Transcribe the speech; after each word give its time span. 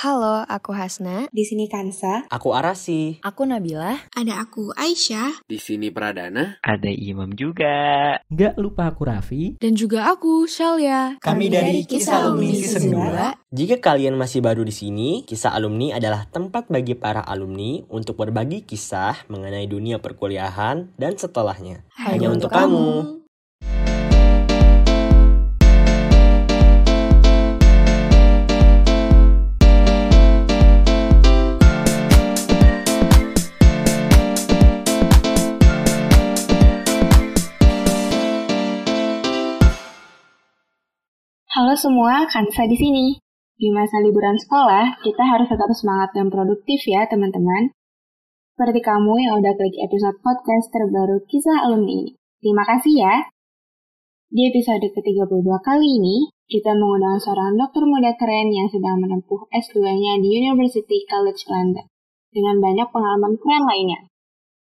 Halo, 0.00 0.48
aku 0.48 0.72
Hasna. 0.72 1.28
Di 1.28 1.44
sini 1.44 1.68
Kansa. 1.68 2.24
Aku 2.32 2.56
Arasi. 2.56 3.20
Aku 3.20 3.44
Nabila. 3.44 4.00
Ada 4.16 4.40
aku 4.40 4.72
Aisyah. 4.72 5.44
Di 5.44 5.60
sini 5.60 5.92
Pradana. 5.92 6.56
Ada 6.64 6.88
Imam 6.88 7.28
juga. 7.36 8.16
Nggak 8.32 8.56
lupa 8.56 8.88
aku 8.88 9.04
Raffi. 9.04 9.60
Dan 9.60 9.76
juga 9.76 10.08
aku 10.08 10.48
Shalia. 10.48 11.20
Kami 11.20 11.52
dari 11.52 11.84
Kisah 11.84 12.24
Alumni 12.24 12.48
Season 12.56 12.96
2. 12.96 13.52
Jika 13.52 13.76
kalian 13.76 14.16
masih 14.16 14.40
baru 14.40 14.64
di 14.64 14.72
sini, 14.72 15.20
Kisah 15.28 15.52
Alumni 15.52 15.92
adalah 15.92 16.24
tempat 16.32 16.72
bagi 16.72 16.96
para 16.96 17.20
alumni 17.20 17.84
untuk 17.92 18.24
berbagi 18.24 18.64
kisah 18.64 19.28
mengenai 19.28 19.68
dunia 19.68 20.00
perkuliahan 20.00 20.96
dan 20.96 21.20
setelahnya. 21.20 21.84
Hanya, 22.00 22.32
untuk 22.32 22.48
kamu. 22.48 23.19
Halo 41.60 41.76
semua, 41.76 42.24
Kansa 42.24 42.64
di 42.64 42.72
sini. 42.72 43.20
Di 43.60 43.68
masa 43.68 44.00
liburan 44.00 44.32
sekolah, 44.32 45.04
kita 45.04 45.20
harus 45.28 45.44
tetap 45.44 45.68
semangat 45.76 46.08
dan 46.16 46.32
produktif 46.32 46.80
ya, 46.88 47.04
teman-teman. 47.04 47.76
Seperti 48.56 48.80
kamu 48.80 49.12
yang 49.20 49.44
udah 49.44 49.52
klik 49.60 49.76
episode 49.76 50.16
podcast 50.24 50.72
terbaru 50.72 51.20
kisah 51.28 51.68
alumni 51.68 52.00
ini. 52.00 52.16
Terima 52.40 52.64
kasih 52.64 53.04
ya. 53.04 53.28
Di 54.32 54.48
episode 54.48 54.88
ke-32 54.88 55.44
kali 55.60 56.00
ini, 56.00 56.32
kita 56.48 56.72
mengundang 56.72 57.20
seorang 57.20 57.52
dokter 57.60 57.84
muda 57.84 58.16
keren 58.16 58.48
yang 58.48 58.72
sedang 58.72 58.96
menempuh 58.96 59.44
S2-nya 59.52 60.16
di 60.24 60.40
University 60.40 61.04
College 61.12 61.44
London, 61.44 61.84
dengan 62.32 62.56
banyak 62.56 62.88
pengalaman 62.88 63.36
keren 63.36 63.68
lainnya. 63.68 64.08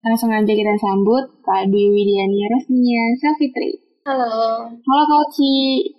Langsung 0.07 0.31
aja 0.31 0.47
kita 0.55 0.71
sambut 0.79 1.35
Kak 1.43 1.67
Dwi 1.67 1.91
Widiani 1.91 2.47
Resminya 2.47 3.11
Safitri. 3.19 3.75
Halo. 4.07 4.71
Halo 4.71 5.03
Kak 5.03 5.19
Oci. 5.27 5.96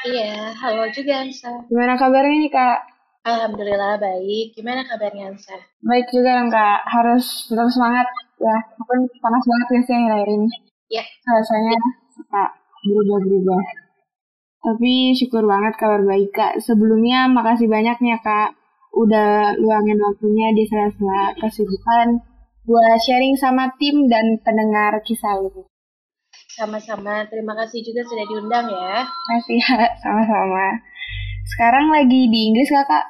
Iya, 0.00 0.56
halo 0.56 0.88
juga 0.96 1.20
Ansa. 1.20 1.52
Gimana 1.68 1.92
kabarnya 2.00 2.36
nih 2.40 2.52
Kak? 2.52 2.78
Alhamdulillah 3.20 4.00
baik. 4.00 4.56
Gimana 4.56 4.80
kabarnya 4.88 5.36
Ansa? 5.36 5.52
Baik 5.84 6.08
juga 6.08 6.40
dong 6.40 6.48
Kak. 6.48 6.80
Harus 6.88 7.44
tetap 7.44 7.68
semangat 7.68 8.08
ya. 8.40 8.56
Walaupun 8.80 8.98
panas 9.20 9.44
banget 9.44 9.68
ya 9.68 9.80
sih 9.84 9.94
akhir-akhir 10.00 10.28
ini. 10.32 10.48
Iya. 10.88 11.04
Rasanya 11.04 11.76
suka 12.16 12.42
berubah-berubah. 12.88 13.62
Tapi 14.60 15.12
syukur 15.16 15.44
banget 15.44 15.76
kabar 15.76 16.00
baik 16.00 16.32
Kak. 16.32 16.64
Sebelumnya 16.64 17.28
makasih 17.28 17.68
banyak 17.68 18.00
nih 18.00 18.16
ya 18.16 18.18
Kak. 18.24 18.50
Udah 18.96 19.54
luangin 19.60 20.00
waktunya 20.00 20.50
di 20.56 20.64
sela-sela 20.64 21.36
kesibukan 21.38 22.24
buat 22.64 22.98
sharing 23.04 23.36
sama 23.36 23.68
tim 23.76 24.08
dan 24.08 24.40
pendengar 24.40 24.96
kisah 25.04 25.38
lu. 25.38 25.69
Sama-sama, 26.58 27.26
terima 27.30 27.54
kasih 27.54 27.86
juga 27.86 28.02
sudah 28.06 28.24
diundang 28.26 28.66
ya. 28.66 29.06
Makasih 29.06 29.58
ya, 29.62 29.78
sama-sama. 30.02 30.66
Sekarang 31.54 31.86
lagi 31.94 32.26
di 32.26 32.40
Inggris 32.50 32.70
kakak? 32.70 33.06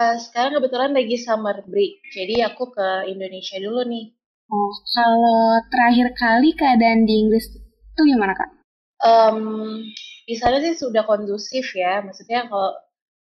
Uh, 0.00 0.16
sekarang 0.16 0.56
kebetulan 0.56 0.96
lagi 0.96 1.20
summer 1.20 1.60
break, 1.68 2.00
jadi 2.16 2.48
aku 2.48 2.72
ke 2.72 3.12
Indonesia 3.12 3.60
dulu 3.60 3.84
nih. 3.84 4.16
Oh, 4.48 4.72
kalau 4.96 5.60
terakhir 5.68 6.08
kali 6.16 6.56
keadaan 6.56 7.04
di 7.04 7.20
Inggris 7.20 7.52
itu 7.54 8.00
gimana 8.08 8.32
kak? 8.32 8.50
Um, 9.04 9.84
di 10.24 10.34
sana 10.40 10.58
sih 10.64 10.72
sudah 10.72 11.04
kondusif 11.04 11.76
ya, 11.76 12.00
maksudnya 12.00 12.48
kalau 12.48 12.72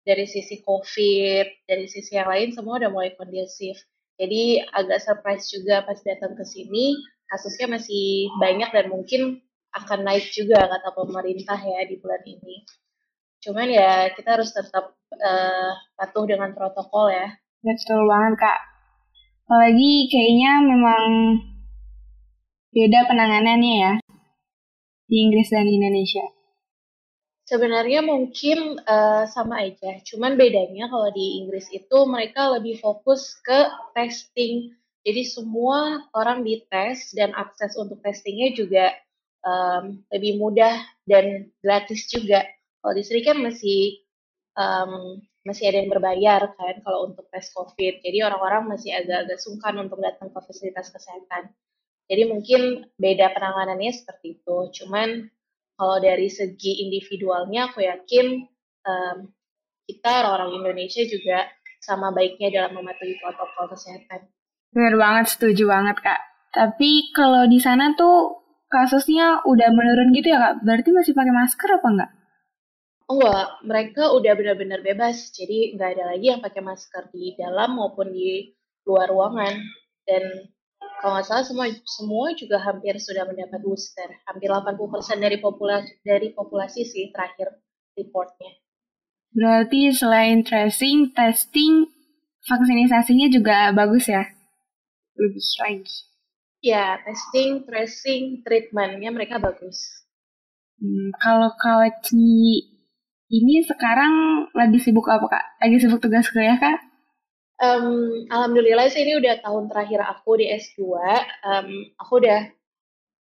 dari 0.06 0.24
sisi 0.30 0.62
COVID, 0.62 1.68
dari 1.68 1.90
sisi 1.90 2.16
yang 2.16 2.30
lain 2.30 2.54
semua 2.54 2.80
udah 2.80 2.94
mulai 2.94 3.12
kondusif. 3.18 3.76
Jadi 4.18 4.62
agak 4.72 5.02
surprise 5.02 5.50
juga 5.50 5.82
pas 5.84 6.00
datang 6.02 6.38
ke 6.38 6.46
sini, 6.46 6.98
kasusnya 7.28 7.80
masih 7.80 8.32
banyak 8.40 8.70
dan 8.72 8.88
mungkin 8.88 9.44
akan 9.76 10.00
naik 10.08 10.32
juga 10.34 10.66
kata 10.66 10.90
pemerintah 10.96 11.60
ya 11.60 11.86
di 11.86 12.00
bulan 12.00 12.24
ini. 12.26 12.66
Cuman 13.44 13.68
ya 13.70 14.10
kita 14.16 14.40
harus 14.40 14.50
tetap 14.52 14.98
uh, 15.14 15.72
patuh 15.94 16.26
dengan 16.26 16.56
protokol 16.58 17.14
ya. 17.14 17.38
Betul 17.62 18.08
banget 18.10 18.42
kak. 18.42 18.60
Apalagi 19.48 20.12
kayaknya 20.12 20.52
memang 20.66 21.06
beda 22.76 23.00
penanganannya 23.08 23.76
ya 23.80 23.94
di 25.08 25.16
Inggris 25.24 25.48
dan 25.48 25.68
Indonesia. 25.72 26.26
Sebenarnya 27.48 28.04
mungkin 28.04 28.76
uh, 28.84 29.24
sama 29.24 29.64
aja, 29.64 30.04
cuman 30.04 30.36
bedanya 30.36 30.92
kalau 30.92 31.08
di 31.16 31.40
Inggris 31.40 31.72
itu 31.72 31.98
mereka 32.04 32.52
lebih 32.52 32.76
fokus 32.84 33.40
ke 33.40 33.72
testing 33.96 34.76
jadi 35.08 35.24
semua 35.24 36.04
orang 36.12 36.44
dites 36.44 37.16
dan 37.16 37.32
akses 37.32 37.80
untuk 37.80 38.04
testingnya 38.04 38.52
juga 38.52 38.92
um, 39.40 40.04
lebih 40.12 40.36
mudah 40.36 40.84
dan 41.08 41.48
gratis 41.64 42.12
juga. 42.12 42.44
Kalau 42.84 42.92
di 42.92 43.08
sini 43.08 43.24
kan 43.24 43.40
masih 43.40 44.04
um, 44.60 45.24
masih 45.48 45.72
ada 45.72 45.80
yang 45.80 45.88
berbayar 45.96 46.52
kan 46.60 46.84
kalau 46.84 47.08
untuk 47.08 47.24
tes 47.32 47.48
COVID. 47.56 48.04
Jadi 48.04 48.20
orang-orang 48.20 48.68
masih 48.68 48.92
agak-agak 49.00 49.40
sungkan 49.40 49.80
untuk 49.80 50.04
datang 50.04 50.28
ke 50.28 50.40
fasilitas 50.44 50.92
kesehatan. 50.92 51.56
Jadi 52.12 52.24
mungkin 52.28 52.92
beda 53.00 53.32
penanganannya 53.32 53.96
seperti 53.96 54.44
itu. 54.44 54.58
Cuman 54.84 55.24
kalau 55.80 56.04
dari 56.04 56.28
segi 56.28 56.84
individualnya 56.84 57.72
aku 57.72 57.80
yakin 57.88 58.44
um, 58.84 59.18
kita 59.88 60.12
orang-orang 60.20 60.68
Indonesia 60.68 61.08
juga 61.08 61.48
sama 61.80 62.12
baiknya 62.12 62.52
dalam 62.52 62.76
mematuhi 62.76 63.16
protokol 63.24 63.72
kesehatan. 63.72 64.28
Bener 64.78 64.94
banget, 64.94 65.26
setuju 65.34 65.66
banget 65.66 65.98
kak. 66.06 66.22
Tapi 66.54 67.10
kalau 67.10 67.50
di 67.50 67.58
sana 67.58 67.98
tuh 67.98 68.46
kasusnya 68.70 69.42
udah 69.42 69.74
menurun 69.74 70.14
gitu 70.14 70.30
ya 70.30 70.38
kak? 70.38 70.62
Berarti 70.62 70.94
masih 70.94 71.18
pakai 71.18 71.34
masker 71.34 71.70
apa 71.82 71.88
enggak? 71.90 72.12
Enggak, 73.10 73.48
mereka 73.66 74.14
udah 74.14 74.38
benar-benar 74.38 74.86
bebas. 74.86 75.34
Jadi 75.34 75.74
nggak 75.74 75.90
ada 75.98 76.14
lagi 76.14 76.30
yang 76.30 76.46
pakai 76.46 76.62
masker 76.62 77.10
di 77.10 77.34
dalam 77.34 77.74
maupun 77.74 78.14
di 78.14 78.54
luar 78.86 79.10
ruangan. 79.10 79.58
Dan 80.06 80.46
kalau 81.02 81.18
nggak 81.18 81.26
salah 81.26 81.42
semua 81.42 81.66
semua 81.82 82.38
juga 82.38 82.62
hampir 82.62 83.02
sudah 83.02 83.26
mendapat 83.26 83.58
booster. 83.66 84.14
Hampir 84.30 84.54
80% 84.54 85.18
dari 85.18 85.42
populasi 85.42 86.06
dari 86.06 86.30
populasi 86.38 86.86
sih 86.86 87.10
terakhir 87.10 87.50
reportnya. 87.98 88.54
Berarti 89.34 89.90
selain 89.90 90.46
tracing, 90.46 91.18
testing, 91.18 91.90
vaksinisasinya 92.46 93.26
juga 93.34 93.74
bagus 93.74 94.06
ya? 94.06 94.37
Lebih 95.18 95.44
lagi. 95.66 95.98
Ya, 96.62 96.98
testing, 97.06 97.66
tracing, 97.70 98.42
treatmentnya 98.42 99.14
mereka 99.14 99.38
bagus. 99.38 99.78
Hmm, 100.78 101.10
kalau 101.22 101.54
kalau 101.58 101.90
Ci 102.06 102.78
ini 103.28 103.66
sekarang 103.66 104.48
lagi 104.56 104.80
sibuk 104.80 105.06
apa 105.10 105.26
kak? 105.28 105.46
Lagi 105.62 105.78
sibuk 105.82 106.00
tugas 106.00 106.30
kuliah 106.32 106.58
kak? 106.58 106.80
Um, 107.58 108.30
Alhamdulillah 108.30 108.86
sih 108.94 109.02
ini 109.02 109.18
udah 109.18 109.42
tahun 109.42 109.68
terakhir 109.74 110.06
aku 110.06 110.38
di 110.38 110.54
S2. 110.54 110.80
Um, 111.42 111.70
aku 111.98 112.22
udah 112.22 112.54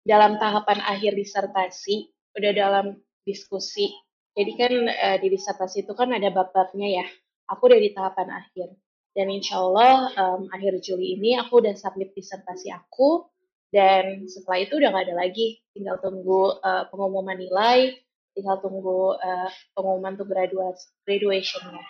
dalam 0.05 0.37
tahapan 0.37 0.85
akhir 0.85 1.17
disertasi, 1.17 2.13
udah 2.37 2.53
dalam 2.53 2.87
diskusi. 3.25 3.91
Jadi 4.37 4.53
kan 4.55 4.73
uh, 4.87 5.17
di 5.19 5.33
disertasi 5.33 5.89
itu 5.89 5.93
kan 5.97 6.13
ada 6.13 6.29
bab-babnya 6.29 7.03
ya. 7.03 7.07
Aku 7.51 7.67
udah 7.73 7.81
di 7.81 7.91
tahapan 7.97 8.29
akhir. 8.31 8.77
Dan 9.17 9.33
insya 9.33 9.57
Allah 9.65 10.13
um, 10.13 10.53
akhir 10.53 10.77
Juli 10.85 11.17
ini 11.17 11.41
aku 11.41 11.65
udah 11.65 11.73
submit 11.73 12.13
disertasi 12.13 12.69
aku 12.69 13.25
dan 13.73 14.29
setelah 14.29 14.61
itu 14.61 14.77
udah 14.77 14.93
gak 14.93 15.09
ada 15.09 15.17
lagi. 15.17 15.65
Tinggal 15.73 15.97
tunggu 16.05 16.61
uh, 16.61 16.85
pengumuman 16.93 17.41
nilai, 17.41 17.97
tinggal 18.37 18.61
tunggu 18.61 19.17
uh, 19.17 19.49
pengumuman 19.73 20.21
untuk 20.21 20.29
graduasi 20.29 20.93
graduationnya. 21.09 21.85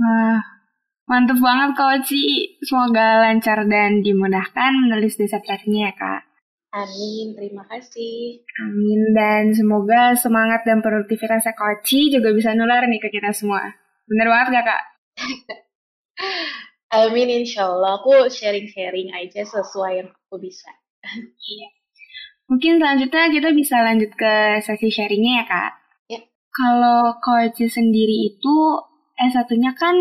Wah, 0.00 0.40
mantep 1.04 1.36
banget 1.36 1.76
Oci. 1.76 2.56
Semoga 2.64 3.28
lancar 3.28 3.68
dan 3.68 4.00
dimudahkan 4.00 4.72
menulis 4.88 5.20
disertasinya 5.20 5.92
ya 5.92 5.94
Kak. 5.94 6.22
Amin, 6.72 7.36
terima 7.36 7.68
kasih. 7.68 8.40
Amin, 8.64 9.12
dan 9.12 9.52
semoga 9.52 10.16
semangat 10.16 10.64
dan 10.64 10.80
produktivitasnya 10.80 11.52
Kak 11.52 11.84
Oci 11.84 12.08
juga 12.08 12.32
bisa 12.32 12.56
nular 12.56 12.88
nih 12.88 12.96
ke 12.96 13.12
kita 13.12 13.28
semua. 13.36 13.60
Bener 14.08 14.32
banget 14.32 14.56
gak 14.56 14.66
Kak? 14.72 14.82
Amin 16.92 17.28
insya 17.32 17.72
Allah 17.72 17.96
aku 17.96 18.28
sharing-sharing 18.28 19.16
aja 19.16 19.48
sesuai 19.48 19.92
yang 20.04 20.08
aku 20.12 20.36
bisa. 20.36 20.68
Iya. 21.40 21.68
Mungkin 22.52 22.76
selanjutnya 22.76 23.32
kita 23.32 23.48
bisa 23.56 23.80
lanjut 23.80 24.12
ke 24.12 24.60
sesi 24.60 24.92
sharingnya 24.92 25.40
ya 25.40 25.44
kak. 25.48 25.72
Ya. 26.12 26.20
Kalau 26.52 27.16
Koci 27.16 27.64
sendiri 27.64 28.28
itu 28.28 28.56
S1-nya 29.16 29.72
kan 29.72 29.96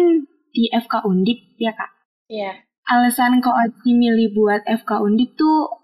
di 0.51 0.67
FK 0.67 1.07
Undip 1.07 1.55
ya 1.55 1.71
kak? 1.71 1.91
Iya. 2.27 2.59
Alasan 2.91 3.39
Koci 3.39 3.95
milih 3.95 4.35
buat 4.35 4.67
FK 4.67 4.99
Undip 4.99 5.39
tuh 5.39 5.79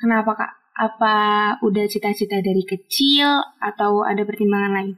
kenapa 0.00 0.40
kak? 0.40 0.52
Apa 0.80 1.16
udah 1.60 1.84
cita-cita 1.84 2.40
dari 2.40 2.64
kecil 2.64 3.44
atau 3.60 4.00
ada 4.00 4.24
pertimbangan 4.24 4.72
lain? 4.72 4.96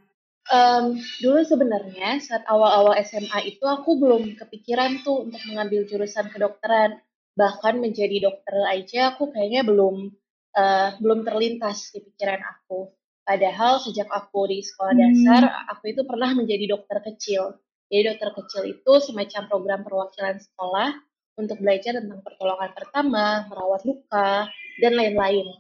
Um, 0.51 0.99
dulu 1.23 1.47
sebenarnya 1.47 2.19
saat 2.19 2.43
awal-awal 2.51 2.99
SMA 3.07 3.47
itu 3.47 3.63
aku 3.63 3.95
belum 3.95 4.35
kepikiran 4.35 5.07
tuh 5.07 5.31
untuk 5.31 5.39
mengambil 5.47 5.87
jurusan 5.87 6.27
kedokteran. 6.35 6.99
Bahkan 7.39 7.79
menjadi 7.79 8.29
dokter 8.29 8.57
aja 8.67 9.15
aku 9.15 9.31
kayaknya 9.31 9.63
belum 9.63 10.11
uh, 10.59 10.89
belum 10.99 11.23
terlintas 11.23 11.95
di 11.95 12.03
pikiran 12.03 12.43
aku. 12.43 12.91
Padahal 13.23 13.79
sejak 13.79 14.11
aku 14.11 14.51
di 14.51 14.67
sekolah 14.67 14.99
dasar, 14.99 15.43
aku 15.71 15.95
itu 15.95 16.03
pernah 16.03 16.35
menjadi 16.35 16.75
dokter 16.75 16.99
kecil. 17.07 17.55
Jadi 17.87 18.03
dokter 18.11 18.35
kecil 18.35 18.63
itu 18.67 18.93
semacam 18.99 19.43
program 19.47 19.81
perwakilan 19.87 20.43
sekolah 20.43 20.91
untuk 21.39 21.63
belajar 21.63 22.03
tentang 22.03 22.19
pertolongan 22.21 22.71
pertama, 22.75 23.47
merawat 23.47 23.87
luka, 23.87 24.51
dan 24.83 24.93
lain-lain. 24.99 25.55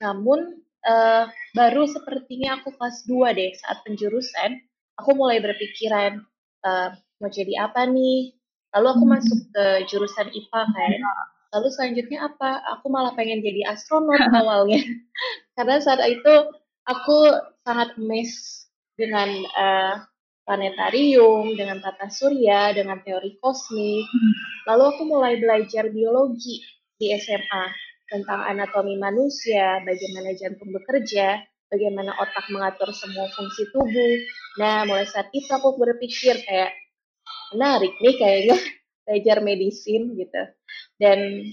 Namun 0.00 0.63
uh, 0.88 1.24
baru 1.56 1.88
sepertinya 1.88 2.60
aku 2.60 2.72
kelas 2.76 3.04
2 3.08 3.38
deh 3.38 3.50
saat 3.58 3.82
penjurusan 3.84 4.60
aku 5.00 5.10
mulai 5.16 5.40
berpikiran 5.40 6.22
uh, 6.64 6.94
mau 7.18 7.30
jadi 7.30 7.68
apa 7.68 7.88
nih 7.88 8.36
lalu 8.74 8.86
aku 8.94 9.04
hmm. 9.06 9.12
masuk 9.16 9.40
ke 9.54 9.64
jurusan 9.90 10.28
IPA 10.30 10.62
kan 10.70 10.92
lalu 11.54 11.68
selanjutnya 11.70 12.26
apa 12.26 12.62
aku 12.74 12.86
malah 12.90 13.14
pengen 13.14 13.40
jadi 13.40 13.74
astronot 13.74 14.18
awalnya 14.40 14.82
karena 15.56 15.78
saat 15.80 16.02
itu 16.06 16.34
aku 16.84 17.18
sangat 17.64 17.96
mes 17.96 18.64
dengan 18.94 19.28
uh, 19.56 20.04
planetarium, 20.44 21.56
dengan 21.56 21.80
tata 21.80 22.12
surya, 22.12 22.76
dengan 22.76 23.00
teori 23.00 23.40
kosmik. 23.40 24.04
Hmm. 24.04 24.32
Lalu 24.68 24.82
aku 24.92 25.02
mulai 25.08 25.40
belajar 25.40 25.88
biologi 25.88 26.60
di 27.00 27.10
SMA 27.16 27.64
tentang 28.08 28.44
anatomi 28.44 28.96
manusia, 29.00 29.80
bagaimana 29.82 30.36
jantung 30.36 30.70
bekerja, 30.72 31.40
bagaimana 31.72 32.12
otak 32.20 32.46
mengatur 32.52 32.92
semua 32.92 33.28
fungsi 33.32 33.68
tubuh. 33.72 34.14
Nah, 34.60 34.84
mulai 34.86 35.08
saat 35.08 35.32
itu 35.32 35.48
aku 35.48 35.76
berpikir 35.80 36.40
kayak 36.44 36.72
menarik 37.56 37.94
nih 37.98 38.14
kayaknya 38.16 38.56
belajar 39.08 39.36
medisin 39.40 40.14
gitu. 40.16 40.42
Dan 41.00 41.48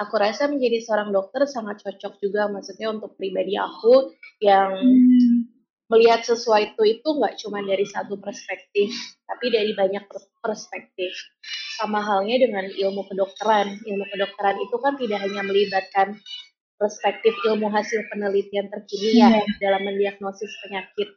aku 0.00 0.14
rasa 0.16 0.48
menjadi 0.48 0.80
seorang 0.82 1.12
dokter 1.12 1.44
sangat 1.44 1.84
cocok 1.84 2.18
juga 2.20 2.48
maksudnya 2.48 2.90
untuk 2.90 3.14
pribadi 3.20 3.56
aku 3.60 4.16
yang 4.40 4.72
hmm 4.76 5.60
melihat 5.90 6.22
sesuatu 6.22 6.86
itu 6.86 7.02
nggak 7.02 7.36
cuma 7.42 7.60
dari 7.66 7.82
satu 7.82 8.14
perspektif, 8.22 8.94
tapi 9.26 9.50
dari 9.50 9.74
banyak 9.74 10.06
perspektif. 10.38 11.10
Sama 11.80 12.04
halnya 12.04 12.36
dengan 12.44 12.68
ilmu 12.68 13.08
kedokteran. 13.08 13.80
Ilmu 13.88 14.04
kedokteran 14.12 14.60
itu 14.60 14.76
kan 14.76 15.00
tidak 15.00 15.24
hanya 15.24 15.40
melibatkan 15.40 16.20
perspektif 16.76 17.32
ilmu 17.48 17.72
hasil 17.72 18.04
penelitian 18.12 18.68
terkini 18.68 19.20
ya 19.20 19.28
yeah. 19.32 19.44
dalam 19.60 19.84
mendiagnosis 19.84 20.48
penyakit, 20.64 21.12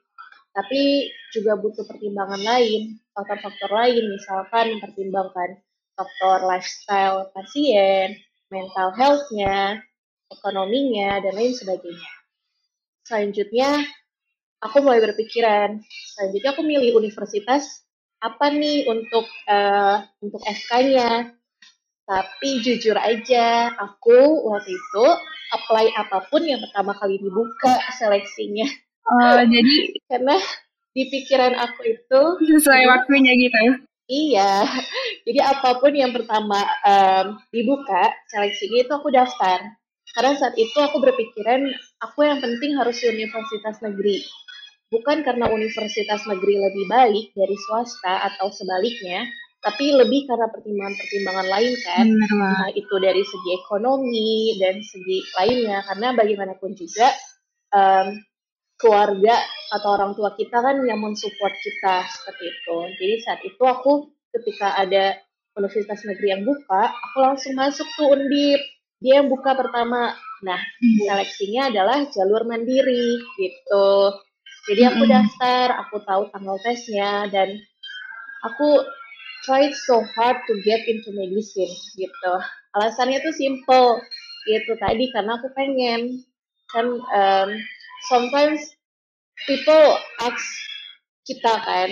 tapi 0.51 1.07
juga 1.31 1.55
butuh 1.55 1.87
pertimbangan 1.87 2.43
lain, 2.43 2.99
faktor-faktor 3.15 3.71
lain, 3.71 4.11
misalkan 4.11 4.75
mempertimbangkan 4.75 5.63
faktor 5.95 6.43
lifestyle 6.43 7.31
pasien, 7.31 8.19
mental 8.51 8.91
health-nya, 8.91 9.79
ekonominya, 10.27 11.23
dan 11.23 11.31
lain 11.31 11.55
sebagainya. 11.55 12.11
Selanjutnya, 13.07 13.87
aku 14.63 14.79
mulai 14.79 15.03
berpikiran 15.03 15.83
selanjutnya 16.15 16.49
aku 16.55 16.63
milih 16.63 16.95
universitas 16.95 17.82
apa 18.23 18.45
nih 18.55 18.87
untuk 18.87 19.27
uh, 19.51 19.99
untuk 20.23 20.39
FK-nya 20.47 21.35
tapi 22.07 22.63
jujur 22.63 22.95
aja 22.95 23.71
aku 23.75 24.47
waktu 24.47 24.75
itu 24.75 25.05
apply 25.51 25.91
apa 25.95 26.27
pun 26.31 26.43
yang 26.43 26.59
pertama 26.63 26.95
kali 26.95 27.19
dibuka 27.19 27.79
seleksinya. 27.99 28.67
Oh 29.03 29.39
jadi 29.53 29.75
karena 30.07 30.35
di 30.95 31.03
pikiran 31.11 31.55
aku 31.59 31.81
itu 31.83 32.21
sesuai 32.47 32.83
waktunya 32.87 33.35
gitu. 33.35 33.59
Iya 34.07 34.67
jadi 35.27 35.39
apa 35.43 35.79
pun 35.79 35.95
yang 35.95 36.11
pertama 36.11 36.59
um, 36.83 37.39
dibuka 37.51 38.11
seleksinya 38.31 38.87
itu 38.87 38.91
aku 38.95 39.11
daftar. 39.11 39.59
Karena 40.13 40.37
saat 40.37 40.53
itu 40.55 40.77
aku 40.77 41.01
berpikiran 41.01 41.73
aku 42.03 42.23
yang 42.23 42.37
penting 42.37 42.77
harus 42.77 43.01
universitas 43.01 43.81
negeri 43.81 44.21
bukan 44.93 45.25
karena 45.25 45.49
universitas 45.49 46.21
negeri 46.29 46.61
lebih 46.61 46.85
baik 46.85 47.25
dari 47.33 47.57
swasta 47.65 48.29
atau 48.29 48.53
sebaliknya, 48.53 49.25
tapi 49.63 49.89
lebih 49.95 50.29
karena 50.29 50.51
pertimbangan-pertimbangan 50.53 51.47
lain 51.49 51.73
kan, 51.81 52.05
entah 52.05 52.67
itu 52.77 52.95
dari 53.01 53.23
segi 53.25 53.49
ekonomi 53.57 54.59
dan 54.61 54.77
segi 54.85 55.17
lainnya, 55.41 55.81
karena 55.89 56.07
bagaimanapun 56.13 56.77
juga 56.77 57.09
um, 57.73 58.07
keluarga 58.77 59.39
atau 59.71 59.89
orang 59.95 60.11
tua 60.13 60.35
kita 60.35 60.59
kan 60.59 60.83
yang 60.83 60.99
mensupport 60.99 61.55
kita 61.63 61.95
seperti 62.11 62.43
itu. 62.51 62.77
Jadi 62.99 63.15
saat 63.23 63.39
itu 63.41 63.63
aku 63.63 64.11
ketika 64.35 64.75
ada 64.75 65.17
universitas 65.55 66.03
negeri 66.03 66.27
yang 66.35 66.43
buka, 66.43 66.91
aku 66.91 67.17
langsung 67.23 67.55
masuk 67.55 67.87
tuh 67.95 68.11
undip. 68.13 68.61
Dia 68.99 69.23
yang 69.23 69.31
buka 69.31 69.55
pertama. 69.55 70.15
Nah, 70.43 70.59
hmm. 70.59 71.07
seleksinya 71.07 71.71
adalah 71.71 72.03
jalur 72.11 72.43
mandiri 72.43 73.19
gitu. 73.39 73.91
Jadi 74.63 74.81
aku 74.87 75.03
daftar, 75.03 75.75
aku 75.75 75.99
tahu 76.07 76.31
tanggal 76.31 76.55
tesnya 76.63 77.27
dan 77.27 77.59
aku 78.47 78.83
tried 79.43 79.75
so 79.75 79.99
hard 80.15 80.39
to 80.47 80.55
get 80.63 80.79
into 80.87 81.11
medicine 81.11 81.71
gitu. 81.99 82.33
Alasannya 82.73 83.19
tuh 83.19 83.35
simple 83.35 83.99
gitu 84.47 84.75
tadi 84.79 85.07
karena 85.11 85.39
aku 85.39 85.51
pengen 85.55 86.23
kan 86.71 86.87
um, 86.99 87.49
sometimes 88.11 88.59
people 89.47 89.99
ask 90.19 90.43
kita 91.23 91.53
kan 91.63 91.89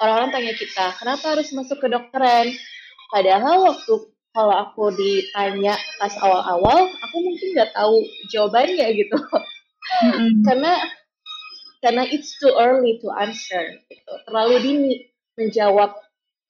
orang-orang 0.00 0.30
tanya 0.32 0.54
kita 0.56 0.86
kenapa 0.96 1.36
harus 1.36 1.52
masuk 1.52 1.76
ke 1.80 1.88
dokteran 1.92 2.48
padahal 3.12 3.72
waktu 3.72 3.94
kalau 4.32 4.52
aku 4.52 4.92
ditanya 4.96 5.76
pas 6.00 6.12
awal-awal 6.20 6.88
aku 6.88 7.16
mungkin 7.20 7.48
nggak 7.56 7.72
tahu 7.76 8.04
jawabannya 8.32 8.86
gitu 8.96 9.16
mm-hmm. 9.16 10.44
karena 10.44 10.72
karena 11.86 12.02
it's 12.10 12.34
too 12.42 12.50
early 12.58 12.98
to 12.98 13.14
answer 13.14 13.78
gitu. 13.86 14.12
Terlalu 14.26 14.54
dini 14.58 14.92
menjawab 15.38 15.94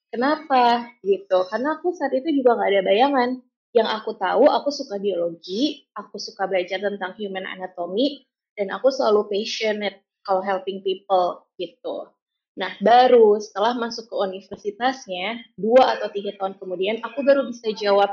kenapa? 0.09 0.89
gitu. 1.05 1.45
Karena 1.45 1.77
aku 1.77 1.93
saat 1.93 2.09
itu 2.17 2.41
juga 2.41 2.57
nggak 2.57 2.69
ada 2.73 2.81
bayangan. 2.81 3.29
Yang 3.69 3.89
aku 4.01 4.11
tahu 4.17 4.49
aku 4.49 4.73
suka 4.73 4.97
biologi 4.97 5.85
aku 5.93 6.17
suka 6.17 6.49
belajar 6.49 6.81
tentang 6.81 7.13
human 7.21 7.45
anatomy 7.45 8.25
dan 8.57 8.73
aku 8.73 8.89
selalu 8.89 9.29
passionate 9.29 10.01
kalau 10.25 10.41
helping 10.41 10.81
people 10.81 11.45
gitu. 11.61 12.09
Nah 12.57 12.73
baru 12.81 13.37
setelah 13.37 13.77
masuk 13.77 14.09
ke 14.09 14.15
universitasnya 14.17 15.45
dua 15.53 16.01
atau 16.01 16.09
tiga 16.09 16.33
tahun 16.41 16.57
kemudian 16.57 17.05
aku 17.05 17.21
baru 17.21 17.45
bisa 17.45 17.69
jawab 17.77 18.09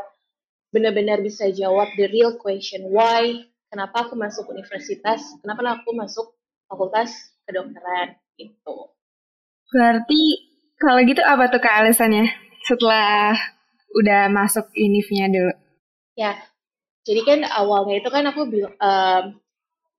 benar-benar 0.68 1.25
bisa 1.25 1.48
jawab 1.48 1.88
the 1.96 2.04
real 2.12 2.37
question 2.37 2.92
why 2.92 3.46
kenapa 3.72 4.04
aku 4.04 4.18
masuk 4.18 4.44
universitas 4.52 5.22
kenapa 5.40 5.80
aku 5.80 5.96
masuk 5.96 6.33
fakultas 6.74 7.14
kedokteran 7.46 8.18
itu. 8.34 8.76
Berarti 9.70 10.22
kalau 10.74 11.00
gitu 11.06 11.22
apa 11.22 11.46
tuh 11.54 11.62
kak 11.62 11.86
alasannya 11.86 12.26
setelah 12.66 13.38
udah 13.94 14.26
masuk 14.34 14.66
univnya 14.74 15.30
dulu? 15.30 15.54
Ya, 16.18 16.34
jadi 17.06 17.20
kan 17.22 17.38
awalnya 17.46 18.02
itu 18.02 18.08
kan 18.10 18.26
aku 18.26 18.46
bilang, 18.50 18.74
um, 18.78 19.24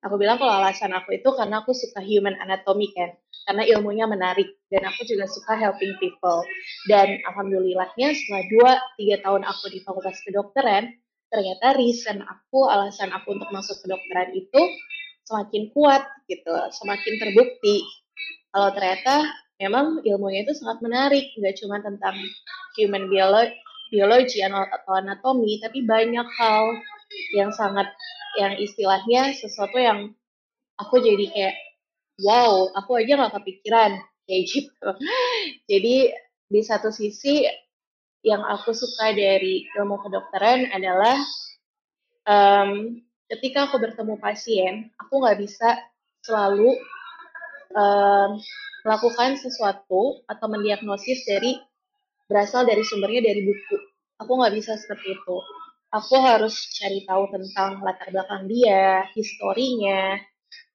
aku 0.03 0.15
bilang 0.19 0.35
kalau 0.35 0.59
alasan 0.59 0.91
aku 0.91 1.15
itu 1.15 1.27
karena 1.31 1.63
aku 1.63 1.71
suka 1.71 2.03
human 2.03 2.35
anatomy 2.39 2.91
kan, 2.91 3.15
karena 3.47 3.63
ilmunya 3.67 4.05
menarik 4.09 4.59
dan 4.67 4.83
aku 4.89 5.07
juga 5.07 5.29
suka 5.31 5.55
helping 5.55 5.95
people. 6.01 6.43
Dan 6.89 7.19
alhamdulillahnya 7.29 8.15
setelah 8.15 8.43
dua 8.51 8.71
tiga 8.99 9.15
tahun 9.23 9.43
aku 9.47 9.71
di 9.71 9.79
fakultas 9.83 10.19
kedokteran, 10.23 10.91
ternyata 11.31 11.77
reason 11.77 12.23
aku 12.25 12.67
alasan 12.67 13.11
aku 13.13 13.37
untuk 13.37 13.49
masuk 13.51 13.75
kedokteran 13.83 14.33
itu 14.33 14.61
semakin 15.25 15.73
kuat 15.73 16.05
gitu, 16.29 16.53
semakin 16.73 17.13
terbukti 17.21 17.85
kalau 18.55 18.71
ternyata 18.71 19.35
memang 19.59 19.99
ilmunya 20.07 20.47
itu 20.47 20.55
sangat 20.55 20.79
menarik, 20.79 21.27
nggak 21.35 21.59
cuma 21.59 21.83
tentang 21.83 22.15
human 22.79 23.11
biology, 23.11 24.39
atau 24.47 24.91
anatomi, 24.95 25.59
tapi 25.59 25.83
banyak 25.83 26.23
hal 26.39 26.63
yang 27.35 27.51
sangat 27.51 27.91
yang 28.39 28.55
istilahnya 28.55 29.35
sesuatu 29.35 29.75
yang 29.75 30.15
aku 30.79 31.03
jadi 31.03 31.25
kayak 31.35 31.55
wow, 32.23 32.71
aku 32.79 32.95
aja 33.03 33.19
nggak 33.19 33.35
kepikiran 33.43 33.99
kayak 34.23 34.43
gitu. 34.47 34.89
Jadi 35.71 36.15
di 36.47 36.61
satu 36.63 36.95
sisi 36.95 37.43
yang 38.23 38.39
aku 38.39 38.71
suka 38.71 39.11
dari 39.11 39.67
ilmu 39.75 39.99
kedokteran 39.99 40.71
adalah 40.71 41.19
um, 42.23 43.03
ketika 43.29 43.69
aku 43.69 43.81
bertemu 43.81 44.15
pasien, 44.21 44.73
aku 45.01 45.21
nggak 45.21 45.39
bisa 45.41 45.69
selalu 46.21 46.73
um, 47.73 48.37
melakukan 48.85 49.37
sesuatu 49.37 50.21
atau 50.29 50.45
mendiagnosis 50.49 51.25
dari 51.25 51.57
berasal 52.29 52.65
dari 52.65 52.81
sumbernya 52.85 53.33
dari 53.33 53.41
buku. 53.45 53.77
Aku 54.21 54.31
nggak 54.37 54.53
bisa 54.55 54.77
seperti 54.77 55.17
itu. 55.17 55.37
Aku 55.93 56.19
harus 56.19 56.75
cari 56.75 57.07
tahu 57.07 57.31
tentang 57.31 57.79
latar 57.79 58.11
belakang 58.11 58.51
dia, 58.51 59.07
historinya, 59.15 60.19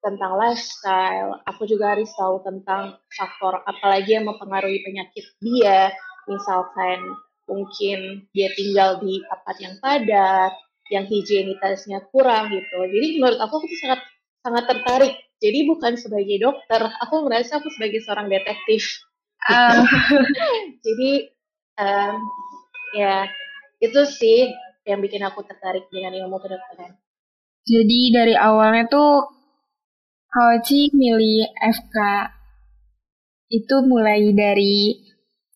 tentang 0.01 0.33
lifestyle. 0.39 1.45
Aku 1.45 1.69
juga 1.69 1.93
harus 1.93 2.09
tahu 2.17 2.41
tentang 2.41 2.97
faktor 3.13 3.61
apalagi 3.69 4.17
yang 4.17 4.25
mempengaruhi 4.25 4.81
penyakit 4.81 5.27
dia. 5.45 5.93
Misalkan 6.25 7.17
mungkin 7.45 8.25
dia 8.33 8.49
tinggal 8.55 9.03
di 9.03 9.21
tempat 9.27 9.57
yang 9.61 9.75
padat, 9.83 10.53
yang 10.91 11.07
higienitasnya 11.07 12.11
kurang 12.11 12.51
gitu. 12.51 12.79
Jadi 12.85 13.23
menurut 13.23 13.39
aku 13.39 13.63
aku 13.63 13.67
tuh 13.71 13.81
sangat 13.81 14.01
sangat 14.43 14.65
tertarik. 14.67 15.15
Jadi 15.41 15.59
bukan 15.65 15.97
sebagai 15.97 16.37
dokter, 16.37 16.85
aku 16.85 17.25
merasa 17.25 17.63
aku 17.63 17.73
sebagai 17.73 18.05
seorang 18.05 18.29
detektif. 18.29 19.01
Ah. 19.49 19.81
Jadi 20.85 21.33
um, 21.81 22.17
ya 22.93 23.25
itu 23.81 24.01
sih 24.05 24.53
yang 24.85 25.01
bikin 25.01 25.25
aku 25.25 25.41
tertarik 25.47 25.89
dengan 25.89 26.13
ilmu 26.13 26.37
kedokteran. 26.43 26.99
Jadi 27.65 28.01
dari 28.13 28.35
awalnya 28.37 28.85
tuh 28.91 29.41
Kauci 30.31 30.95
milih 30.95 31.43
FK 31.59 31.97
itu 33.51 33.77
mulai 33.83 34.31
dari 34.31 34.95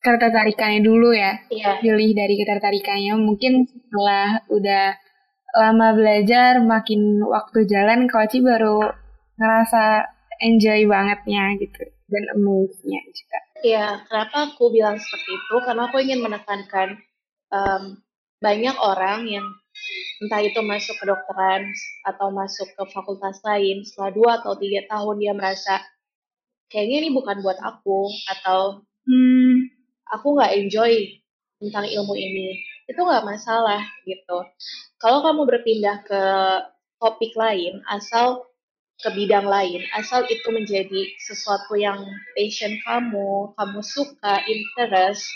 ketertarikannya 0.02 0.82
dulu 0.82 1.14
ya. 1.14 1.46
Iya. 1.46 1.78
Pilih 1.78 2.10
dari 2.10 2.34
ketertarikannya. 2.34 3.14
Mungkin 3.22 3.70
setelah 3.70 4.42
udah 4.50 4.98
lama 5.54 5.94
belajar, 5.94 6.58
makin 6.58 7.22
waktu 7.22 7.66
jalan, 7.70 8.10
Kauci 8.10 8.42
baru 8.42 8.90
ngerasa 9.38 10.10
enjoy 10.42 10.86
bangetnya 10.90 11.54
gitu. 11.62 11.82
Dan 12.10 12.22
amazed-nya 12.36 13.00
juga. 13.10 13.38
Iya, 13.64 13.86
kenapa 14.04 14.52
aku 14.52 14.68
bilang 14.74 15.00
seperti 15.00 15.30
itu? 15.30 15.54
Karena 15.64 15.88
aku 15.88 15.96
ingin 16.02 16.20
menekankan 16.20 17.00
um, 17.48 17.82
banyak 18.44 18.76
orang 18.76 19.24
yang 19.24 19.46
entah 20.22 20.40
itu 20.44 20.60
masuk 20.62 20.94
ke 21.00 21.04
dokteran 21.08 21.66
atau 22.06 22.28
masuk 22.30 22.68
ke 22.76 22.82
fakultas 22.92 23.40
lain 23.42 23.82
setelah 23.82 24.10
dua 24.14 24.30
atau 24.42 24.54
tiga 24.54 24.86
tahun 24.86 25.16
dia 25.18 25.32
merasa 25.34 25.82
kayaknya 26.70 27.06
ini 27.06 27.10
bukan 27.10 27.42
buat 27.42 27.58
aku 27.58 28.06
atau 28.30 28.84
hmm, 29.08 29.54
aku 30.14 30.26
nggak 30.38 30.54
enjoy 30.60 30.92
tentang 31.58 31.86
ilmu 31.88 32.14
ini 32.14 32.62
itu 32.84 33.00
nggak 33.00 33.26
masalah 33.26 33.80
gitu. 34.04 34.38
Kalau 35.00 35.24
kamu 35.24 35.48
berpindah 35.48 36.04
ke 36.04 36.22
topik 37.00 37.32
lain 37.36 37.84
asal 37.90 38.48
ke 38.94 39.10
bidang 39.10 39.44
lain 39.50 39.82
asal 39.98 40.22
itu 40.30 40.48
menjadi 40.54 41.02
sesuatu 41.18 41.74
yang 41.74 41.98
passion 42.38 42.78
kamu 42.86 43.52
kamu 43.58 43.80
suka 43.82 44.38
interest 44.46 45.26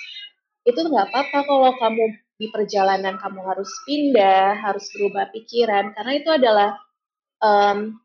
itu 0.63 0.79
nggak 0.79 1.11
apa-apa 1.11 1.39
kalau 1.43 1.73
kamu 1.77 2.05
di 2.39 2.47
perjalanan 2.55 3.19
kamu 3.19 3.43
harus 3.43 3.69
pindah 3.83 4.63
harus 4.63 4.87
berubah 4.95 5.29
pikiran 5.35 5.91
karena 5.91 6.13
itu 6.15 6.31
adalah 6.31 6.71
um, 7.43 7.99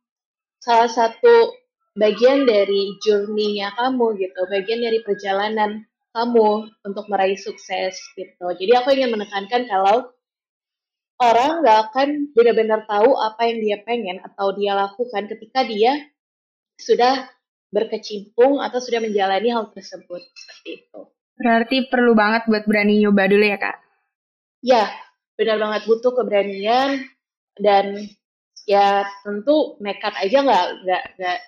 salah 0.57 0.89
satu 0.89 1.53
bagian 1.93 2.49
dari 2.49 2.97
journey-nya 3.01 3.73
kamu 3.77 4.17
gitu. 4.17 4.41
Bagian 4.49 4.81
dari 4.81 4.99
perjalanan 5.05 5.85
kamu 6.13 6.69
untuk 6.85 7.05
meraih 7.09 7.37
sukses 7.37 7.97
gitu 8.13 8.45
jadi 8.55 8.85
aku 8.85 8.93
ingin 8.93 9.11
menekankan 9.11 9.65
kalau 9.67 10.13
orang 11.21 11.61
nggak 11.61 11.79
akan 11.89 12.09
benar-benar 12.33 12.85
tahu 12.89 13.15
apa 13.17 13.41
yang 13.47 13.59
dia 13.61 13.77
pengen 13.85 14.17
atau 14.23 14.55
dia 14.57 14.73
lakukan 14.73 15.29
ketika 15.29 15.65
dia 15.65 16.09
sudah 16.77 17.29
berkecimpung 17.73 18.61
atau 18.61 18.77
sudah 18.77 19.01
menjalani 19.01 19.49
hal 19.49 19.73
tersebut 19.73 20.21
seperti 20.21 20.85
itu. 20.85 20.99
Berarti 21.33 21.77
perlu 21.89 22.13
banget 22.13 22.45
buat 22.45 22.63
berani 22.69 23.01
nyoba 23.01 23.25
dulu 23.25 23.45
ya 23.49 23.57
kak? 23.57 23.77
Ya, 24.61 24.85
benar 25.33 25.57
banget 25.57 25.81
butuh 25.89 26.13
keberanian 26.13 27.09
dan 27.57 27.97
ya 28.69 29.03
tentu 29.25 29.75
nekat 29.81 30.13
aja 30.21 30.37
nggak 30.45 30.65
nggak 30.85 31.03
nggak 31.19 31.39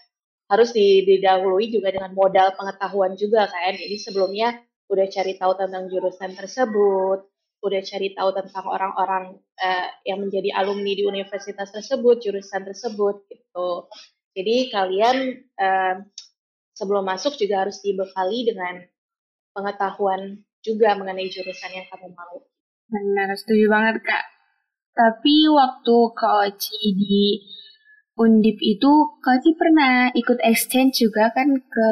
harus 0.45 0.69
didahului 0.75 1.73
juga 1.73 1.89
dengan 1.89 2.13
modal 2.13 2.53
pengetahuan 2.53 3.17
juga 3.17 3.49
kan. 3.49 3.73
Jadi 3.73 3.95
sebelumnya 3.97 4.61
udah 4.89 5.05
cari 5.09 5.33
tahu 5.37 5.53
tentang 5.57 5.89
jurusan 5.89 6.37
tersebut, 6.37 7.19
udah 7.65 7.81
cari 7.81 8.13
tahu 8.13 8.29
tentang 8.37 8.65
orang-orang 8.69 9.23
uh, 9.57 9.87
yang 10.05 10.21
menjadi 10.21 10.53
alumni 10.53 10.93
di 10.93 11.03
universitas 11.05 11.73
tersebut, 11.73 12.21
jurusan 12.21 12.61
tersebut 12.61 13.25
gitu. 13.25 13.89
Jadi 14.37 14.69
kalian 14.69 15.17
uh, 15.57 15.95
sebelum 16.77 17.07
masuk 17.07 17.33
juga 17.41 17.65
harus 17.65 17.81
dibekali 17.81 18.45
dengan 18.45 18.85
pengetahuan 19.55 20.45
juga 20.61 20.93
mengenai 20.93 21.25
jurusan 21.31 21.71
yang 21.73 21.87
kamu 21.89 22.13
mau. 22.13 22.45
Benar, 22.85 23.33
setuju 23.33 23.65
banget 23.65 24.05
kak. 24.05 24.25
Tapi 24.95 25.51
waktu 25.51 25.95
Kak 26.15 26.33
Oci 26.47 26.79
di 26.95 27.43
Undip 28.15 28.57
itu, 28.63 28.91
Kak 29.19 29.43
Oci 29.43 29.59
pernah 29.59 30.07
ikut 30.15 30.39
exchange 30.39 31.03
juga 31.03 31.35
kan 31.35 31.51
ke 31.51 31.89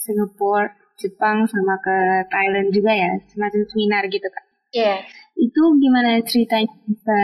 Singapura, 0.00 0.72
Jepang, 0.96 1.44
sama 1.44 1.76
ke 1.84 2.24
Thailand 2.32 2.72
juga 2.72 2.96
ya, 2.96 3.12
semacam 3.28 3.62
seminar 3.68 4.02
gitu 4.08 4.26
kak. 4.32 4.44
Iya. 4.72 4.84
Yeah. 4.84 4.98
Itu 5.38 5.62
gimana 5.78 6.24
ceritanya 6.26 6.72
bisa 6.82 7.20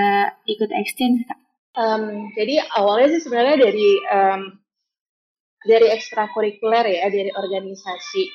ikut 0.47 0.71
exchange, 0.71 1.27
Kak? 1.27 1.41
Um, 1.75 2.31
jadi 2.39 2.63
awalnya 2.79 3.19
sih 3.19 3.27
sebenarnya 3.27 3.67
dari 3.67 3.91
um, 4.07 4.41
dari 5.67 5.91
ekstrakurikuler 5.91 6.87
ya, 6.87 7.11
dari 7.11 7.35
organisasi. 7.35 8.31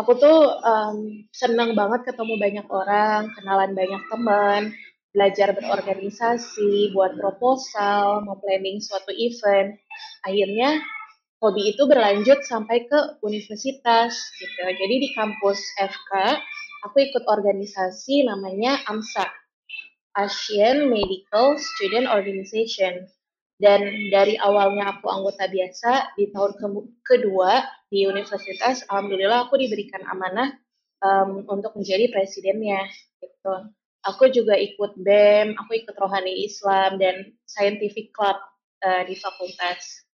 Aku 0.00 0.16
tuh 0.16 0.56
um, 0.64 1.26
senang 1.34 1.76
banget 1.76 2.08
ketemu 2.08 2.40
banyak 2.40 2.66
orang, 2.72 3.28
kenalan 3.36 3.76
banyak 3.76 4.02
teman, 4.08 4.62
belajar 5.10 5.54
berorganisasi, 5.58 6.94
buat 6.94 7.18
proposal, 7.18 8.22
mau 8.22 8.38
planning 8.38 8.78
suatu 8.78 9.10
event. 9.10 9.74
Akhirnya 10.22 10.78
hobi 11.42 11.74
itu 11.74 11.82
berlanjut 11.88 12.44
sampai 12.46 12.86
ke 12.86 13.18
universitas 13.26 14.14
gitu. 14.38 14.60
Jadi 14.62 14.94
di 15.02 15.08
kampus 15.16 15.58
FK 15.80 16.38
aku 16.86 16.96
ikut 17.10 17.24
organisasi 17.26 18.28
namanya 18.28 18.80
AMSA, 18.86 19.26
Asian 20.16 20.88
Medical 20.88 21.58
Student 21.58 22.06
Organization. 22.08 23.08
Dan 23.60 24.08
dari 24.08 24.40
awalnya 24.40 24.96
aku 24.96 25.12
anggota 25.12 25.44
biasa, 25.44 26.16
di 26.16 26.32
tahun 26.32 26.56
ke 26.56 26.66
kedua 27.04 27.60
di 27.92 28.08
universitas, 28.08 28.88
alhamdulillah 28.88 29.44
aku 29.44 29.60
diberikan 29.60 30.00
amanah 30.08 30.56
um, 31.04 31.44
untuk 31.44 31.76
menjadi 31.76 32.08
presidennya. 32.08 32.88
Gitu. 33.20 33.79
Aku 34.00 34.32
juga 34.32 34.56
ikut 34.56 34.96
BEM, 34.96 35.60
aku 35.60 35.76
ikut 35.84 35.92
Rohani 35.92 36.44
Islam 36.48 36.96
dan 36.96 37.36
Scientific 37.44 38.16
Club 38.16 38.40
uh, 38.80 39.02
di 39.04 39.12
fakultas 39.16 40.08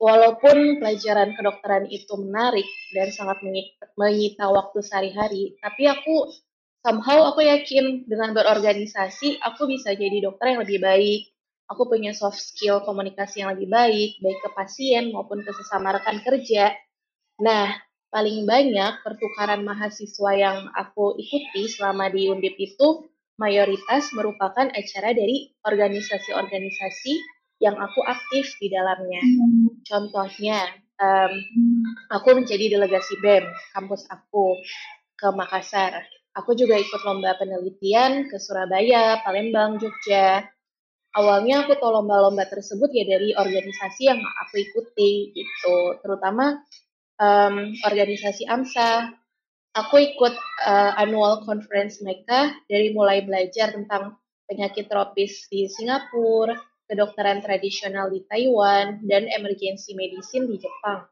walaupun 0.00 0.80
pelajaran 0.80 1.36
kedokteran 1.36 1.84
itu 1.92 2.16
menarik 2.16 2.66
dan 2.96 3.12
sangat 3.12 3.44
menyita 4.00 4.48
waktu 4.48 4.80
sehari-hari, 4.80 5.60
tapi 5.60 5.86
aku 5.86 6.32
somehow 6.80 7.28
aku 7.28 7.44
yakin 7.44 8.08
dengan 8.08 8.32
berorganisasi 8.32 9.44
aku 9.44 9.68
bisa 9.68 9.92
jadi 9.92 10.24
dokter 10.24 10.56
yang 10.56 10.64
lebih 10.64 10.80
baik. 10.80 11.28
Aku 11.70 11.86
punya 11.86 12.10
soft 12.10 12.42
skill 12.42 12.82
komunikasi 12.82 13.46
yang 13.46 13.54
lebih 13.54 13.70
baik, 13.70 14.18
baik 14.18 14.38
ke 14.42 14.50
pasien 14.58 15.14
maupun 15.14 15.46
ke 15.46 15.54
sesama 15.54 15.94
rekan 15.94 16.18
kerja. 16.18 16.74
Nah, 17.38 17.70
paling 18.10 18.42
banyak 18.42 19.06
pertukaran 19.06 19.62
mahasiswa 19.62 20.30
yang 20.34 20.66
aku 20.74 21.14
ikuti 21.14 21.70
selama 21.70 22.10
di 22.10 22.26
Undip 22.26 22.58
itu 22.58 23.06
mayoritas 23.40 24.12
merupakan 24.12 24.68
acara 24.68 25.16
dari 25.16 25.48
organisasi-organisasi 25.64 27.16
yang 27.64 27.80
aku 27.80 28.04
aktif 28.04 28.52
di 28.60 28.68
dalamnya. 28.68 29.24
Hmm. 29.24 29.80
Contohnya, 29.80 30.60
um, 31.00 31.32
aku 32.12 32.36
menjadi 32.36 32.76
delegasi 32.76 33.16
BEM 33.24 33.48
kampus 33.72 34.04
aku 34.12 34.60
ke 35.16 35.28
Makassar. 35.32 36.04
Aku 36.36 36.52
juga 36.54 36.76
ikut 36.76 37.00
lomba 37.02 37.34
penelitian 37.40 38.28
ke 38.28 38.36
Surabaya, 38.36 39.18
Palembang, 39.24 39.80
Jogja. 39.80 40.44
Awalnya 41.10 41.66
aku 41.66 41.74
tahu 41.74 41.90
lomba-lomba 41.90 42.46
tersebut 42.46 42.86
ya 42.94 43.02
dari 43.02 43.34
organisasi 43.34 44.06
yang 44.06 44.22
aku 44.46 44.62
ikuti 44.62 45.34
gitu, 45.34 45.98
terutama 46.06 46.62
um, 47.18 47.74
organisasi 47.82 48.46
AMSA. 48.46 49.19
Aku 49.70 50.02
ikut 50.02 50.34
uh, 50.66 50.92
annual 50.98 51.46
conference 51.46 52.02
mereka 52.02 52.58
dari 52.66 52.90
mulai 52.90 53.22
belajar 53.22 53.70
tentang 53.70 54.18
penyakit 54.50 54.90
tropis 54.90 55.46
di 55.46 55.70
Singapura, 55.70 56.58
kedokteran 56.90 57.38
tradisional 57.38 58.10
di 58.10 58.26
Taiwan, 58.26 58.98
dan 59.06 59.30
emergency 59.30 59.94
medicine 59.94 60.50
di 60.50 60.58
Jepang. 60.58 61.06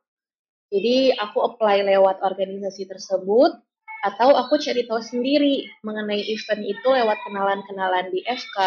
Jadi 0.74 1.14
aku 1.14 1.38
apply 1.54 1.86
lewat 1.86 2.18
organisasi 2.18 2.90
tersebut, 2.90 3.54
atau 4.02 4.34
aku 4.34 4.58
cari 4.58 4.82
tahu 4.90 5.02
sendiri 5.06 5.70
mengenai 5.86 6.22
event 6.26 6.62
itu 6.66 6.88
lewat 6.90 7.18
kenalan-kenalan 7.30 8.10
di 8.10 8.26
FK, 8.26 8.58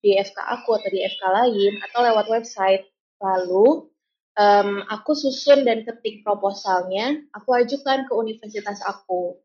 di 0.00 0.16
FK 0.16 0.40
aku 0.40 0.80
atau 0.80 0.88
di 0.88 1.04
FK 1.04 1.22
lain, 1.28 1.72
atau 1.84 2.00
lewat 2.00 2.26
website. 2.32 2.88
Lalu 3.20 3.91
um, 4.36 4.84
aku 4.88 5.12
susun 5.12 5.64
dan 5.66 5.84
ketik 5.84 6.24
proposalnya, 6.24 7.20
aku 7.36 7.56
ajukan 7.56 8.08
ke 8.08 8.12
universitas 8.14 8.80
aku 8.84 9.40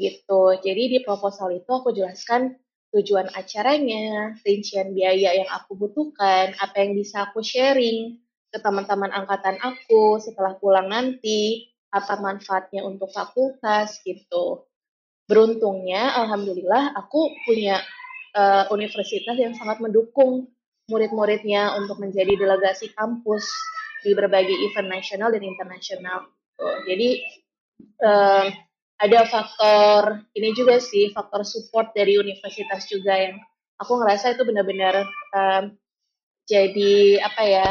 gitu. 0.00 0.56
Jadi 0.58 0.98
di 0.98 0.98
proposal 1.04 1.52
itu 1.54 1.68
aku 1.68 1.92
jelaskan 1.92 2.56
tujuan 2.92 3.32
acaranya, 3.32 4.36
rincian 4.44 4.92
biaya 4.92 5.32
yang 5.32 5.48
aku 5.48 5.76
butuhkan, 5.76 6.52
apa 6.60 6.76
yang 6.84 6.92
bisa 6.96 7.28
aku 7.28 7.40
sharing, 7.40 8.20
ke 8.52 8.58
teman-teman 8.60 9.08
angkatan 9.08 9.56
aku 9.64 10.20
setelah 10.20 10.52
pulang 10.60 10.92
nanti, 10.92 11.72
apa 11.88 12.20
manfaatnya 12.20 12.84
untuk 12.84 13.08
fakultas 13.08 14.00
gitu. 14.04 14.68
Beruntungnya, 15.24 16.12
alhamdulillah 16.20 16.92
aku 16.92 17.32
punya 17.48 17.80
uh, 18.36 18.68
universitas 18.68 19.40
yang 19.40 19.56
sangat 19.56 19.80
mendukung 19.80 20.52
murid-muridnya 20.92 21.72
untuk 21.80 21.96
menjadi 21.96 22.36
delegasi 22.36 22.92
kampus 22.92 23.48
di 24.02 24.12
berbagai 24.12 24.54
event 24.70 24.90
nasional 24.90 25.30
dan 25.30 25.42
internasional. 25.46 26.28
Jadi 26.86 27.22
uh, 28.02 28.46
ada 29.02 29.20
faktor 29.26 30.22
ini 30.38 30.54
juga 30.54 30.78
sih 30.78 31.10
faktor 31.10 31.42
support 31.42 31.90
dari 31.90 32.14
universitas 32.18 32.86
juga 32.86 33.18
yang 33.18 33.34
aku 33.82 33.98
ngerasa 33.98 34.38
itu 34.38 34.46
benar-benar 34.46 35.02
um, 35.34 35.74
jadi 36.46 37.18
apa 37.22 37.42
ya 37.42 37.68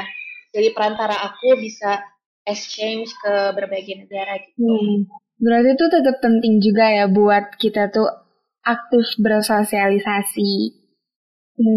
jadi 0.52 0.76
perantara 0.76 1.16
aku 1.32 1.56
bisa 1.56 2.04
exchange 2.44 3.16
ke 3.22 3.34
berbagai 3.56 4.04
negara 4.04 4.44
gitu. 4.44 4.66
Hmm. 4.68 5.08
Berarti 5.42 5.70
itu 5.74 5.86
tetap 5.88 6.16
penting 6.20 6.60
juga 6.60 6.86
ya 6.92 7.06
buat 7.08 7.56
kita 7.56 7.90
tuh 7.94 8.10
aktif 8.62 9.18
bersosialisasi 9.18 10.81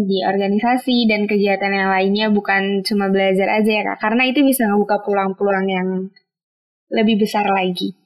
di 0.05 0.25
organisasi 0.25 1.05
dan 1.09 1.29
kegiatan 1.29 1.71
yang 1.71 1.89
lainnya 1.93 2.27
bukan 2.33 2.81
cuma 2.81 3.07
belajar 3.09 3.61
aja 3.61 3.71
ya 3.71 3.83
kak 3.93 3.99
karena 4.01 4.27
itu 4.29 4.41
bisa 4.41 4.65
ngebuka 4.65 5.05
peluang-peluang 5.05 5.67
yang 5.69 5.89
lebih 6.91 7.25
besar 7.25 7.45
lagi. 7.49 7.97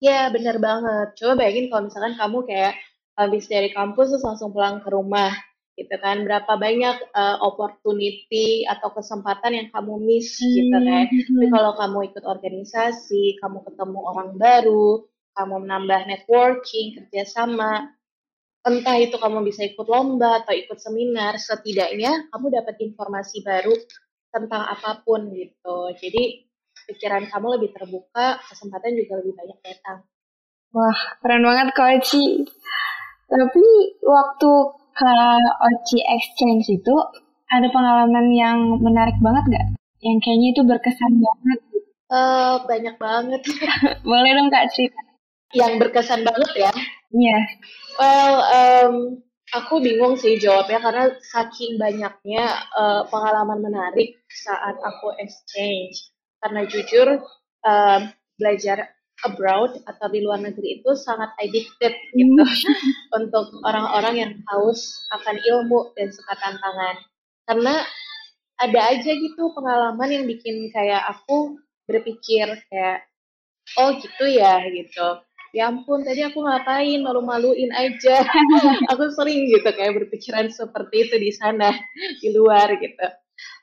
Ya, 0.00 0.32
bener 0.32 0.56
banget. 0.56 1.12
Coba 1.20 1.44
bayangin 1.44 1.68
kalau 1.68 1.82
misalkan 1.92 2.16
kamu 2.16 2.38
kayak 2.48 2.74
habis 3.20 3.44
dari 3.52 3.68
kampus 3.68 4.16
terus 4.16 4.24
langsung 4.24 4.48
pulang 4.56 4.80
ke 4.80 4.88
rumah, 4.88 5.28
gitu 5.76 5.92
kan. 6.00 6.24
Berapa 6.24 6.56
banyak 6.56 7.12
uh, 7.12 7.36
opportunity 7.44 8.64
atau 8.64 8.88
kesempatan 8.96 9.60
yang 9.60 9.68
kamu 9.68 10.00
miss, 10.00 10.40
hmm. 10.40 10.52
gitu 10.56 10.76
kan. 10.88 11.04
Tapi 11.12 11.46
kalau 11.52 11.72
kamu 11.76 11.98
ikut 12.12 12.24
organisasi, 12.24 13.36
kamu 13.44 13.60
ketemu 13.68 13.98
orang 14.00 14.30
baru, 14.40 15.04
kamu 15.36 15.54
menambah 15.68 16.00
networking, 16.08 16.96
kerjasama, 16.96 17.92
entah 18.60 18.96
itu 19.00 19.16
kamu 19.16 19.40
bisa 19.46 19.64
ikut 19.64 19.86
lomba 19.88 20.44
atau 20.44 20.52
ikut 20.52 20.76
seminar, 20.76 21.40
setidaknya 21.40 22.28
kamu 22.28 22.46
dapat 22.52 22.76
informasi 22.80 23.40
baru 23.40 23.72
tentang 24.30 24.62
apa 24.68 25.00
pun 25.02 25.32
gitu. 25.32 25.78
Jadi 25.96 26.46
pikiran 26.90 27.26
kamu 27.30 27.60
lebih 27.60 27.70
terbuka, 27.72 28.40
kesempatan 28.50 28.98
juga 28.98 29.20
lebih 29.24 29.34
banyak 29.36 29.58
datang. 29.64 29.98
Wah, 30.70 30.98
keren 31.18 31.42
banget 31.42 31.68
Kak 31.74 31.98
Oci. 31.98 32.46
Tapi 33.30 33.66
waktu 34.06 34.52
ke 34.94 35.14
Oci 35.66 35.98
Exchange 36.02 36.66
itu 36.70 36.94
ada 37.50 37.66
pengalaman 37.74 38.30
yang 38.30 38.58
menarik 38.78 39.18
banget 39.18 39.58
gak? 39.58 39.66
Yang 40.00 40.18
kayaknya 40.22 40.48
itu 40.54 40.62
berkesan 40.62 41.12
banget. 41.18 41.60
Uh, 42.10 42.54
banyak 42.66 42.96
banget. 42.98 43.42
Boleh 44.06 44.30
dong 44.34 44.50
Kak 44.50 44.70
cerita. 44.70 45.00
Yang 45.50 45.72
berkesan 45.82 46.22
banget 46.22 46.50
ya? 46.54 46.72
Iya. 47.10 47.26
Yeah. 47.26 47.42
Well, 47.98 48.34
um, 48.54 48.94
aku 49.50 49.82
bingung 49.82 50.14
sih 50.14 50.38
jawabnya 50.38 50.78
karena 50.78 51.04
saking 51.34 51.76
banyaknya 51.76 52.44
uh, 52.74 53.02
pengalaman 53.10 53.60
menarik 53.62 54.22
saat 54.30 54.78
aku 54.78 55.14
exchange 55.18 56.14
karena 56.38 56.64
jujur 56.70 57.18
uh, 57.66 58.00
belajar 58.38 58.94
abroad 59.20 59.76
atau 59.84 60.06
di 60.08 60.24
luar 60.24 60.40
negeri 60.40 60.80
itu 60.80 60.96
sangat 60.96 61.36
addicted 61.36 61.92
gitu 62.16 62.40
hmm. 62.40 62.72
untuk 63.20 63.52
orang-orang 63.66 64.14
yang 64.16 64.32
haus 64.48 65.04
akan 65.12 65.36
ilmu 65.36 65.92
dan 65.92 66.08
suka 66.08 66.32
tantangan 66.40 66.96
karena 67.44 67.74
ada 68.60 68.80
aja 68.92 69.12
gitu 69.12 69.52
pengalaman 69.52 70.08
yang 70.08 70.24
bikin 70.24 70.68
kayak 70.72 71.04
aku 71.04 71.60
berpikir 71.84 72.48
kayak 72.70 73.04
oh 73.76 73.98
gitu 73.98 74.24
ya 74.30 74.62
gitu 74.72 75.20
ya 75.50 75.70
ampun 75.70 76.06
tadi 76.06 76.22
aku 76.22 76.46
ngapain 76.46 77.00
malu-maluin 77.02 77.70
aja 77.74 78.22
aku 78.92 79.10
sering 79.14 79.50
gitu 79.50 79.66
kayak 79.66 79.96
berpikiran 79.98 80.46
seperti 80.50 81.10
itu 81.10 81.16
di 81.18 81.30
sana 81.34 81.74
di 82.22 82.30
luar 82.30 82.70
gitu 82.78 83.08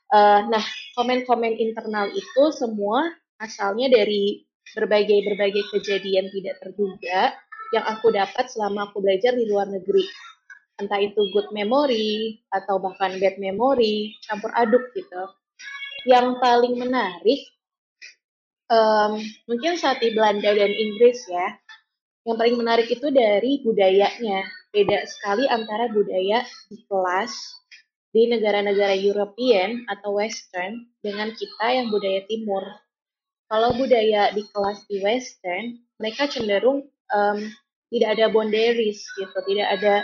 Uh, 0.08 0.48
nah, 0.48 0.64
komen-komen 0.96 1.60
internal 1.60 2.08
itu 2.16 2.44
semua 2.56 3.12
asalnya 3.44 3.92
dari 3.92 4.48
berbagai-berbagai 4.72 5.68
kejadian 5.76 6.32
tidak 6.32 6.64
terduga 6.64 7.36
yang 7.76 7.84
aku 7.84 8.16
dapat 8.16 8.48
selama 8.48 8.88
aku 8.88 9.04
belajar 9.04 9.36
di 9.36 9.44
luar 9.44 9.68
negeri. 9.68 10.08
Entah 10.80 11.04
itu 11.04 11.20
good 11.36 11.52
memory 11.52 12.40
atau 12.56 12.80
bahkan 12.80 13.20
bad 13.20 13.36
memory, 13.36 14.16
campur 14.24 14.54
aduk 14.56 14.88
gitu. 14.96 15.24
Yang 16.08 16.40
paling 16.40 16.80
menarik, 16.80 17.42
um, 18.72 19.20
mungkin 19.52 19.76
saat 19.76 20.00
di 20.00 20.16
Belanda 20.16 20.56
dan 20.56 20.72
Inggris 20.72 21.20
ya, 21.28 21.48
yang 22.28 22.36
paling 22.36 22.60
menarik 22.60 22.92
itu 22.92 23.08
dari 23.08 23.64
budayanya. 23.64 24.44
Beda 24.76 25.08
sekali 25.08 25.48
antara 25.48 25.88
budaya 25.88 26.44
di 26.68 26.84
kelas 26.92 27.32
di 28.12 28.28
negara-negara 28.28 29.00
European 29.00 29.88
atau 29.88 30.20
Western 30.20 30.92
dengan 31.00 31.32
kita 31.32 31.68
yang 31.72 31.88
budaya 31.88 32.28
Timur. 32.28 32.68
Kalau 33.48 33.80
budaya 33.80 34.36
di 34.36 34.44
kelas 34.44 34.84
di 34.92 35.00
Western, 35.00 35.80
mereka 36.04 36.28
cenderung 36.28 36.84
um, 37.16 37.40
tidak 37.88 38.20
ada 38.20 38.28
boundaries 38.28 39.00
gitu, 39.16 39.38
tidak 39.48 39.68
ada 39.80 39.96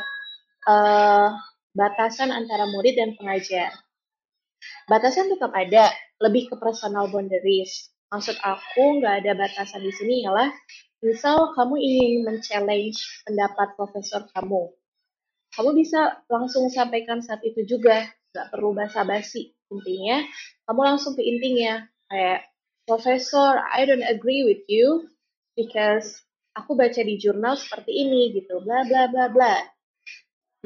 uh, 0.71 1.27
batasan 1.75 2.31
antara 2.31 2.71
murid 2.71 2.95
dan 2.95 3.19
pengajar. 3.19 3.75
Batasan 4.87 5.27
tetap 5.27 5.51
ada, 5.51 5.91
lebih 6.23 6.47
ke 6.47 6.55
personal 6.55 7.11
boundaries. 7.11 7.91
Maksud 8.15 8.39
aku 8.39 9.03
nggak 9.03 9.27
ada 9.27 9.35
batasan 9.35 9.83
di 9.83 9.91
sini 9.91 10.23
ialah 10.23 10.47
misal 11.03 11.51
kamu 11.53 11.75
ingin 11.77 12.11
men-challenge 12.25 12.97
pendapat 13.27 13.75
profesor 13.75 14.23
kamu, 14.31 14.71
kamu 15.53 15.69
bisa 15.77 16.23
langsung 16.31 16.71
sampaikan 16.71 17.21
saat 17.21 17.43
itu 17.45 17.61
juga, 17.67 18.09
nggak 18.33 18.49
perlu 18.49 18.73
basa-basi. 18.73 19.53
Intinya, 19.69 20.23
kamu 20.65 20.81
langsung 20.81 21.13
ke 21.13 21.21
intinya, 21.21 21.85
kayak, 22.09 22.47
Profesor, 22.83 23.63
I 23.63 23.87
don't 23.87 24.03
agree 24.03 24.43
with 24.43 24.67
you 24.67 25.07
because 25.55 26.19
aku 26.51 26.75
baca 26.75 26.99
di 26.99 27.15
jurnal 27.15 27.55
seperti 27.55 27.95
ini 27.95 28.35
gitu, 28.35 28.59
bla 28.59 28.83
bla 28.83 29.07
bla 29.07 29.31
bla. 29.31 29.55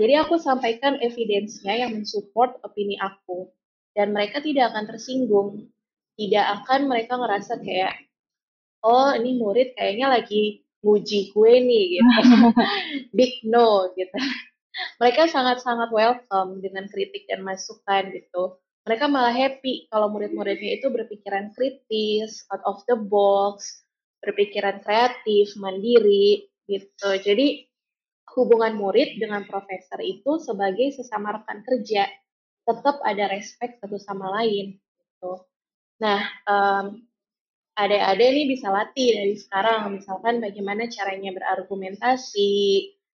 Jadi 0.02 0.18
aku 0.18 0.42
sampaikan 0.42 0.98
evidence-nya 0.98 1.86
yang 1.86 1.94
mensupport 1.94 2.58
opini 2.66 2.98
aku 2.98 3.54
dan 3.94 4.18
mereka 4.18 4.42
tidak 4.42 4.74
akan 4.74 4.90
tersinggung. 4.90 5.50
Tidak 6.18 6.46
akan 6.62 6.90
mereka 6.90 7.22
ngerasa 7.22 7.62
kayak 7.62 8.07
oh 8.84 9.14
ini 9.16 9.38
murid 9.40 9.74
kayaknya 9.78 10.12
lagi 10.12 10.66
muji 10.86 11.34
gue 11.34 11.54
nih 11.64 11.84
gitu. 11.98 12.10
Big 13.18 13.42
no 13.48 13.94
gitu 13.98 14.18
mereka 15.02 15.26
sangat-sangat 15.30 15.90
welcome 15.90 16.62
dengan 16.62 16.86
kritik 16.90 17.26
dan 17.26 17.42
masukan 17.42 18.14
gitu. 18.14 18.58
Mereka 18.88 19.12
malah 19.12 19.36
happy 19.36 19.90
kalau 19.92 20.08
murid-muridnya 20.14 20.80
itu 20.80 20.88
berpikiran 20.88 21.52
kritis, 21.52 22.48
out 22.54 22.64
of 22.64 22.80
the 22.88 22.96
box, 22.96 23.84
berpikiran 24.24 24.80
kreatif, 24.80 25.52
mandiri 25.60 26.48
gitu. 26.70 27.10
Jadi 27.20 27.68
hubungan 28.38 28.78
murid 28.78 29.18
dengan 29.18 29.44
profesor 29.44 30.00
itu 30.00 30.40
sebagai 30.40 30.94
sesama 30.94 31.36
rekan 31.36 31.66
kerja 31.66 32.06
tetap 32.68 33.00
ada 33.02 33.32
respect 33.32 33.80
satu 33.82 33.98
sama 33.98 34.30
lain 34.40 34.78
gitu. 34.78 35.34
Nah, 35.98 36.22
um, 36.46 37.02
adik-adik 37.78 38.28
ini 38.34 38.44
bisa 38.50 38.74
latih 38.74 39.14
dari 39.14 39.36
sekarang, 39.38 39.94
misalkan 39.94 40.42
bagaimana 40.42 40.90
caranya 40.90 41.30
berargumentasi, 41.38 42.54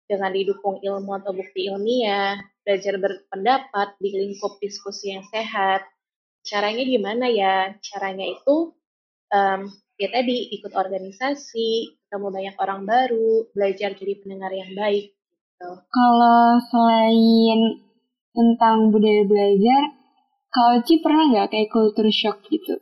dengan 0.07 0.31
didukung 0.35 0.79
ilmu 0.83 1.11
atau 1.19 1.31
bukti 1.35 1.67
ilmiah, 1.71 2.39
belajar 2.63 2.99
berpendapat 2.99 3.95
di 3.99 4.09
lingkup 4.11 4.59
diskusi 4.59 5.15
yang 5.15 5.23
sehat. 5.27 5.83
Caranya 6.43 6.83
gimana 6.83 7.31
ya? 7.31 7.75
Caranya 7.79 8.27
itu 8.27 8.75
um, 9.31 9.61
ya 9.95 10.07
tadi 10.11 10.51
ikut 10.59 10.75
organisasi, 10.75 11.97
ketemu 12.07 12.27
banyak 12.29 12.55
orang 12.59 12.81
baru, 12.83 13.47
belajar 13.55 13.95
jadi 13.95 14.13
pendengar 14.19 14.51
yang 14.51 14.71
baik. 14.75 15.15
Gitu. 15.15 15.69
Kalau 15.87 16.43
selain 16.67 17.59
tentang 18.35 18.91
budaya 18.91 19.23
belajar, 19.23 19.81
kalau 20.51 20.75
Ci 20.83 20.99
pernah 20.99 21.31
nggak 21.31 21.49
kayak 21.49 21.71
culture 21.71 22.11
shock 22.11 22.43
gitu? 22.51 22.75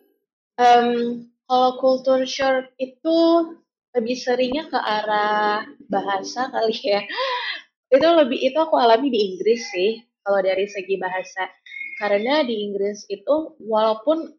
Um, 0.58 1.31
kalau 1.52 1.76
culture 1.84 2.24
shock 2.24 2.72
itu 2.80 3.20
lebih 3.92 4.16
seringnya 4.16 4.72
ke 4.72 4.80
arah 4.80 5.68
bahasa 5.92 6.48
kali 6.48 6.80
ya. 6.80 7.04
Itu 7.92 8.08
lebih 8.08 8.40
itu 8.40 8.56
aku 8.56 8.80
alami 8.80 9.12
di 9.12 9.20
Inggris 9.20 9.68
sih 9.68 10.00
kalau 10.24 10.40
dari 10.40 10.64
segi 10.64 10.96
bahasa. 10.96 11.52
Karena 12.00 12.40
di 12.40 12.64
Inggris 12.64 13.04
itu 13.12 13.60
walaupun 13.60 14.32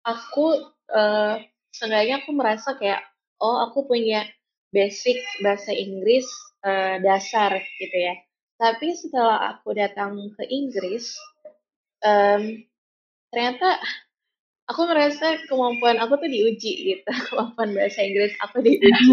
aku 0.00 0.64
uh, 0.96 1.36
seenggaknya 1.76 2.24
aku 2.24 2.32
merasa 2.32 2.72
kayak 2.80 3.04
oh 3.44 3.68
aku 3.68 3.84
punya 3.84 4.24
basic 4.72 5.20
bahasa 5.44 5.76
Inggris 5.76 6.24
uh, 6.64 6.96
dasar 7.04 7.60
gitu 7.76 7.96
ya. 8.00 8.16
Tapi 8.56 8.96
setelah 8.96 9.60
aku 9.60 9.76
datang 9.76 10.16
ke 10.32 10.48
Inggris, 10.48 11.12
um, 12.00 12.64
ternyata 13.28 13.76
aku 14.66 14.82
merasa 14.86 15.38
kemampuan 15.46 15.98
aku 16.02 16.18
tuh 16.18 16.30
diuji 16.30 16.72
gitu. 16.94 17.10
Kemampuan 17.30 17.74
bahasa 17.74 18.02
Inggris 18.02 18.34
aku 18.42 18.62
diuji 18.62 19.06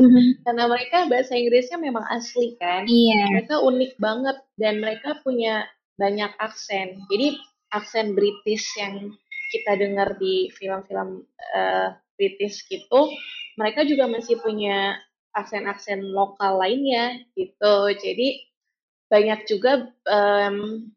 karena 0.45 0.63
mereka 0.65 1.05
bahasa 1.09 1.33
Inggrisnya 1.37 1.77
memang 1.77 2.05
asli 2.09 2.57
kan. 2.57 2.85
Iya. 2.89 3.37
mereka 3.37 3.61
unik 3.61 3.93
banget 4.01 4.37
dan 4.57 4.81
mereka 4.81 5.21
punya 5.21 5.65
banyak 5.97 6.31
aksen. 6.41 7.05
Jadi 7.09 7.37
aksen 7.73 8.17
British 8.17 8.65
yang 8.81 9.13
kita 9.53 9.77
dengar 9.77 10.17
di 10.17 10.49
film-film 10.57 11.21
uh, 11.53 11.93
British 12.17 12.65
gitu 12.69 13.13
mereka 13.57 13.85
juga 13.85 14.09
masih 14.09 14.41
punya 14.41 14.97
aksen-aksen 15.33 16.13
lokal 16.13 16.61
lainnya 16.61 17.21
gitu. 17.37 17.75
Jadi 17.93 18.49
banyak 19.09 19.45
juga 19.45 19.89
um, 20.09 20.89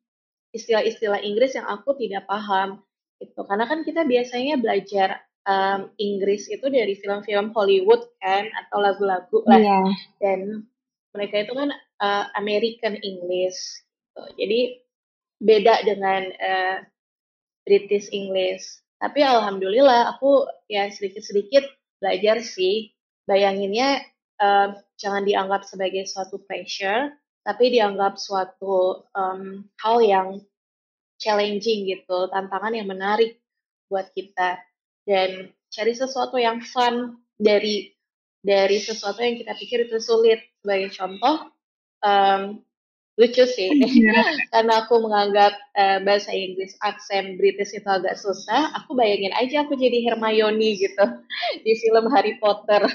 istilah-istilah 0.57 1.21
Inggris 1.21 1.57
yang 1.57 1.69
aku 1.69 1.97
tidak 2.01 2.25
paham 2.25 2.81
gitu 3.21 3.41
karena 3.49 3.65
kan 3.65 3.81
kita 3.83 4.05
biasanya 4.05 4.61
belajar 4.61 5.25
um, 5.49 5.89
Inggris 5.97 6.51
itu 6.53 6.67
dari 6.69 6.99
film-film 7.01 7.55
Hollywood 7.57 8.05
kan 8.21 8.45
atau 8.67 8.79
lagu-lagu 8.83 9.41
lah 9.49 9.61
Iya. 9.61 9.81
dan 10.21 10.41
mereka 11.17 11.49
itu 11.49 11.53
kan 11.57 11.71
uh, 12.03 12.25
American 12.37 13.01
English 13.01 13.57
gitu. 14.13 14.23
jadi 14.37 14.61
beda 15.41 15.75
dengan 15.85 16.23
uh, 16.29 16.77
British 17.65 18.13
English 18.13 18.85
tapi 19.01 19.21
alhamdulillah 19.21 20.17
aku 20.17 20.45
ya 20.69 20.89
sedikit-sedikit 20.89 21.65
belajar 22.01 22.41
sih 22.45 22.93
bayanginnya 23.25 24.05
uh, 24.41 24.77
jangan 25.01 25.25
dianggap 25.25 25.65
sebagai 25.65 26.05
suatu 26.09 26.41
pressure 26.45 27.13
tapi 27.47 27.71
dianggap 27.71 28.19
suatu 28.19 29.07
um, 29.15 29.63
hal 29.81 29.97
yang 30.03 30.29
challenging 31.17 31.89
gitu, 31.89 32.29
tantangan 32.29 32.73
yang 32.73 32.89
menarik 32.89 33.41
buat 33.89 34.11
kita 34.13 34.61
dan 35.07 35.51
cari 35.71 35.93
sesuatu 35.95 36.37
yang 36.37 36.61
fun 36.61 37.21
dari 37.39 37.93
dari 38.43 38.79
sesuatu 38.79 39.23
yang 39.23 39.37
kita 39.43 39.53
pikir 39.59 39.79
itu 39.91 39.99
sulit. 39.99 40.43
Sebagai 40.63 40.91
contoh, 40.99 41.51
um, 42.03 42.63
lucu 43.19 43.45
sih, 43.47 43.71
karena 44.53 44.87
aku 44.87 44.99
menganggap 45.03 45.55
uh, 45.75 45.99
bahasa 46.03 46.31
Inggris 46.35 46.75
aksen 46.83 47.39
British 47.39 47.75
itu 47.75 47.87
agak 47.87 48.19
susah. 48.19 48.75
Aku 48.83 48.95
bayangin 48.95 49.35
aja 49.35 49.67
aku 49.67 49.75
jadi 49.75 50.11
Hermione 50.11 50.79
gitu 50.79 51.05
di 51.65 51.73
film 51.81 52.07
Harry 52.15 52.39
Potter, 52.39 52.87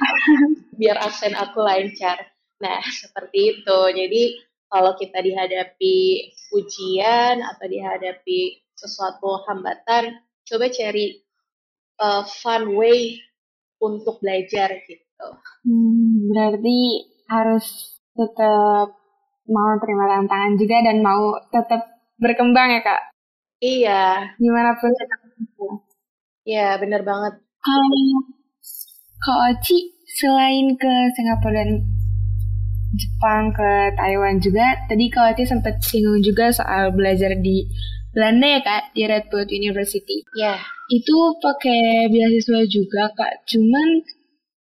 biar 0.76 1.00
aksen 1.00 1.36
aku 1.36 1.64
lancar. 1.64 2.32
Nah, 2.62 2.80
seperti 2.86 3.58
itu. 3.58 3.80
Jadi 3.98 4.51
kalau 4.72 4.96
kita 4.96 5.20
dihadapi 5.20 6.32
ujian 6.56 7.44
atau 7.44 7.66
dihadapi 7.68 8.64
sesuatu 8.72 9.44
hambatan, 9.46 10.24
coba 10.48 10.72
cari 10.72 11.20
uh, 12.00 12.24
fun 12.24 12.80
way 12.80 13.20
untuk 13.84 14.24
belajar 14.24 14.80
gitu. 14.88 15.28
Hmm, 15.68 16.32
berarti 16.32 16.80
harus 17.28 18.00
tetap 18.16 18.96
mau 19.52 19.72
terima 19.84 20.06
tantangan 20.08 20.54
juga 20.56 20.78
dan 20.88 20.98
mau 21.04 21.36
tetap 21.52 21.82
berkembang 22.16 22.72
ya 22.72 22.82
kak? 22.82 23.02
Iya. 23.62 24.04
Gimana 24.40 24.80
pun 24.80 24.90
ya 24.96 25.06
Iya, 26.42 26.68
bener 26.82 27.06
banget. 27.06 27.38
Kalau 27.62 28.26
Kak 29.22 29.40
Oci, 29.54 29.94
selain 30.10 30.74
ke 30.74 30.94
Singapura 31.14 31.62
dan 31.62 31.86
Jepang 33.02 33.50
ke 33.50 33.98
Taiwan 33.98 34.38
juga. 34.38 34.78
Tadi 34.86 35.10
Kak 35.10 35.34
Wati 35.34 35.44
sempat 35.50 35.82
singgung 35.82 36.22
juga 36.22 36.54
soal 36.54 36.94
belajar 36.94 37.34
di 37.42 37.66
Belanda 38.14 38.48
ya 38.48 38.62
Kak, 38.62 38.84
di 38.94 39.02
Redwood 39.10 39.50
University. 39.50 40.22
Ya. 40.38 40.62
Itu 40.92 41.42
pakai 41.42 42.12
beasiswa 42.12 42.62
juga 42.70 43.10
Kak, 43.18 43.50
cuman 43.50 44.06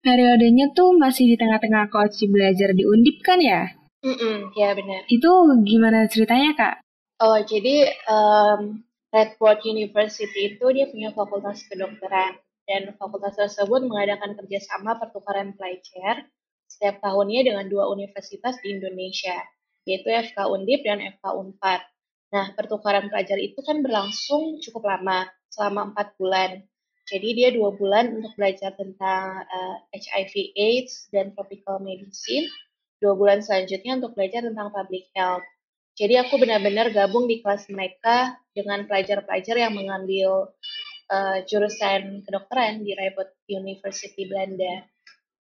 periodenya 0.02 0.74
tuh 0.74 0.98
masih 0.98 1.32
di 1.32 1.36
tengah-tengah 1.38 1.88
Kak 1.88 2.12
Oci 2.12 2.28
belajar 2.28 2.74
di 2.74 2.84
Undip 2.84 3.22
kan 3.24 3.40
ya? 3.40 3.70
Mm-mm, 4.02 4.54
ya 4.54 4.74
benar. 4.74 5.06
Itu 5.10 5.30
gimana 5.66 6.06
ceritanya 6.10 6.54
Kak? 6.54 6.74
Oh, 7.18 7.38
jadi 7.42 7.90
um, 8.06 8.82
Redwood 9.10 9.62
University 9.66 10.54
itu 10.54 10.64
dia 10.70 10.86
punya 10.86 11.10
fakultas 11.14 11.66
kedokteran 11.66 12.38
dan 12.68 12.94
fakultas 12.94 13.34
tersebut 13.34 13.86
mengadakan 13.88 14.36
kerjasama 14.38 15.00
pertukaran 15.00 15.56
pelajar 15.56 16.28
setiap 16.78 17.02
tahunnya 17.02 17.50
dengan 17.50 17.66
dua 17.66 17.90
universitas 17.90 18.54
di 18.62 18.78
Indonesia, 18.78 19.34
yaitu 19.82 20.06
FK 20.06 20.46
Undip 20.46 20.86
dan 20.86 21.02
FK 21.02 21.26
Unpad. 21.34 21.82
Nah, 22.30 22.54
pertukaran 22.54 23.10
pelajar 23.10 23.34
itu 23.42 23.58
kan 23.66 23.82
berlangsung 23.82 24.62
cukup 24.62 24.86
lama, 24.86 25.26
selama 25.50 25.90
empat 25.90 26.14
bulan. 26.14 26.62
Jadi 27.10 27.28
dia 27.34 27.50
dua 27.50 27.74
bulan 27.74 28.20
untuk 28.20 28.30
belajar 28.38 28.78
tentang 28.78 29.42
uh, 29.42 29.76
eh, 29.90 29.98
HIV 29.98 30.54
AIDS 30.54 31.10
dan 31.10 31.34
tropical 31.34 31.82
medicine, 31.82 32.46
dua 33.02 33.18
bulan 33.18 33.42
selanjutnya 33.42 33.98
untuk 33.98 34.14
belajar 34.14 34.46
tentang 34.46 34.70
public 34.70 35.10
health. 35.18 35.42
Jadi 35.98 36.14
aku 36.14 36.38
benar-benar 36.38 36.94
gabung 36.94 37.26
di 37.26 37.42
kelas 37.42 37.66
mereka 37.74 38.38
dengan 38.54 38.86
pelajar-pelajar 38.86 39.56
yang 39.58 39.74
mengambil 39.74 40.54
uh, 41.10 41.38
jurusan 41.42 42.22
kedokteran 42.22 42.86
di 42.86 42.94
Radboud 42.94 43.34
University 43.50 44.28
Belanda 44.30 44.86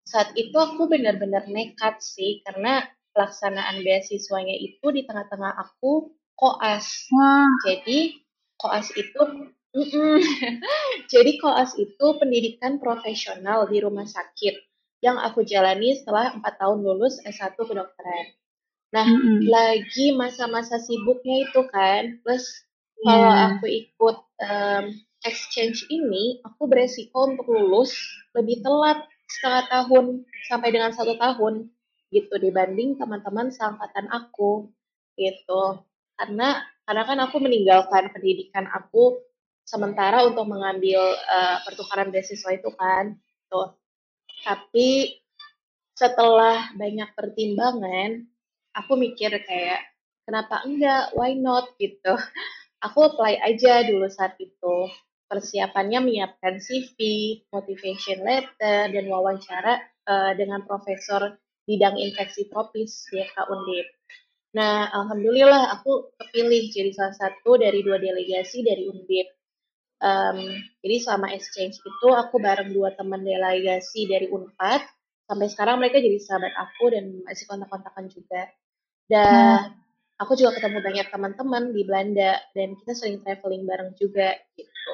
saat 0.07 0.31
itu 0.39 0.55
aku 0.55 0.87
benar-benar 0.87 1.51
nekat 1.51 1.99
sih 1.99 2.39
karena 2.47 2.87
pelaksanaan 3.11 3.83
beasiswanya 3.83 4.55
itu 4.55 4.87
di 4.95 5.03
tengah-tengah 5.03 5.51
aku 5.59 6.15
koas. 6.39 7.11
Wah. 7.11 7.51
Jadi 7.67 8.15
koas 8.55 8.87
itu 8.95 9.51
jadi 11.13 11.31
koas 11.43 11.75
itu 11.75 12.05
pendidikan 12.17 12.79
profesional 12.79 13.67
di 13.67 13.83
rumah 13.83 14.07
sakit 14.07 14.55
yang 15.03 15.19
aku 15.21 15.45
jalani 15.45 15.93
setelah 15.93 16.33
empat 16.33 16.57
tahun 16.57 16.81
lulus 16.81 17.21
S1 17.21 17.53
kedokteran. 17.53 18.25
Nah, 18.95 19.05
mm 19.05 19.19
-hmm. 19.19 19.37
lagi 19.51 20.15
masa-masa 20.15 20.79
sibuknya 20.79 21.45
itu 21.45 21.61
kan, 21.69 22.17
plus 22.23 22.47
kalau 23.03 23.29
yeah. 23.29 23.45
aku 23.53 23.65
ikut 23.67 24.17
um, 24.41 24.85
exchange 25.27 25.85
ini, 25.91 26.41
aku 26.41 26.65
beresiko 26.65 27.29
untuk 27.29 27.45
lulus 27.51 27.93
lebih 28.33 28.63
telat 28.65 29.05
setengah 29.27 29.63
tahun 29.67 30.05
sampai 30.47 30.69
dengan 30.71 30.91
satu 30.95 31.19
tahun 31.19 31.67
gitu 32.11 32.35
dibanding 32.39 32.95
teman-teman 32.95 33.51
seangkatan 33.51 34.07
aku 34.11 34.71
gitu. 35.19 35.83
Karena 36.15 36.63
karena 36.87 37.03
kan 37.03 37.19
aku 37.27 37.37
meninggalkan 37.43 38.09
pendidikan 38.15 38.65
aku 38.71 39.19
sementara 39.67 40.23
untuk 40.23 40.47
mengambil 40.47 41.03
uh, 41.27 41.59
pertukaran 41.67 42.07
beasiswa 42.07 42.55
itu 42.55 42.71
kan 42.79 43.19
tuh 43.51 43.75
tapi 44.47 45.19
setelah 45.97 46.71
banyak 46.77 47.09
pertimbangan 47.11 48.23
aku 48.77 48.93
mikir 48.95 49.33
kayak 49.43 49.81
kenapa 50.27 50.61
enggak? 50.67 51.09
Why 51.17 51.33
not? 51.33 51.73
gitu. 51.81 52.13
Aku 52.85 53.09
apply 53.09 53.41
aja 53.41 53.81
dulu 53.89 54.05
saat 54.05 54.37
itu 54.37 54.75
persiapannya 55.27 55.99
menyiapkan 56.01 56.63
CV, 56.63 56.97
motivation 57.51 58.23
letter, 58.23 58.91
dan 58.91 59.05
wawancara 59.11 59.83
uh, 60.07 60.31
dengan 60.33 60.63
profesor 60.63 61.35
bidang 61.67 61.99
infeksi 61.99 62.47
tropis 62.47 63.11
di 63.11 63.19
FK 63.19 63.37
Undip. 63.51 63.87
Nah, 64.55 64.87
alhamdulillah 64.89 65.75
aku 65.75 66.15
kepilih 66.15 66.71
jadi 66.71 66.95
salah 66.95 67.13
satu 67.13 67.59
dari 67.59 67.83
dua 67.83 67.99
delegasi 67.99 68.63
dari 68.63 68.87
Undip. 68.87 69.27
Um, 69.97 70.61
jadi 70.85 70.95
selama 71.03 71.33
exchange 71.35 71.81
itu 71.81 72.07
aku 72.13 72.39
bareng 72.39 72.71
dua 72.71 72.95
teman 72.95 73.21
delegasi 73.27 74.07
dari 74.07 74.31
Unpad. 74.31 74.81
Sampai 75.27 75.51
sekarang 75.51 75.83
mereka 75.83 75.99
jadi 75.99 76.15
sahabat 76.23 76.55
aku 76.55 76.95
dan 76.95 77.19
masih 77.27 77.43
kontak-kontakan 77.51 78.07
juga. 78.07 78.47
Dan 79.11 79.75
hmm. 79.75 80.23
aku 80.23 80.39
juga 80.39 80.55
ketemu 80.55 80.79
banyak 80.79 81.07
teman-teman 81.11 81.63
di 81.75 81.81
Belanda 81.83 82.39
dan 82.55 82.79
kita 82.79 82.91
sering 82.95 83.19
traveling 83.19 83.67
bareng 83.67 83.91
juga 83.99 84.39
gitu. 84.55 84.93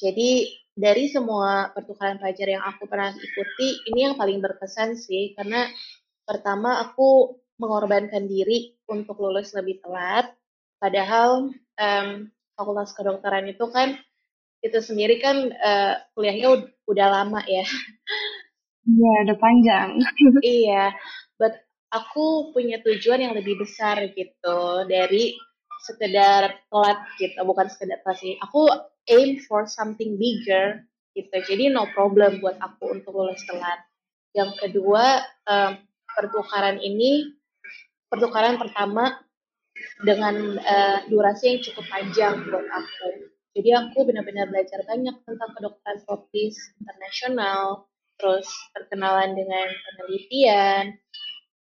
Jadi 0.00 0.48
dari 0.72 1.12
semua 1.12 1.68
pertukaran 1.76 2.16
pelajar 2.16 2.48
yang 2.56 2.64
aku 2.64 2.88
pernah 2.88 3.12
ikuti, 3.12 3.84
ini 3.92 4.08
yang 4.08 4.16
paling 4.16 4.40
berkesan 4.40 4.96
sih, 4.96 5.36
karena 5.36 5.68
pertama 6.24 6.80
aku 6.80 7.36
mengorbankan 7.60 8.24
diri 8.24 8.72
untuk 8.88 9.20
lulus 9.20 9.52
lebih 9.52 9.84
telat, 9.84 10.32
padahal 10.80 11.52
um, 11.76 12.08
fakultas 12.56 12.96
kedokteran 12.96 13.52
itu 13.52 13.68
kan 13.68 14.00
itu 14.64 14.76
sendiri 14.80 15.20
kan 15.20 15.52
uh, 15.52 16.00
kuliahnya 16.16 16.72
udah 16.88 17.06
lama 17.20 17.40
ya. 17.44 17.64
Iya, 18.88 19.12
udah 19.28 19.36
panjang. 19.36 19.88
iya, 20.40 20.96
but 21.36 21.60
aku 21.92 22.52
punya 22.56 22.80
tujuan 22.80 23.20
yang 23.20 23.34
lebih 23.36 23.60
besar 23.60 24.00
gitu 24.16 24.60
dari 24.88 25.36
sekedar 25.84 26.60
telat 26.68 26.98
gitu, 27.16 27.36
bukan 27.42 27.66
sekedar 27.68 28.00
sih. 28.16 28.36
Aku 28.44 28.68
aim 29.08 29.40
for 29.44 29.64
something 29.64 30.20
bigger 30.20 30.84
gitu. 31.16 31.36
Jadi 31.44 31.72
no 31.72 31.88
problem 31.90 32.38
buat 32.38 32.56
aku 32.60 33.00
untuk 33.00 33.16
lulus 33.16 33.42
telat. 33.48 33.80
Yang 34.36 34.50
kedua, 34.62 35.24
um, 35.48 35.72
pertukaran 36.14 36.78
ini 36.78 37.34
pertukaran 38.10 38.58
pertama 38.58 39.18
dengan 40.02 40.58
uh, 40.60 40.98
durasi 41.08 41.56
yang 41.56 41.60
cukup 41.64 41.84
panjang 41.88 42.34
buat 42.50 42.66
aku. 42.68 43.30
Jadi 43.50 43.70
aku 43.74 44.06
benar-benar 44.06 44.46
belajar 44.46 44.86
banyak 44.86 45.16
tentang 45.26 45.50
kedokteran 45.58 45.98
tropis 46.06 46.54
internasional, 46.78 47.90
terus 48.14 48.46
perkenalan 48.76 49.34
dengan 49.34 49.66
penelitian, 49.66 50.94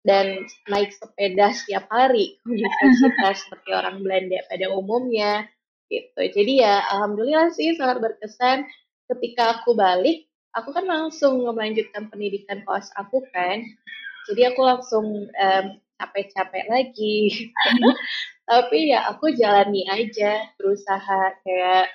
dan 0.08 0.48
naik 0.72 0.96
sepeda 0.96 1.52
setiap 1.52 1.91
hari 1.91 2.39
universitas 2.48 3.43
seperti 3.43 3.70
orang 3.76 4.00
Belanda 4.00 4.39
pada 4.48 4.72
umumnya 4.72 5.43
gitu. 5.91 6.22
Jadi 6.24 6.63
ya 6.63 6.88
alhamdulillah 6.88 7.52
sih 7.52 7.76
sangat 7.76 8.00
berkesan 8.00 8.63
ketika 9.12 9.60
aku 9.60 9.76
balik, 9.76 10.28
aku 10.56 10.72
kan 10.72 10.88
langsung 10.88 11.43
melanjutkan 11.43 12.08
pendidikan 12.08 12.63
koas 12.63 12.88
aku 12.96 13.20
kan. 13.36 13.63
Jadi 14.32 14.41
aku 14.48 14.62
langsung 14.63 15.28
um, 15.28 15.65
capek-capek 16.00 16.65
lagi. 16.72 17.52
Tapi 18.50 18.96
ya 18.96 19.12
aku 19.12 19.36
jalani 19.36 19.84
aja, 19.91 20.52
berusaha 20.56 21.36
kayak 21.43 21.88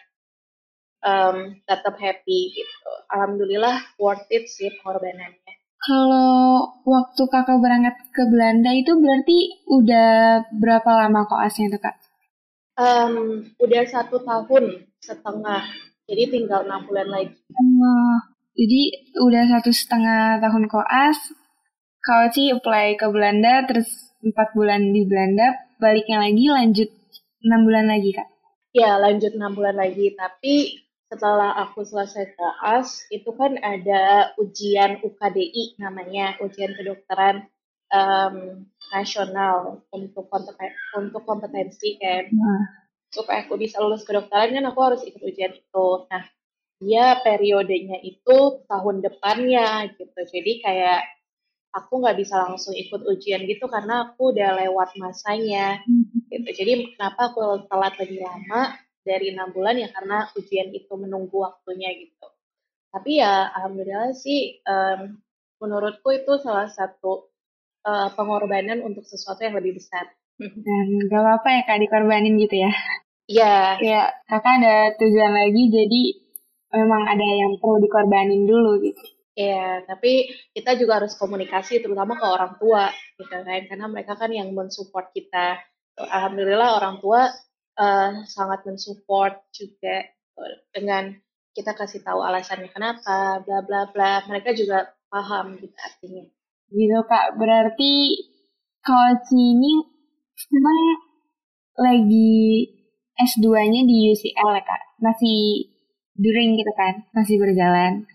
um, 1.00 1.56
tetap 1.64 1.96
happy 1.96 2.52
gitu. 2.56 2.92
Alhamdulillah 3.12 3.80
worth 3.96 4.24
it 4.28 4.48
sih 4.48 4.68
pengorbanannya. 4.80 5.61
Kalau 5.82 6.78
waktu 6.86 7.22
kakak 7.26 7.58
berangkat 7.58 7.96
ke 8.14 8.22
Belanda 8.30 8.70
itu 8.70 8.94
berarti 8.94 9.66
udah 9.66 10.10
berapa 10.54 10.90
lama 10.94 11.26
koasnya 11.26 11.74
tuh 11.74 11.82
kak? 11.82 11.98
Um, 12.78 13.42
udah 13.58 13.82
satu 13.90 14.22
tahun 14.22 14.86
setengah, 15.02 15.66
jadi 16.06 16.30
tinggal 16.30 16.62
enam 16.70 16.86
bulan 16.86 17.10
lagi. 17.10 17.34
Oh, 17.58 18.16
jadi 18.54 19.10
udah 19.26 19.44
satu 19.58 19.74
setengah 19.74 20.38
tahun 20.38 20.70
koas, 20.70 21.18
kalau 21.98 22.30
sih 22.30 22.54
apply 22.54 22.94
ke 22.94 23.06
Belanda, 23.10 23.66
terus 23.66 23.90
empat 24.22 24.54
bulan 24.54 24.94
di 24.94 25.02
Belanda, 25.02 25.66
baliknya 25.82 26.22
lagi 26.22 26.46
lanjut 26.46 26.90
enam 27.42 27.60
bulan 27.66 27.90
lagi 27.90 28.14
kak? 28.14 28.28
Ya 28.70 28.96
lanjut 29.02 29.34
enam 29.34 29.52
bulan 29.52 29.76
lagi, 29.76 30.14
tapi 30.14 30.81
setelah 31.12 31.52
aku 31.68 31.84
selesai 31.84 32.32
koas 32.40 33.04
itu 33.12 33.28
kan 33.36 33.60
ada 33.60 34.32
ujian 34.40 34.96
UKDI 35.04 35.76
namanya 35.76 36.40
ujian 36.40 36.72
kedokteran 36.72 37.52
um, 37.92 38.64
nasional 38.96 39.84
untuk 39.92 40.24
untuk 40.96 41.22
kompetensi 41.28 42.00
kan. 42.00 42.32
Nah. 42.32 42.80
supaya 43.12 43.44
aku 43.44 43.60
bisa 43.60 43.76
lulus 43.76 44.08
kedokteran 44.08 44.56
kan 44.56 44.64
aku 44.72 44.80
harus 44.80 45.04
ikut 45.04 45.20
ujian 45.20 45.52
itu. 45.52 45.88
Nah 46.08 46.24
dia 46.80 47.20
periodenya 47.20 48.00
itu 48.00 48.64
tahun 48.64 49.04
depannya 49.04 49.92
gitu. 50.00 50.16
Jadi 50.16 50.64
kayak 50.64 51.04
aku 51.76 52.00
nggak 52.00 52.16
bisa 52.16 52.40
langsung 52.40 52.72
ikut 52.72 53.04
ujian 53.04 53.44
gitu 53.44 53.68
karena 53.68 54.08
aku 54.08 54.32
udah 54.32 54.64
lewat 54.64 54.96
masanya 54.96 55.84
hmm. 55.84 56.32
gitu. 56.32 56.48
Jadi 56.56 56.96
kenapa 56.96 57.36
aku 57.36 57.68
telat 57.68 58.00
lebih 58.00 58.24
lama 58.24 58.80
dari 59.02 59.34
enam 59.34 59.50
bulan 59.50 59.78
ya 59.78 59.90
karena 59.90 60.30
ujian 60.38 60.70
itu 60.70 60.92
menunggu 60.94 61.42
waktunya 61.42 61.90
gitu. 61.98 62.26
Tapi 62.92 63.18
ya 63.18 63.50
alhamdulillah 63.50 64.14
sih 64.14 64.62
um, 64.62 65.18
menurutku 65.62 66.10
itu 66.14 66.38
salah 66.42 66.70
satu 66.70 67.30
uh, 67.86 68.08
pengorbanan 68.14 68.82
untuk 68.82 69.06
sesuatu 69.06 69.42
yang 69.42 69.58
lebih 69.58 69.78
besar. 69.78 70.10
Dan 70.64 70.86
gak 71.10 71.22
apa-apa 71.22 71.48
ya 71.50 71.62
kak 71.66 71.80
dikorbanin 71.82 72.34
gitu 72.38 72.56
ya? 72.62 72.72
Iya. 73.30 73.54
Ya 73.80 74.00
kakak 74.26 74.54
ada 74.60 74.76
tujuan 74.98 75.32
lagi 75.32 75.62
jadi 75.70 76.02
memang 76.72 77.02
ada 77.06 77.26
yang 77.26 77.52
perlu 77.60 77.78
dikorbanin 77.84 78.44
dulu 78.48 78.80
gitu. 78.82 79.02
Iya, 79.32 79.88
tapi 79.88 80.28
kita 80.52 80.76
juga 80.76 81.00
harus 81.00 81.16
komunikasi 81.16 81.80
terutama 81.80 82.20
ke 82.20 82.26
orang 82.28 82.60
tua 82.60 82.92
gitu 83.16 83.32
kan 83.32 83.64
karena 83.64 83.86
mereka 83.88 84.12
kan 84.20 84.28
yang 84.28 84.52
mensupport 84.52 85.08
kita. 85.16 85.56
Alhamdulillah 85.96 86.76
orang 86.76 87.00
tua 87.00 87.32
uh, 87.82 88.22
sangat 88.30 88.62
mensupport 88.62 89.42
juga 89.50 90.06
uh, 90.38 90.54
dengan 90.70 91.10
kita 91.52 91.74
kasih 91.74 92.00
tahu 92.00 92.22
alasannya 92.22 92.70
kenapa, 92.70 93.42
bla 93.42 93.58
bla 93.66 93.90
bla. 93.90 94.22
Mereka 94.30 94.54
juga 94.54 94.94
paham 95.10 95.58
gitu 95.58 95.74
artinya. 95.76 96.24
Gitu 96.72 96.98
kak, 97.04 97.36
berarti 97.36 97.94
kalau 98.80 99.12
ini 99.34 99.72
sekarang 100.32 100.80
lagi 101.76 102.40
S2-nya 103.20 103.82
di 103.84 103.96
UCL 104.14 104.48
ya 104.56 104.62
kak? 104.64 104.82
Masih 105.02 105.68
during 106.16 106.56
gitu 106.56 106.72
kan? 106.78 107.04
Masih 107.12 107.36
berjalan 107.36 108.08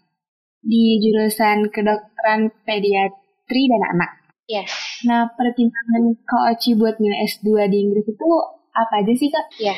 di 0.66 1.00
jurusan 1.00 1.70
kedokteran 1.70 2.50
pediatri 2.66 3.64
dan 3.70 3.84
anak. 3.94 4.12
Yeah. 4.48 4.68
Nah, 5.04 5.28
pertimbangan 5.36 6.16
Kak 6.24 6.64
buat 6.80 6.96
milih 7.04 7.20
S2 7.28 7.68
di 7.68 7.78
Inggris 7.84 8.08
itu 8.08 8.32
apa 8.78 8.94
aja 9.02 9.14
sih 9.18 9.30
kak? 9.34 9.48
Ya, 9.58 9.76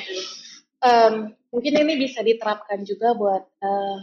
um, 0.83 1.31
mungkin 1.55 1.73
ini 1.79 1.95
bisa 2.03 2.19
diterapkan 2.19 2.83
juga 2.83 3.15
buat 3.15 3.47
uh, 3.63 3.97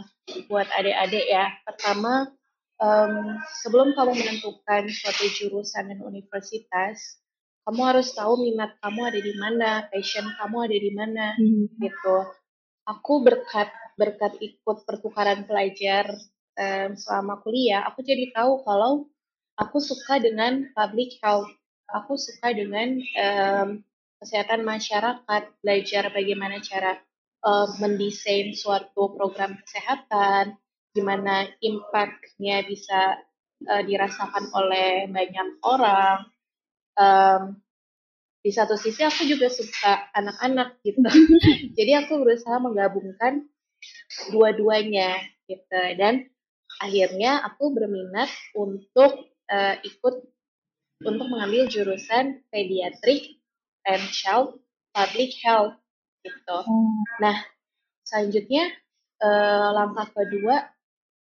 buat 0.49 0.67
adik-adik 0.73 1.25
ya. 1.29 1.53
Pertama, 1.61 2.33
um, 2.81 3.37
sebelum 3.61 3.93
kamu 3.93 4.17
menentukan 4.17 4.89
suatu 4.89 5.25
jurusan 5.37 5.93
dan 5.93 6.01
universitas, 6.01 7.21
kamu 7.69 7.81
harus 7.85 8.09
tahu 8.17 8.41
minat 8.41 8.75
kamu 8.81 9.01
ada 9.13 9.19
di 9.21 9.33
mana, 9.37 9.69
passion 9.93 10.25
kamu 10.41 10.57
ada 10.65 10.77
di 10.77 10.91
mana, 10.97 11.25
hmm. 11.37 11.77
gitu. 11.77 12.17
Aku 12.87 13.21
berkat 13.21 13.69
berkat 13.97 14.37
ikut 14.39 14.85
pertukaran 14.85 15.43
pelajar 15.49 16.05
um, 16.57 16.89
selama 16.93 17.41
kuliah, 17.41 17.83
aku 17.85 18.05
jadi 18.05 18.29
tahu 18.31 18.61
kalau 18.61 19.09
aku 19.57 19.81
suka 19.81 20.21
dengan 20.21 20.69
public 20.77 21.17
health, 21.19 21.49
aku 21.89 22.13
suka 22.15 22.53
dengan 22.53 23.01
um, 23.01 23.69
kesehatan 24.21 24.65
masyarakat, 24.65 25.43
belajar 25.61 26.09
bagaimana 26.09 26.61
cara 26.61 26.97
uh, 27.45 27.67
mendesain 27.77 28.53
suatu 28.57 29.13
program 29.13 29.57
kesehatan, 29.61 30.57
gimana 30.93 31.45
impact-nya 31.61 32.65
bisa 32.65 33.21
uh, 33.69 33.83
dirasakan 33.85 34.49
oleh 34.53 35.09
banyak 35.09 35.61
orang. 35.61 36.25
Um, 36.97 37.61
di 38.41 38.49
satu 38.49 38.79
sisi 38.79 39.03
aku 39.03 39.27
juga 39.27 39.51
suka 39.51 40.09
anak-anak 40.15 40.79
gitu, 40.81 41.03
jadi 41.77 42.05
aku 42.05 42.23
berusaha 42.23 42.57
menggabungkan 42.63 43.45
dua-duanya 44.33 45.19
gitu 45.45 45.81
dan 45.99 46.27
akhirnya 46.81 47.43
aku 47.43 47.73
berminat 47.73 48.29
untuk 48.55 49.29
uh, 49.51 49.75
ikut 49.83 50.15
untuk 51.05 51.27
mengambil 51.29 51.69
jurusan 51.69 52.41
pediatrik 52.49 53.36
and 53.87 54.03
child 54.11 54.59
public 54.91 55.31
health 55.41 55.79
gitu. 56.21 56.57
Hmm. 56.67 57.01
Nah, 57.23 57.37
selanjutnya 58.03 58.69
uh, 59.23 59.71
langkah 59.73 60.11
kedua 60.11 60.67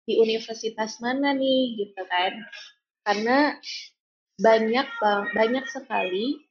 di 0.07 0.19
universitas 0.19 0.99
mana 0.99 1.35
nih 1.35 1.79
gitu 1.79 2.03
kan? 2.07 2.33
Karena 3.07 3.55
banyak 4.37 4.89
banyak 5.33 5.65
sekali 5.73 6.47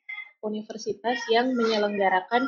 universitas 0.46 1.18
yang 1.34 1.58
menyelenggarakan 1.58 2.46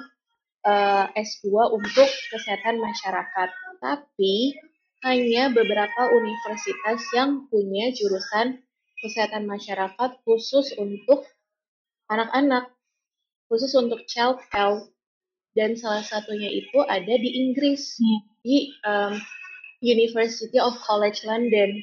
eh, 0.65 1.05
S2 1.17 1.73
untuk 1.73 2.09
kesehatan 2.29 2.77
masyarakat. 2.77 3.49
Tapi 3.81 4.57
hanya 5.05 5.49
beberapa 5.53 6.09
universitas 6.13 7.01
yang 7.13 7.45
punya 7.49 7.93
jurusan 7.93 8.61
kesehatan 8.97 9.45
masyarakat 9.45 10.09
khusus 10.25 10.73
untuk 10.77 11.25
anak-anak 12.09 12.73
khusus 13.47 13.71
untuk 13.75 14.03
child 14.07 14.39
health 14.51 14.87
dan 15.57 15.73
salah 15.73 16.05
satunya 16.05 16.53
itu 16.53 16.79
ada 16.85 17.17
di 17.17 17.29
Inggris 17.33 17.97
hmm. 17.97 18.21
di 18.45 18.57
um, 18.85 19.17
University 19.81 20.61
of 20.61 20.77
College 20.85 21.25
London 21.25 21.81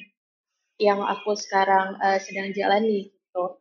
yang 0.79 1.03
aku 1.03 1.35
sekarang 1.35 1.99
uh, 1.99 2.19
sedang 2.19 2.51
jalani 2.55 3.11
gitu. 3.11 3.59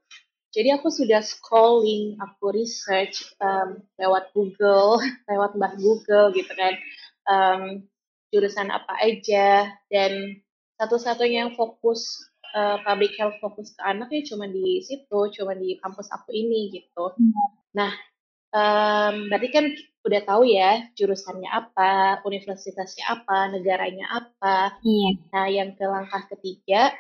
Jadi 0.55 0.71
aku 0.71 0.87
sudah 0.87 1.19
scrolling, 1.19 2.15
aku 2.23 2.55
research 2.55 3.27
um, 3.43 3.83
lewat 3.99 4.31
Google, 4.39 5.03
lewat 5.31 5.59
Mbah 5.59 5.75
Google 5.83 6.31
gitu 6.31 6.53
kan, 6.55 6.75
um, 7.27 7.63
jurusan 8.31 8.71
apa 8.71 8.95
aja 9.03 9.67
dan 9.91 10.43
satu-satunya 10.79 11.47
yang 11.47 11.55
fokus 11.59 12.23
uh, 12.55 12.79
public 12.87 13.19
health 13.19 13.35
fokus 13.43 13.75
ke 13.75 13.83
anak 13.83 14.11
ya 14.15 14.23
cuma 14.31 14.47
di 14.47 14.79
situ, 14.83 15.19
cuma 15.35 15.59
di 15.59 15.75
kampus 15.83 16.07
aku 16.15 16.31
ini 16.31 16.71
gitu. 16.71 17.15
Hmm. 17.15 17.64
Nah, 17.75 17.93
um, 18.55 19.15
berarti 19.31 19.49
kan 19.51 19.67
udah 20.05 20.21
tahu 20.25 20.43
ya 20.47 20.89
jurusannya 20.95 21.49
apa, 21.51 22.23
universitasnya 22.29 23.05
apa, 23.11 23.51
negaranya 23.51 24.07
apa. 24.11 24.79
Iya. 24.85 25.11
Nah, 25.33 25.47
yang 25.51 25.71
ke 25.75 25.85
langkah 25.85 26.23
ketiga, 26.31 26.95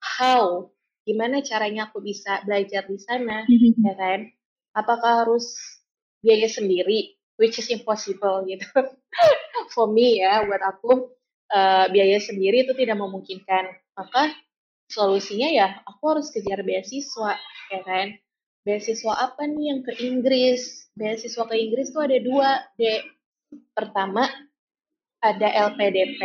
how? 0.00 0.70
Gimana 1.06 1.42
caranya 1.42 1.90
aku 1.90 2.02
bisa 2.02 2.42
belajar 2.46 2.86
di 2.86 2.98
sana, 2.98 3.46
ya 3.86 3.94
kan? 3.94 4.30
Apakah 4.76 5.26
harus 5.26 5.54
biaya 6.20 6.50
sendiri, 6.50 7.16
which 7.40 7.58
is 7.58 7.68
impossible 7.72 8.44
gitu. 8.46 8.66
For 9.74 9.88
me 9.90 10.20
ya, 10.20 10.44
buat 10.46 10.62
aku 10.62 11.14
uh, 11.52 11.86
biaya 11.90 12.18
sendiri 12.20 12.66
itu 12.68 12.74
tidak 12.76 12.98
memungkinkan. 13.00 13.64
Maka 13.96 14.34
solusinya 14.90 15.48
ya 15.50 15.68
aku 15.86 16.02
harus 16.16 16.28
kejar 16.34 16.62
beasiswa, 16.62 17.38
ya 17.72 17.80
kan? 17.86 18.06
Beasiswa 18.66 19.14
apa 19.14 19.46
nih 19.46 19.70
yang 19.70 19.80
ke 19.86 19.94
Inggris? 20.02 20.90
Beasiswa 20.98 21.46
ke 21.46 21.54
Inggris 21.54 21.94
tuh 21.94 22.02
ada 22.02 22.18
dua, 22.18 22.66
Dek. 22.74 23.06
Pertama, 23.70 24.26
ada 25.22 25.48
LPDP 25.70 26.20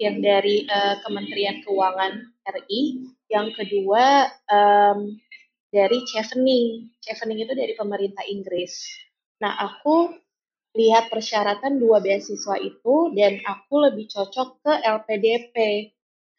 yang 0.00 0.24
dari 0.24 0.64
uh, 0.64 0.96
Kementerian 1.04 1.60
Keuangan 1.60 2.24
RI, 2.48 3.04
yang 3.28 3.52
kedua 3.52 4.32
um, 4.48 5.12
dari 5.68 6.00
Chevening. 6.08 6.88
Chevening 7.04 7.44
itu 7.44 7.52
dari 7.52 7.76
pemerintah 7.76 8.24
Inggris. 8.24 8.88
Nah, 9.44 9.60
aku 9.60 10.16
lihat 10.72 11.12
persyaratan 11.12 11.76
dua 11.76 12.00
beasiswa 12.00 12.56
itu 12.56 13.12
dan 13.12 13.42
aku 13.44 13.90
lebih 13.90 14.08
cocok 14.08 14.48
ke 14.64 14.72
LPDP 14.88 15.56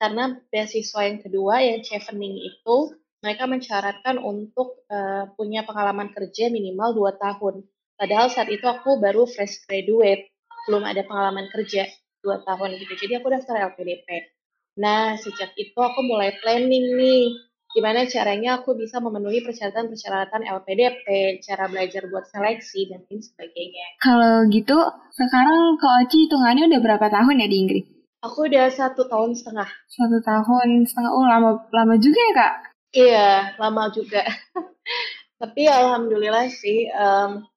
karena 0.02 0.40
beasiswa 0.50 1.06
yang 1.06 1.20
kedua 1.22 1.62
yang 1.62 1.86
Chevening 1.86 2.34
itu 2.50 2.98
mereka 3.22 3.46
mensyaratkan 3.46 4.18
untuk 4.18 4.82
uh, 4.90 5.30
punya 5.38 5.62
pengalaman 5.62 6.10
kerja 6.10 6.50
minimal 6.50 6.98
2 7.14 7.22
tahun. 7.22 7.66
Padahal 7.94 8.34
saat 8.34 8.50
itu 8.50 8.66
aku 8.66 8.98
baru 8.98 9.30
fresh 9.30 9.62
graduate, 9.70 10.34
belum 10.66 10.82
ada 10.82 11.06
pengalaman 11.06 11.46
kerja 11.54 11.86
2 12.26 12.42
tahun 12.50 12.82
gitu. 12.82 12.94
Jadi 12.98 13.14
aku 13.22 13.30
daftar 13.30 13.70
LPDP. 13.72 14.34
Nah, 14.82 15.14
sejak 15.22 15.54
itu 15.54 15.78
aku 15.78 16.02
mulai 16.02 16.34
planning 16.42 16.98
nih, 16.98 17.30
gimana 17.78 18.10
caranya 18.10 18.58
aku 18.58 18.74
bisa 18.74 18.98
memenuhi 18.98 19.46
persyaratan-persyaratan 19.46 20.42
LPDP, 20.42 21.38
cara 21.46 21.70
belajar 21.70 22.10
buat 22.10 22.26
seleksi, 22.26 22.90
dan 22.90 23.06
lain 23.06 23.22
sebagainya. 23.22 23.86
Kalau 24.02 24.50
gitu, 24.50 24.78
sekarang 25.14 25.78
Kak 25.78 25.94
Oci 26.08 26.26
hitungannya 26.26 26.72
udah 26.74 26.82
berapa 26.82 27.06
tahun 27.06 27.44
ya 27.46 27.48
di 27.52 27.58
Inggris? 27.62 27.86
Aku 28.22 28.46
udah 28.46 28.70
satu 28.70 29.06
tahun 29.10 29.34
setengah. 29.34 29.70
Satu 29.90 30.18
tahun 30.24 30.86
setengah, 30.90 31.12
oh 31.14 31.26
lama, 31.26 31.52
lama 31.70 31.96
juga 32.00 32.20
ya 32.22 32.34
Kak? 32.38 32.71
Iya, 32.92 33.56
lama 33.56 33.88
juga. 33.96 34.20
Tapi 35.42 35.64
alhamdulillah 35.64 36.52
sih, 36.52 36.92
um, 36.92 37.48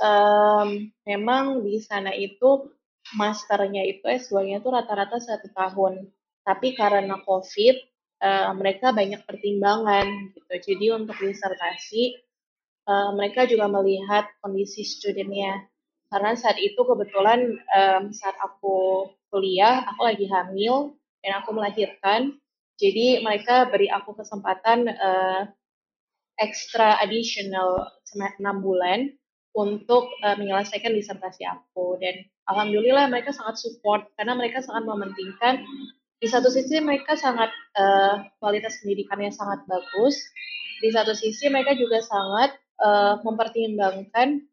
um, 0.00 0.68
memang 1.08 1.64
di 1.64 1.80
sana 1.80 2.12
itu 2.12 2.68
masternya 3.16 3.82
itu 3.88 4.04
S2-nya 4.04 4.60
itu 4.60 4.68
rata-rata 4.68 5.16
satu 5.16 5.48
tahun. 5.56 6.12
Tapi 6.44 6.76
karena 6.76 7.16
COVID, 7.24 7.76
uh, 8.20 8.52
mereka 8.56 8.92
banyak 8.92 9.24
pertimbangan 9.24 10.36
gitu. 10.36 10.52
Jadi 10.72 10.86
untuk 10.92 11.16
disertasi, 11.16 12.20
uh, 12.88 13.10
mereka 13.16 13.48
juga 13.48 13.72
melihat 13.72 14.28
kondisi 14.44 14.84
studennya. 14.84 15.64
Karena 16.12 16.36
saat 16.36 16.56
itu 16.60 16.80
kebetulan 16.84 17.56
um, 17.72 18.12
saat 18.12 18.36
aku 18.40 19.08
kuliah, 19.28 19.84
aku 19.92 20.08
lagi 20.08 20.28
hamil 20.28 20.96
dan 21.24 21.40
aku 21.40 21.56
melahirkan. 21.56 22.36
Jadi 22.78 23.20
mereka 23.26 23.66
beri 23.66 23.90
aku 23.90 24.14
kesempatan 24.14 24.86
uh, 24.86 25.42
extra 26.38 26.94
additional 27.02 27.90
6 28.06 28.38
bulan 28.62 29.10
untuk 29.58 30.06
uh, 30.22 30.38
menyelesaikan 30.38 30.94
disertasi 30.94 31.42
aku. 31.42 31.98
Dan 31.98 32.22
alhamdulillah 32.46 33.10
mereka 33.10 33.34
sangat 33.34 33.58
support 33.58 34.06
karena 34.14 34.38
mereka 34.38 34.62
sangat 34.62 34.86
mementingkan. 34.86 35.66
Di 36.18 36.26
satu 36.30 36.50
sisi 36.50 36.78
mereka 36.78 37.18
sangat 37.18 37.50
uh, 37.78 38.22
kualitas 38.38 38.78
pendidikannya 38.82 39.34
sangat 39.34 39.62
bagus. 39.66 40.14
Di 40.78 40.94
satu 40.94 41.14
sisi 41.18 41.50
mereka 41.50 41.74
juga 41.74 41.98
sangat 41.98 42.54
uh, 42.78 43.18
mempertimbangkan 43.26 44.46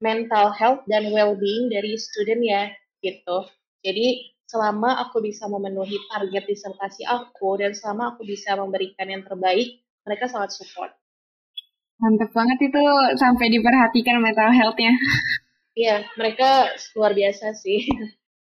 mental 0.00 0.48
health 0.56 0.80
dan 0.88 1.12
well-being 1.12 1.68
dari 1.68 1.92
student 2.00 2.40
ya 2.40 2.72
gitu. 3.04 3.44
Jadi 3.84 4.32
selama 4.50 4.98
aku 5.06 5.22
bisa 5.22 5.46
memenuhi 5.46 5.94
target 6.10 6.42
disertasi 6.42 7.06
aku 7.06 7.54
dan 7.62 7.70
selama 7.70 8.14
aku 8.14 8.26
bisa 8.26 8.58
memberikan 8.58 9.06
yang 9.06 9.22
terbaik, 9.22 9.78
mereka 10.02 10.26
sangat 10.26 10.50
support. 10.58 10.90
Mantap 12.02 12.34
banget 12.34 12.58
itu 12.66 12.82
sampai 13.14 13.46
diperhatikan 13.46 14.18
mental 14.18 14.50
health-nya. 14.50 14.90
Iya, 15.78 16.02
mereka 16.18 16.66
luar 16.98 17.14
biasa 17.14 17.54
sih. 17.54 17.86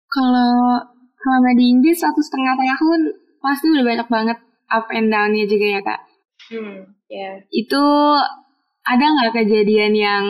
Kalau 0.07 0.79
selama 1.19 1.49
di 1.59 1.75
Inggris 1.75 1.99
satu 1.99 2.23
setengah 2.23 2.55
tahun 2.55 2.99
pasti 3.43 3.65
udah 3.75 3.83
banyak 3.83 4.07
banget 4.07 4.37
up 4.71 4.87
and 4.95 5.11
down-nya 5.11 5.43
juga 5.43 5.65
ya 5.67 5.81
kak. 5.83 6.01
Hmm, 6.47 6.75
ya. 7.11 7.19
Yeah. 7.19 7.35
Itu 7.51 7.83
ada 8.87 9.05
nggak 9.11 9.43
kejadian 9.43 9.91
yang 9.91 10.23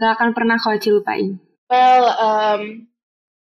gak 0.00 0.16
akan 0.16 0.32
pernah 0.32 0.56
kau 0.56 0.72
lupain? 0.72 1.36
Well, 1.68 2.06
um, 2.16 2.88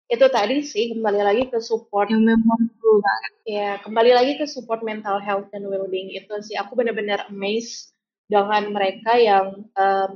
itu 0.07 0.27
tadi 0.31 0.63
sih 0.63 0.95
kembali 0.95 1.21
lagi 1.23 1.45
ke 1.51 1.59
support 1.59 2.07
yang 2.07 2.23
banget 2.23 3.33
ya 3.43 3.71
kembali 3.83 4.13
lagi 4.15 4.33
ke 4.39 4.47
support 4.47 4.87
mental 4.87 5.19
health 5.19 5.51
dan 5.51 5.67
well-being 5.67 6.15
itu 6.15 6.31
sih. 6.47 6.55
Aku 6.55 6.79
benar-benar 6.79 7.27
amazed 7.27 7.91
dengan 8.31 8.71
mereka 8.71 9.19
yang 9.19 9.67
um, 9.75 10.11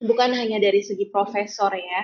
bukan 0.00 0.32
hanya 0.32 0.56
dari 0.60 0.80
segi 0.80 1.08
profesor 1.12 1.72
ya 1.72 2.02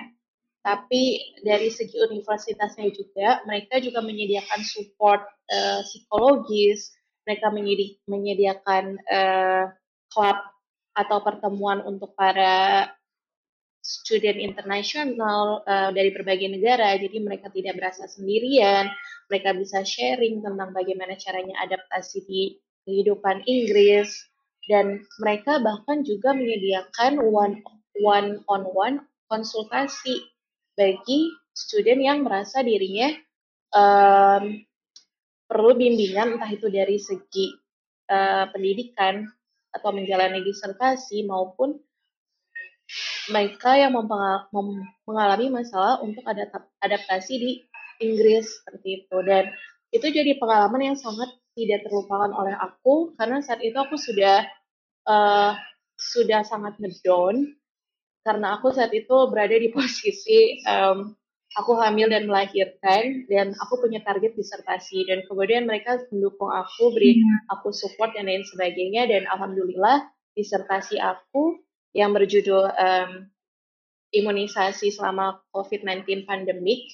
tapi 0.67 1.21
dari 1.47 1.71
segi 1.71 1.95
universitasnya 1.95 2.91
juga 2.91 3.39
mereka 3.47 3.79
juga 3.79 4.03
menyediakan 4.03 4.61
support 4.67 5.23
uh, 5.47 5.81
psikologis 5.87 6.91
mereka 7.23 7.47
menyedi 7.55 7.95
menyediakan 8.03 8.99
uh, 9.07 9.71
club 10.11 10.37
atau 10.97 11.17
pertemuan 11.23 11.85
untuk 11.87 12.11
para 12.17 12.89
student 13.87 14.35
internasional 14.35 15.63
uh, 15.63 15.95
dari 15.95 16.11
berbagai 16.11 16.51
negara, 16.51 16.99
jadi 16.99 17.23
mereka 17.23 17.47
tidak 17.55 17.79
berasa 17.79 18.03
sendirian, 18.03 18.91
mereka 19.31 19.55
bisa 19.55 19.79
sharing 19.87 20.43
tentang 20.43 20.75
bagaimana 20.75 21.15
caranya 21.15 21.55
adaptasi 21.63 22.19
di 22.27 22.41
kehidupan 22.83 23.47
Inggris, 23.47 24.11
dan 24.67 25.07
mereka 25.23 25.63
bahkan 25.63 26.03
juga 26.03 26.35
menyediakan 26.35 27.23
one 27.23 27.63
one 28.03 28.43
on 28.51 28.67
one 28.75 28.95
konsultasi 29.31 30.19
bagi 30.75 31.31
student 31.55 32.03
yang 32.03 32.27
merasa 32.27 32.59
dirinya 32.59 33.07
um, 33.71 34.61
perlu 35.47 35.79
bimbingan 35.79 36.35
entah 36.35 36.51
itu 36.51 36.67
dari 36.67 36.99
segi 36.99 37.55
uh, 38.11 38.51
pendidikan 38.51 39.23
atau 39.71 39.95
menjalani 39.95 40.43
disertasi 40.43 41.23
maupun 41.23 41.79
mereka 43.27 43.75
yang 43.75 43.91
mengalami 45.03 45.47
masalah 45.51 45.99
untuk 45.99 46.23
adaptasi 46.79 47.33
di 47.35 47.51
Inggris 47.99 48.61
seperti 48.63 49.03
itu 49.03 49.17
dan 49.25 49.51
itu 49.91 50.07
jadi 50.07 50.35
pengalaman 50.39 50.93
yang 50.93 50.97
sangat 50.99 51.31
tidak 51.57 51.87
terlupakan 51.87 52.31
oleh 52.37 52.53
aku 52.53 53.17
karena 53.17 53.41
saat 53.41 53.59
itu 53.65 53.75
aku 53.75 53.97
sudah 53.97 54.45
uh, 55.09 55.57
sudah 55.97 56.45
sangat 56.45 56.77
ngedown 56.77 57.57
karena 58.21 58.59
aku 58.59 58.75
saat 58.75 58.93
itu 58.93 59.15
berada 59.31 59.57
di 59.57 59.71
posisi 59.75 60.61
um, 60.69 61.17
aku 61.57 61.79
hamil 61.81 62.11
dan 62.11 62.29
melahirkan 62.29 63.25
dan 63.25 63.57
aku 63.57 63.81
punya 63.81 64.03
target 64.05 64.37
disertasi 64.37 65.09
dan 65.09 65.25
kemudian 65.25 65.65
mereka 65.65 65.97
mendukung 66.13 66.53
aku 66.53 66.93
beri 66.93 67.17
iya. 67.17 67.35
aku 67.49 67.73
support 67.73 68.13
dan 68.13 68.29
lain 68.29 68.45
sebagainya 68.45 69.09
dan 69.09 69.25
alhamdulillah 69.31 70.05
disertasi 70.37 71.01
aku 71.01 71.57
yang 71.97 72.13
berjudul 72.13 72.69
um, 72.77 73.25
imunisasi 74.13 74.93
selama 74.93 75.41
COVID-19 75.49 76.29
pandemik 76.29 76.93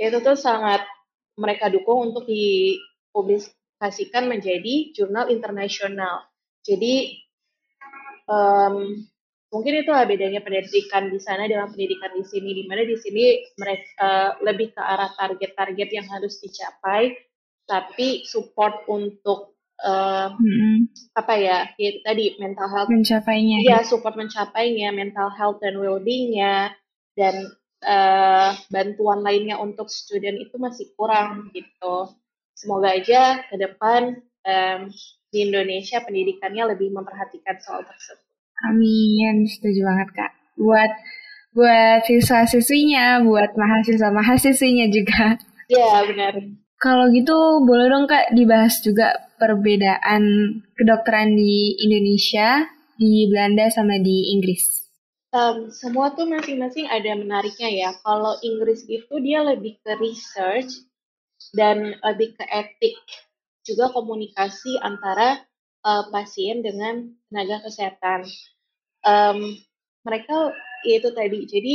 itu 0.00 0.18
tuh 0.24 0.40
sangat 0.40 0.80
mereka 1.36 1.68
dukung 1.68 2.10
untuk 2.10 2.24
dipublikasikan 2.24 4.32
menjadi 4.32 4.96
jurnal 4.96 5.28
internasional. 5.28 6.24
Jadi 6.64 7.20
um, 8.24 9.04
mungkin 9.52 9.84
itulah 9.84 10.08
bedanya 10.08 10.40
pendidikan 10.40 11.12
di 11.12 11.20
sana 11.20 11.44
dengan 11.44 11.68
pendidikan 11.68 12.16
di 12.16 12.24
sini, 12.24 12.56
di 12.56 12.64
mana 12.64 12.88
di 12.88 12.96
sini 12.96 13.36
mereka 13.60 13.84
uh, 14.00 14.30
lebih 14.40 14.72
ke 14.72 14.80
arah 14.80 15.12
target-target 15.12 15.88
yang 15.92 16.08
harus 16.08 16.40
dicapai, 16.40 17.12
tapi 17.68 18.24
support 18.24 18.88
untuk 18.88 19.51
uh, 19.84 20.32
hmm. 20.32 20.88
apa 21.18 21.34
ya 21.38 21.58
itu 21.76 22.00
tadi 22.06 22.38
mental 22.38 22.68
health 22.70 22.88
mencapainya 22.88 23.58
ya 23.66 23.82
support 23.82 24.14
mencapainya 24.14 24.94
mental 24.94 25.28
health 25.34 25.58
dan 25.58 25.76
well-beingnya 25.78 26.72
dan 27.18 27.52
uh, 27.84 28.56
bantuan 28.72 29.20
lainnya 29.20 29.58
untuk 29.58 29.90
student 29.90 30.38
itu 30.38 30.56
masih 30.56 30.90
kurang 30.96 31.50
gitu 31.52 32.14
semoga 32.56 32.94
aja 32.94 33.42
ke 33.50 33.58
depan 33.58 34.22
um, 34.46 34.80
di 35.32 35.48
Indonesia 35.48 36.00
pendidikannya 36.00 36.76
lebih 36.76 36.94
memperhatikan 36.94 37.58
soal 37.60 37.82
tersebut 37.84 38.24
amin 38.70 39.44
setuju 39.50 39.80
banget 39.82 40.08
kak 40.14 40.32
buat 40.56 40.92
buat 41.52 42.00
siswa-siswinya, 42.08 43.20
buat 43.28 43.52
mahasiswa-mahasiswinya 43.52 44.86
juga. 44.88 45.36
Iya, 45.68 46.08
benar. 46.08 46.34
Kalau 46.82 47.14
gitu 47.14 47.62
boleh 47.62 47.86
dong 47.86 48.10
Kak 48.10 48.34
dibahas 48.34 48.82
juga 48.82 49.14
perbedaan 49.38 50.22
kedokteran 50.74 51.30
di 51.30 51.78
Indonesia, 51.78 52.66
di 52.98 53.30
Belanda 53.30 53.70
sama 53.70 54.02
di 54.02 54.34
Inggris. 54.34 54.82
Um, 55.30 55.70
semua 55.70 56.10
tuh 56.10 56.26
masing-masing 56.26 56.90
ada 56.90 57.14
menariknya 57.14 57.70
ya. 57.70 57.90
Kalau 58.02 58.34
Inggris 58.42 58.82
itu 58.90 59.14
dia 59.22 59.46
lebih 59.46 59.78
ke 59.78 59.94
research 59.94 60.82
dan 61.54 61.94
lebih 62.02 62.34
ke 62.34 62.50
etik, 62.50 62.98
juga 63.62 63.94
komunikasi 63.94 64.82
antara 64.82 65.38
uh, 65.86 66.10
pasien 66.10 66.66
dengan 66.66 67.14
tenaga 67.30 67.62
kesehatan. 67.62 68.26
Um, 69.06 69.54
mereka 70.02 70.50
itu 70.82 71.14
tadi, 71.14 71.46
jadi 71.46 71.74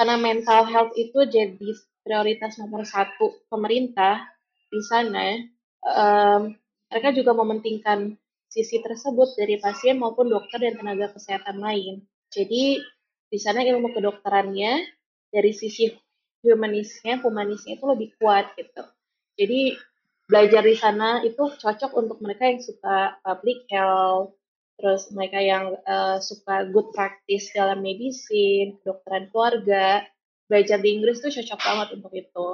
karena 0.00 0.16
mental 0.16 0.64
health 0.64 0.96
itu 0.96 1.28
jadi 1.28 1.76
prioritas 2.00 2.56
nomor 2.56 2.88
satu 2.88 3.36
pemerintah 3.52 4.35
di 4.70 4.80
sana, 4.82 5.40
um, 5.82 6.54
mereka 6.90 7.08
juga 7.14 7.32
mementingkan 7.34 8.14
sisi 8.46 8.80
tersebut 8.80 9.36
dari 9.36 9.58
pasien 9.58 9.98
maupun 9.98 10.30
dokter 10.30 10.62
dan 10.62 10.78
tenaga 10.78 11.12
kesehatan 11.12 11.60
lain. 11.60 12.02
Jadi 12.30 12.80
di 13.26 13.38
sana 13.42 13.60
ilmu 13.66 13.90
kedokterannya 13.92 14.86
dari 15.28 15.52
sisi 15.52 15.90
humanisnya, 16.46 17.18
humanisnya 17.20 17.76
itu 17.76 17.86
lebih 17.90 18.14
kuat 18.16 18.54
gitu. 18.54 18.86
Jadi 19.36 19.74
belajar 20.26 20.62
di 20.62 20.76
sana 20.78 21.22
itu 21.22 21.42
cocok 21.58 21.92
untuk 21.94 22.18
mereka 22.22 22.48
yang 22.48 22.62
suka 22.62 23.18
public 23.22 23.66
health, 23.70 24.34
terus 24.78 25.10
mereka 25.12 25.38
yang 25.42 25.74
uh, 25.84 26.18
suka 26.22 26.70
good 26.70 26.90
practice 26.94 27.50
dalam 27.52 27.82
medicine, 27.82 28.78
kedokteran 28.80 29.28
keluarga, 29.30 30.06
belajar 30.46 30.78
di 30.78 30.88
Inggris 30.96 31.20
tuh 31.20 31.34
cocok 31.34 31.60
banget 31.60 31.88
untuk 31.98 32.12
itu. 32.14 32.48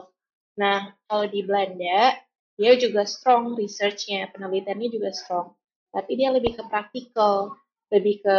Nah, 0.61 0.93
kalau 1.09 1.25
di 1.29 1.41
Belanda, 1.45 2.17
dia 2.61 2.73
juga 2.77 3.09
strong 3.09 3.57
research-nya, 3.57 4.29
penelitiannya 4.33 4.89
juga 4.93 5.11
strong. 5.13 5.57
Tapi 5.93 6.13
dia 6.17 6.33
lebih 6.33 6.57
ke 6.57 6.63
praktikal, 6.69 7.57
lebih 7.93 8.21
ke 8.25 8.39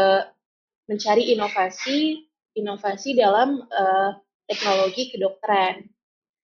mencari 0.89 1.33
inovasi, 1.33 2.27
inovasi 2.53 3.17
dalam 3.17 3.61
uh, 3.65 4.11
teknologi 4.45 5.09
kedokteran. 5.13 5.89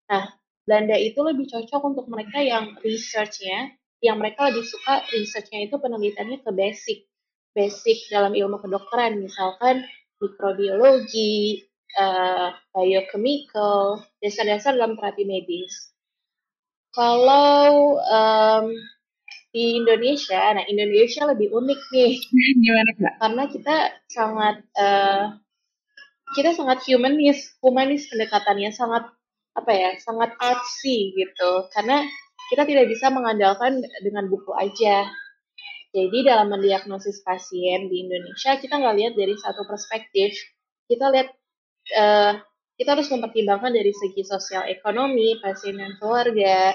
Nah, 0.08 0.32
Belanda 0.64 0.96
itu 0.96 1.20
lebih 1.20 1.48
cocok 1.48 1.82
untuk 1.84 2.06
mereka 2.08 2.40
yang 2.40 2.76
research-nya, 2.80 3.72
yang 4.04 4.20
mereka 4.20 4.48
lebih 4.52 4.64
suka 4.64 5.04
research-nya 5.12 5.68
itu 5.68 5.76
penelitiannya 5.76 6.44
ke 6.44 6.50
basic, 6.52 7.08
basic 7.52 8.08
dalam 8.08 8.32
ilmu 8.36 8.60
kedokteran, 8.60 9.20
misalkan 9.20 9.84
mikrobiologi, 10.20 11.67
uh, 11.96 12.52
biochemical, 12.76 14.04
dasar-dasar 14.20 14.76
dalam 14.76 15.00
terapi 15.00 15.24
medis. 15.24 15.94
Kalau 16.92 17.96
um, 18.02 18.66
di 19.54 19.80
Indonesia, 19.80 20.40
nah 20.52 20.64
Indonesia 20.68 21.24
lebih 21.24 21.48
unik 21.54 21.80
nih. 21.94 22.12
Gimana 22.64 22.90
kak? 22.98 23.14
Karena 23.22 23.42
kita 23.48 23.76
sangat 24.12 24.56
uh, 24.76 25.24
kita 26.36 26.52
sangat 26.52 26.84
humanis, 26.84 27.56
humanis 27.64 28.04
pendekatannya 28.12 28.68
sangat 28.74 29.08
apa 29.56 29.72
ya, 29.72 29.90
sangat 30.04 30.36
artsy 30.36 31.16
gitu. 31.16 31.66
Karena 31.72 32.04
kita 32.52 32.64
tidak 32.68 32.88
bisa 32.92 33.08
mengandalkan 33.08 33.80
dengan 34.04 34.28
buku 34.28 34.52
aja. 34.56 35.08
Jadi 35.88 36.18
dalam 36.20 36.52
mendiagnosis 36.52 37.24
pasien 37.24 37.88
di 37.88 38.04
Indonesia 38.04 38.60
kita 38.60 38.76
nggak 38.76 38.96
lihat 39.00 39.14
dari 39.16 39.34
satu 39.40 39.64
perspektif, 39.64 40.36
kita 40.84 41.08
lihat 41.08 41.32
uh, 41.96 42.32
kita 42.78 42.94
harus 42.94 43.10
mempertimbangkan 43.10 43.74
dari 43.74 43.90
segi 43.90 44.22
sosial 44.22 44.66
ekonomi 44.70 45.38
pasien 45.42 45.78
dan 45.78 45.98
keluarga. 45.98 46.74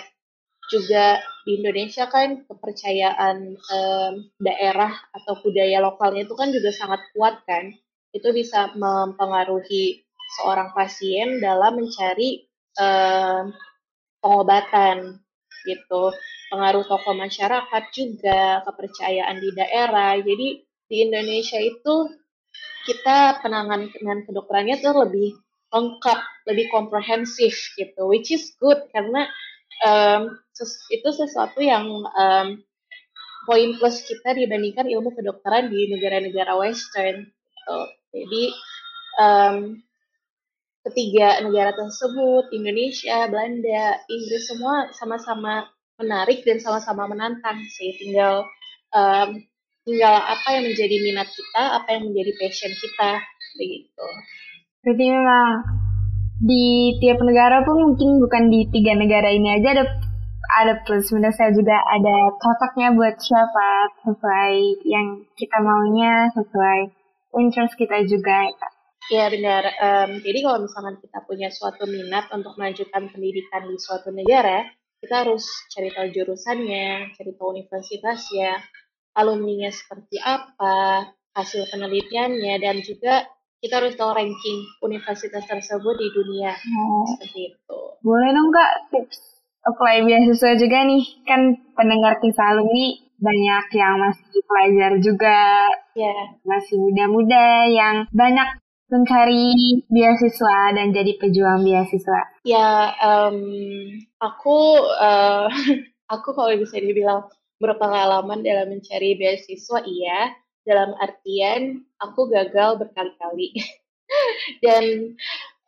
Juga 0.72 1.20
di 1.43 1.59
Indonesia 1.59 2.07
kan 2.07 2.47
kepercayaan 2.47 3.38
um, 3.59 4.14
daerah 4.39 4.95
atau 5.11 5.36
budaya 5.43 5.84
lokalnya 5.84 6.24
itu 6.24 6.36
kan 6.39 6.55
juga 6.55 6.72
sangat 6.72 7.03
kuat 7.11 7.43
kan. 7.43 7.72
Itu 8.16 8.32
bisa 8.32 8.72
mempengaruhi 8.76 10.07
seorang 10.39 10.72
pasien 10.72 11.43
dalam 11.43 11.84
mencari 11.84 12.47
um, 12.80 13.51
pengobatan 14.24 15.20
gitu 15.68 16.16
pengaruh 16.53 16.86
tokoh 16.86 17.18
masyarakat 17.18 17.84
juga, 17.95 18.61
kepercayaan 18.61 19.41
di 19.41 19.49
daerah. 19.57 20.14
Jadi 20.22 20.61
di 20.86 20.95
Indonesia 21.01 21.57
itu 21.57 22.14
kita 22.84 23.39
penanganan 23.39 23.89
kedokterannya 24.27 24.79
tuh 24.84 25.07
lebih 25.07 25.39
lengkap, 25.73 26.19
lebih 26.47 26.69
komprehensif 26.69 27.73
gitu, 27.79 28.05
which 28.05 28.29
is 28.29 28.53
good 28.61 28.77
karena 28.93 29.25
um, 29.81 30.38
itu 30.93 31.09
sesuatu 31.09 31.57
yang 31.59 31.89
um, 32.13 32.47
poin 33.49 33.75
plus 33.81 34.05
kita 34.05 34.38
dibandingkan 34.38 34.88
ilmu 34.88 35.11
kedokteran 35.17 35.73
di 35.73 35.89
negara-negara 35.91 36.53
Western. 36.55 37.27
Gitu. 37.27 37.79
Jadi 38.13 38.43
um, 39.19 39.55
ketiga 40.84 41.41
negara 41.41 41.73
tersebut, 41.73 42.53
Indonesia, 42.53 43.25
Belanda, 43.31 44.03
Inggris 44.07 44.45
semua 44.47 44.91
sama-sama 44.93 45.67
menarik 45.97 46.45
dan 46.45 46.61
sama-sama 46.61 47.09
menantang 47.09 47.65
sih. 47.71 47.97
Tinggal 47.97 48.45
um, 48.93 49.41
tinggal 49.84 50.15
apa 50.15 50.47
yang 50.59 50.63
menjadi 50.67 50.95
minat 51.03 51.27
kita, 51.31 51.63
apa 51.79 51.88
yang 51.95 52.03
menjadi 52.11 52.31
passion 52.39 52.71
kita, 52.75 53.11
begitu. 53.59 54.05
Berarti 54.84 55.05
memang 55.07 55.49
di 56.43 56.97
tiap 56.99 57.19
negara 57.23 57.63
pun 57.63 57.77
mungkin 57.79 58.19
bukan 58.19 58.51
di 58.51 58.67
tiga 58.67 58.99
negara 58.99 59.31
ini 59.31 59.59
aja 59.59 59.79
ada 59.79 59.86
ada 60.59 60.73
plus 60.84 61.07
minus 61.15 61.39
saya 61.39 61.55
juga 61.55 61.79
ada 61.88 62.36
cocoknya 62.36 62.91
buat 62.93 63.15
siapa 63.15 63.69
sesuai 64.03 64.84
yang 64.84 65.23
kita 65.39 65.57
maunya 65.63 66.27
sesuai 66.36 66.79
interest 67.39 67.79
kita 67.79 68.03
juga 68.05 68.51
ya 68.51 68.67
Iya 69.11 69.27
benar. 69.36 69.63
Um, 69.84 70.23
jadi 70.23 70.39
kalau 70.47 70.63
misalkan 70.63 70.95
kita 71.03 71.19
punya 71.27 71.51
suatu 71.51 71.84
minat 71.84 72.31
untuk 72.31 72.55
melanjutkan 72.55 73.11
pendidikan 73.11 73.67
di 73.67 73.75
suatu 73.75 74.15
negara, 74.15 74.63
kita 75.03 75.27
harus 75.27 75.43
cari 75.75 75.91
tahu 75.91 76.07
jurusannya, 76.07 77.11
cari 77.11 77.31
tahu 77.36 77.51
universitasnya, 77.51 78.63
alumninya 79.14 79.70
seperti 79.70 80.18
apa, 80.22 81.09
hasil 81.34 81.70
penelitiannya, 81.70 82.53
dan 82.61 82.82
juga 82.82 83.26
kita 83.64 83.80
harus 83.80 83.95
tahu 83.95 84.11
ranking 84.11 84.59
universitas 84.84 85.47
tersebut 85.47 85.95
di 85.95 86.07
dunia. 86.11 86.51
Oh. 86.51 87.07
Seperti 87.16 87.55
itu. 87.55 87.80
Boleh 88.03 88.30
dong 88.36 88.51
Kak 88.51 88.72
tips 88.91 89.20
apply 89.64 90.03
beasiswa 90.03 90.59
juga 90.59 90.84
nih. 90.84 91.03
Kan 91.24 91.41
pendengar 91.72 92.20
kisah 92.20 92.51
alumni 92.51 92.99
banyak 93.24 93.66
yang 93.80 93.95
masih 94.03 94.39
pelajar 94.43 94.91
juga, 94.99 95.39
yeah. 95.95 96.36
masih 96.43 96.76
muda-muda 96.76 97.72
yang 97.72 97.95
banyak 98.11 98.59
mencari 98.91 99.80
beasiswa 99.88 100.76
dan 100.76 100.91
jadi 100.91 101.16
pejuang 101.18 101.64
beasiswa? 101.64 102.22
Ya, 102.43 102.91
um, 102.99 103.39
aku 104.20 104.84
uh, 104.99 105.47
aku 106.14 106.30
kalau 106.36 106.51
bisa 106.59 106.78
dibilang 106.84 107.32
berpengalaman 107.64 108.43
dalam 108.43 108.76
mencari 108.76 109.16
beasiswa, 109.16 109.80
iya. 109.88 110.36
Dalam 110.64 110.95
artian 110.99 111.84
aku 111.99 112.28
gagal 112.28 112.80
berkali-kali. 112.80 113.55
dan 114.64 115.16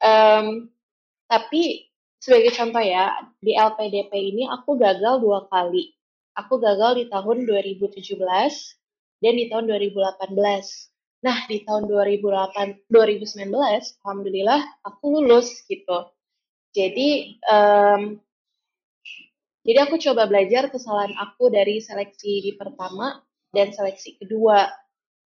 um, 0.04 0.68
tapi 1.32 1.88
sebagai 2.20 2.56
contoh 2.56 2.84
ya 2.84 3.12
di 3.40 3.56
LPDP 3.56 4.12
ini 4.12 4.44
aku 4.52 4.76
gagal 4.76 5.24
dua 5.24 5.48
kali. 5.48 5.96
Aku 6.36 6.60
gagal 6.60 7.00
di 7.00 7.06
tahun 7.08 7.48
2017 7.48 8.20
dan 9.24 9.34
di 9.40 9.48
tahun 9.48 9.72
2018 9.72 10.36
Nah, 11.26 11.42
di 11.50 11.66
tahun 11.66 11.90
2008, 11.90 12.86
2019, 12.86 13.50
alhamdulillah 14.06 14.62
aku 14.86 15.18
lulus 15.18 15.66
gitu. 15.66 16.14
Jadi, 16.70 17.42
um, 17.50 18.22
jadi 19.66 19.90
aku 19.90 19.98
coba 19.98 20.30
belajar 20.30 20.70
kesalahan 20.70 21.18
aku 21.18 21.50
dari 21.50 21.82
seleksi 21.82 22.46
di 22.46 22.52
pertama 22.54 23.20
dan 23.50 23.74
seleksi 23.74 24.22
kedua 24.22 24.70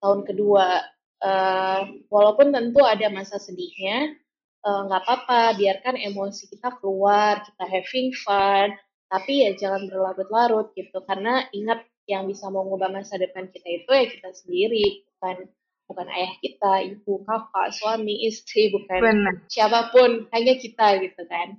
tahun 0.04 0.28
kedua. 0.28 0.84
Uh, 1.24 2.04
walaupun 2.12 2.52
tentu 2.52 2.84
ada 2.84 3.08
masa 3.08 3.40
sedihnya, 3.40 4.12
eh, 4.60 4.82
nggak 4.92 5.02
uh, 5.04 5.06
apa-apa, 5.08 5.56
biarkan 5.56 5.96
emosi 5.96 6.52
kita 6.52 6.76
keluar, 6.84 7.40
kita 7.48 7.64
having 7.64 8.12
fun, 8.12 8.76
tapi 9.08 9.48
ya 9.48 9.56
jangan 9.56 9.88
berlarut-larut 9.88 10.76
gitu, 10.76 11.00
karena 11.08 11.48
ingat 11.56 11.88
yang 12.12 12.28
bisa 12.28 12.52
mengubah 12.52 12.92
masa 12.92 13.16
depan 13.16 13.48
kita 13.56 13.70
itu 13.72 13.88
ya 13.88 14.06
kita 14.12 14.30
sendiri, 14.36 15.08
bukan 15.16 15.48
bukan 15.88 16.08
ayah 16.12 16.34
kita, 16.44 16.74
ibu, 16.92 17.24
kakak, 17.24 17.72
suami, 17.72 18.28
istri, 18.28 18.68
bukan 18.76 19.00
Benar. 19.00 19.36
siapa 19.48 19.96
pun, 19.96 20.28
hanya 20.36 20.60
kita 20.60 21.00
gitu 21.08 21.24
kan. 21.32 21.56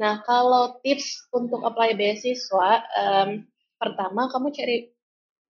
Nah, 0.00 0.24
kalau 0.24 0.80
tips 0.80 1.28
untuk 1.34 1.60
apply 1.64 1.92
beasiswa, 1.98 2.70
um, 2.96 3.44
pertama 3.76 4.30
kamu 4.32 4.48
cari 4.54 4.76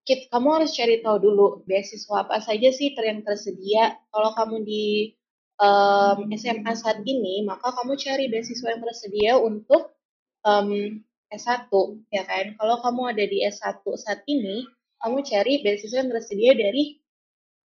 kit, 0.03 0.27
kamu 0.33 0.63
harus 0.63 0.75
cari 0.75 0.99
tahu 0.99 1.17
dulu 1.23 1.47
beasiswa 1.63 2.27
apa 2.27 2.43
saja 2.43 2.69
sih 2.75 2.91
yang 2.95 3.23
tersedia. 3.23 3.95
Kalau 4.11 4.35
kamu 4.35 4.57
di 4.67 5.15
um, 5.63 6.27
SMA 6.35 6.73
saat 6.75 7.07
ini, 7.07 7.47
maka 7.47 7.71
kamu 7.71 7.95
cari 7.99 8.27
beasiswa 8.27 8.69
yang 8.75 8.83
tersedia 8.83 9.33
untuk 9.39 9.95
um, 10.43 10.99
S1, 11.31 11.71
ya 12.13 12.23
kan? 12.27 12.59
Kalau 12.59 12.77
kamu 12.83 13.03
ada 13.15 13.25
di 13.25 13.47
S1 13.47 13.81
saat 13.97 14.21
ini, 14.27 14.67
kamu 15.01 15.23
cari 15.23 15.63
beasiswa 15.63 16.03
yang 16.03 16.11
tersedia 16.11 16.53
dari 16.59 16.99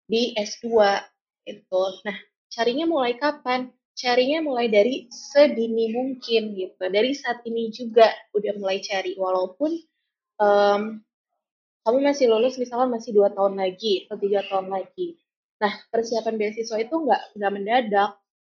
di 0.08 0.32
S2 0.38 0.66
itu. 1.50 1.84
Nah, 2.06 2.18
carinya 2.54 2.86
mulai 2.88 3.18
kapan? 3.20 3.74
Carinya 3.98 4.45
mulai 4.45 4.70
dari 4.70 5.10
sedini 5.10 5.89
mungkin 5.89 6.54
gitu. 6.54 6.78
Dari 6.78 7.18
saat 7.18 7.41
ini 7.50 7.74
juga 7.74 8.06
udah 8.30 8.54
mulai 8.62 8.78
cari 8.86 9.18
walaupun 9.18 9.74
um, 10.38 11.02
kamu 11.82 12.00
masih 12.06 12.30
lulus 12.30 12.62
misalnya 12.62 12.93
masih 12.93 13.18
dua 13.18 13.34
tahun 13.34 13.58
lagi 13.58 14.06
atau 14.06 14.22
tiga 14.22 14.45
tahun 14.45 14.70
lagi. 14.70 15.18
Nah, 15.58 15.74
persiapan 15.89 16.38
beasiswa 16.38 16.78
itu 16.78 16.93
nggak 16.93 17.41
nggak 17.41 17.52
mendadak, 17.58 18.12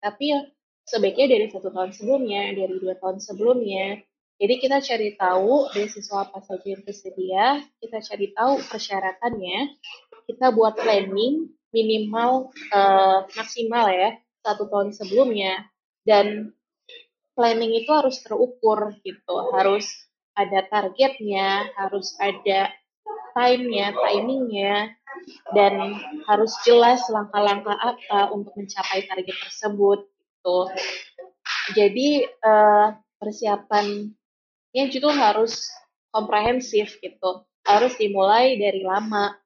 tapi 0.03 0.35
ya 0.35 0.43
sebaiknya 0.83 1.39
dari 1.39 1.47
satu 1.47 1.71
tahun 1.71 1.95
sebelumnya, 1.95 2.51
dari 2.59 2.75
dua 2.75 2.99
tahun 2.99 3.23
sebelumnya. 3.23 4.03
Jadi 4.43 4.53
kita 4.59 4.83
cari 4.83 5.15
tahu 5.15 5.71
beasiswa 5.71 6.27
apa 6.27 6.43
saja 6.43 6.67
yang 6.67 6.83
tersedia, 6.83 7.63
kita 7.79 8.03
cari 8.03 8.27
tahu 8.35 8.59
persyaratannya, 8.67 9.59
kita 10.27 10.51
buat 10.51 10.75
planning 10.75 11.47
minimal 11.71 12.51
uh, 12.75 13.23
maksimal 13.39 13.87
ya 13.87 14.19
satu 14.43 14.67
tahun 14.71 14.95
sebelumnya. 14.95 15.67
Dan 16.07 16.55
planning 17.39 17.71
itu 17.79 17.91
harus 17.95 18.19
terukur 18.19 18.91
gitu, 19.03 19.35
harus 19.55 19.87
ada 20.35 20.63
targetnya, 20.67 21.71
harus 21.75 22.15
ada 22.19 22.71
time-nya, 23.35 23.95
timing-nya, 23.95 24.95
dan 25.55 25.95
harus 26.27 26.51
jelas 26.63 27.03
langkah-langkah 27.07 27.75
apa 27.75 28.31
untuk 28.35 28.55
mencapai 28.55 29.07
target 29.07 29.35
tersebut 29.47 30.07
gitu. 30.07 30.59
Jadi 31.75 32.27
uh, 32.43 32.97
persiapannya 33.19 34.85
juga 34.89 35.11
harus 35.13 35.67
komprehensif 36.09 36.97
gitu, 37.03 37.45
harus 37.67 37.93
dimulai 37.99 38.57
dari 38.57 38.81
lama 38.81 39.37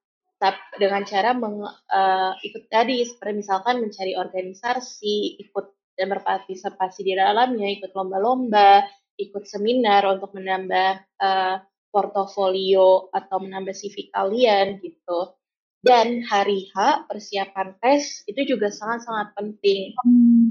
dengan 0.76 1.02
cara 1.08 1.32
meng, 1.32 1.64
uh, 1.64 2.34
ikut 2.44 2.68
tadi 2.68 3.06
seperti 3.08 3.46
misalkan 3.46 3.80
mencari 3.80 4.14
organisasi, 4.20 5.40
ikut 5.40 5.66
dan 5.94 6.10
berpartisipasi 6.10 7.06
di 7.06 7.14
dalamnya, 7.14 7.70
ikut 7.70 7.94
lomba-lomba, 7.94 8.84
ikut 9.18 9.46
seminar 9.46 10.04
untuk 10.10 10.34
menambah 10.34 10.92
uh, 11.22 11.62
portofolio 11.94 13.14
atau 13.14 13.38
menambah 13.38 13.78
CV 13.78 14.10
kalian 14.10 14.82
gitu. 14.82 15.38
Dan 15.84 16.24
hari 16.24 16.72
H 16.72 17.06
persiapan 17.12 17.76
tes 17.84 18.24
itu 18.24 18.56
juga 18.56 18.72
sangat-sangat 18.72 19.36
penting. 19.36 19.92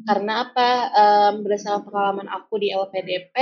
Karena 0.05 0.45
apa? 0.45 0.70
Um, 0.93 1.41
berdasarkan 1.41 1.89
pengalaman 1.89 2.28
aku 2.28 2.61
di 2.61 2.68
LPDP, 2.68 3.35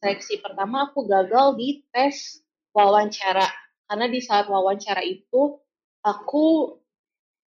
seleksi 0.00 0.40
pertama 0.40 0.88
aku 0.88 1.04
gagal 1.04 1.60
di 1.60 1.84
tes 1.92 2.40
wawancara. 2.72 3.44
Karena 3.84 4.08
di 4.08 4.18
saat 4.24 4.48
wawancara 4.48 5.04
itu 5.04 5.60
aku 6.06 6.78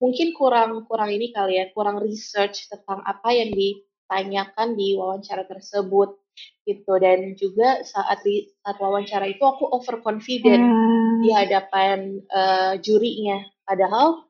mungkin 0.03 0.35
kurang 0.35 0.83
kurang 0.83 1.15
ini 1.15 1.31
kali 1.31 1.63
ya, 1.63 1.71
kurang 1.71 2.03
research 2.03 2.67
tentang 2.67 2.99
apa 3.07 3.31
yang 3.31 3.55
ditanyakan 3.55 4.75
di 4.75 4.99
wawancara 4.99 5.47
tersebut 5.47 6.19
gitu 6.67 6.93
dan 6.99 7.35
juga 7.35 7.83
saat 7.83 8.23
di 8.23 8.47
saat 8.63 8.79
wawancara 8.79 9.27
itu 9.27 9.43
aku 9.43 9.67
overconfident 9.71 10.63
hmm. 10.63 11.19
di 11.23 11.29
hadapan 11.35 12.23
uh, 12.31 12.79
jurinya 12.79 13.43
Padahal 13.69 14.25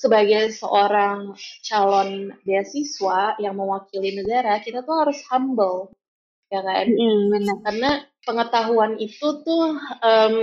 sebagai 0.00 0.56
seorang 0.56 1.36
calon 1.60 2.32
beasiswa 2.48 3.36
yang 3.36 3.60
mewakili 3.60 4.16
negara, 4.16 4.56
kita 4.64 4.80
tuh 4.80 5.04
harus 5.04 5.20
humble, 5.28 5.92
ya 6.48 6.64
kan? 6.64 6.88
Mm, 6.88 7.20
benar. 7.28 7.56
Karena 7.60 7.90
pengetahuan 8.24 8.96
itu 8.96 9.44
tuh 9.44 9.76
um, 10.00 10.36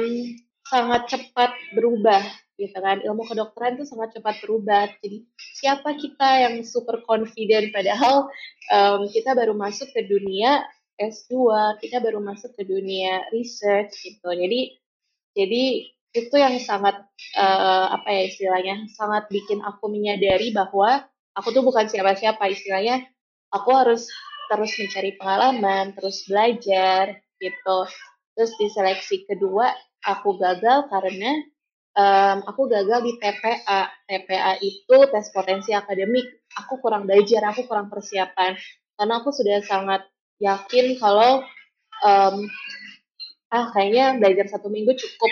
sangat 0.69 1.09
cepat 1.09 1.49
berubah, 1.73 2.21
gitu 2.57 2.77
kan? 2.81 2.99
Ilmu 3.05 3.23
kedokteran 3.29 3.77
tuh 3.77 3.87
sangat 3.87 4.17
cepat 4.17 4.41
berubah. 4.43 4.89
Jadi 4.99 5.23
siapa 5.57 5.93
kita 5.95 6.49
yang 6.49 6.55
super 6.65 7.05
confident, 7.05 7.69
padahal 7.71 8.27
um, 8.73 9.07
kita 9.07 9.37
baru 9.37 9.53
masuk 9.53 9.89
ke 9.93 10.05
dunia 10.09 10.65
S2, 10.97 11.37
kita 11.79 12.01
baru 12.01 12.19
masuk 12.19 12.57
ke 12.57 12.65
dunia 12.65 13.29
research, 13.29 13.93
gitu. 14.01 14.29
Jadi 14.33 14.75
jadi 15.37 15.63
itu 16.17 16.33
yang 16.33 16.57
sangat 16.57 16.97
uh, 17.37 17.87
apa 17.93 18.09
ya 18.09 18.21
istilahnya 18.25 18.89
sangat 18.97 19.29
bikin 19.29 19.61
aku 19.61 19.85
menyadari 19.93 20.49
bahwa 20.49 21.05
aku 21.37 21.53
tuh 21.53 21.61
bukan 21.61 21.85
siapa-siapa 21.85 22.41
istilahnya 22.49 23.05
aku 23.53 23.69
harus 23.69 24.09
terus 24.49 24.73
mencari 24.81 25.13
pengalaman 25.19 25.93
terus 25.93 26.25
belajar 26.25 27.21
gitu 27.37 27.79
terus 28.33 28.51
di 28.57 28.67
seleksi 28.73 29.29
kedua 29.29 29.69
aku 30.01 30.41
gagal 30.41 30.89
karena 30.89 31.43
um, 31.97 32.37
aku 32.45 32.69
gagal 32.69 33.01
di 33.01 33.13
TPA 33.17 33.89
TPA 34.05 34.53
itu 34.61 34.97
tes 35.09 35.25
potensi 35.33 35.73
akademik. 35.73 36.45
Aku 36.65 36.77
kurang 36.77 37.09
belajar 37.09 37.49
aku 37.49 37.65
kurang 37.65 37.89
persiapan. 37.89 38.53
Karena 38.97 39.13
aku 39.21 39.33
sudah 39.33 39.61
sangat 39.65 40.05
yakin 40.37 40.97
kalau 41.01 41.41
um, 42.05 42.45
ah 43.47 43.71
kayaknya 43.73 44.21
belajar 44.21 44.45
satu 44.47 44.69
minggu 44.69 44.93
cukup. 44.93 45.31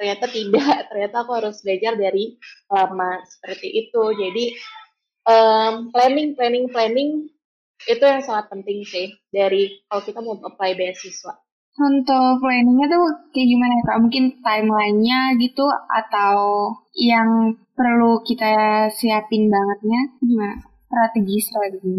Ternyata 0.00 0.26
tidak. 0.32 0.76
Ternyata 0.90 1.16
aku 1.22 1.32
harus 1.36 1.60
belajar 1.60 1.94
dari 1.94 2.40
lama. 2.72 3.20
Seperti 3.28 3.68
itu. 3.86 4.02
Jadi 4.16 4.44
um, 5.28 5.92
planning 5.92 6.32
planning 6.32 6.66
planning 6.72 7.28
itu 7.84 8.00
yang 8.00 8.24
sangat 8.24 8.48
penting 8.48 8.88
sih 8.88 9.12
dari 9.28 9.84
kalau 9.84 10.00
kita 10.00 10.24
mau 10.24 10.40
apply 10.40 10.72
beasiswa 10.80 11.45
untuk 11.76 12.40
planningnya 12.40 12.88
tuh 12.88 13.04
kayak 13.36 13.48
gimana 13.48 13.72
ya 13.76 13.82
kak? 13.84 14.00
Mungkin 14.00 14.24
timelinenya 14.40 15.20
gitu 15.36 15.64
atau 15.92 16.36
yang 16.96 17.60
perlu 17.76 18.24
kita 18.24 18.88
siapin 18.92 19.52
bangetnya 19.52 20.00
gimana? 20.24 20.56
Strategi 20.88 21.36
strategi. 21.44 21.96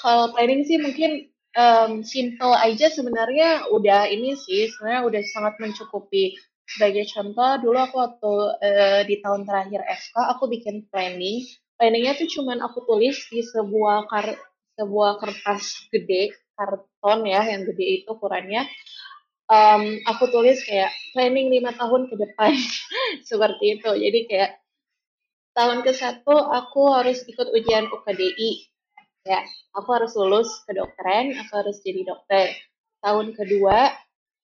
Kalau 0.00 0.32
planning 0.32 0.62
sih 0.64 0.78
mungkin 0.80 1.32
um, 1.56 2.00
simple 2.04 2.52
aja 2.56 2.88
sebenarnya 2.88 3.68
udah 3.72 4.08
ini 4.08 4.36
sih 4.36 4.68
sebenarnya 4.72 5.02
udah 5.08 5.22
sangat 5.32 5.54
mencukupi 5.60 6.36
sebagai 6.68 7.04
contoh 7.12 7.60
dulu 7.60 7.78
aku 7.80 7.96
waktu 8.00 8.34
uh, 8.62 9.00
di 9.04 9.20
tahun 9.20 9.44
terakhir 9.44 9.84
FK 9.84 10.16
aku 10.36 10.44
bikin 10.48 10.88
planning 10.88 11.44
planningnya 11.76 12.16
tuh 12.16 12.28
cuman 12.30 12.64
aku 12.64 12.84
tulis 12.88 13.18
di 13.28 13.44
sebuah 13.44 14.08
kar 14.08 14.38
sebuah 14.80 15.20
kertas 15.20 15.90
gede 15.92 16.32
karton 16.56 17.28
ya 17.28 17.44
yang 17.44 17.68
gede 17.68 18.02
itu 18.02 18.08
ukurannya 18.08 18.64
um, 19.50 19.82
aku 20.06 20.30
tulis 20.30 20.60
kayak 20.62 20.92
planning 21.16 21.50
lima 21.50 21.74
tahun 21.74 22.10
ke 22.10 22.14
depan. 22.18 22.54
Seperti 23.30 23.80
itu. 23.80 23.90
Jadi 23.90 24.20
kayak 24.28 24.62
tahun 25.56 25.84
ke 25.84 25.92
satu 25.92 26.32
aku 26.32 26.92
harus 26.92 27.24
ikut 27.28 27.48
ujian 27.52 27.88
UKDI 27.92 28.72
ya 29.22 29.38
aku 29.78 29.88
harus 29.94 30.18
lulus 30.18 30.50
kedokteran 30.66 31.36
aku 31.38 31.52
harus 31.62 31.78
jadi 31.84 32.02
dokter. 32.06 32.50
Tahun 33.02 33.34
kedua 33.34 33.90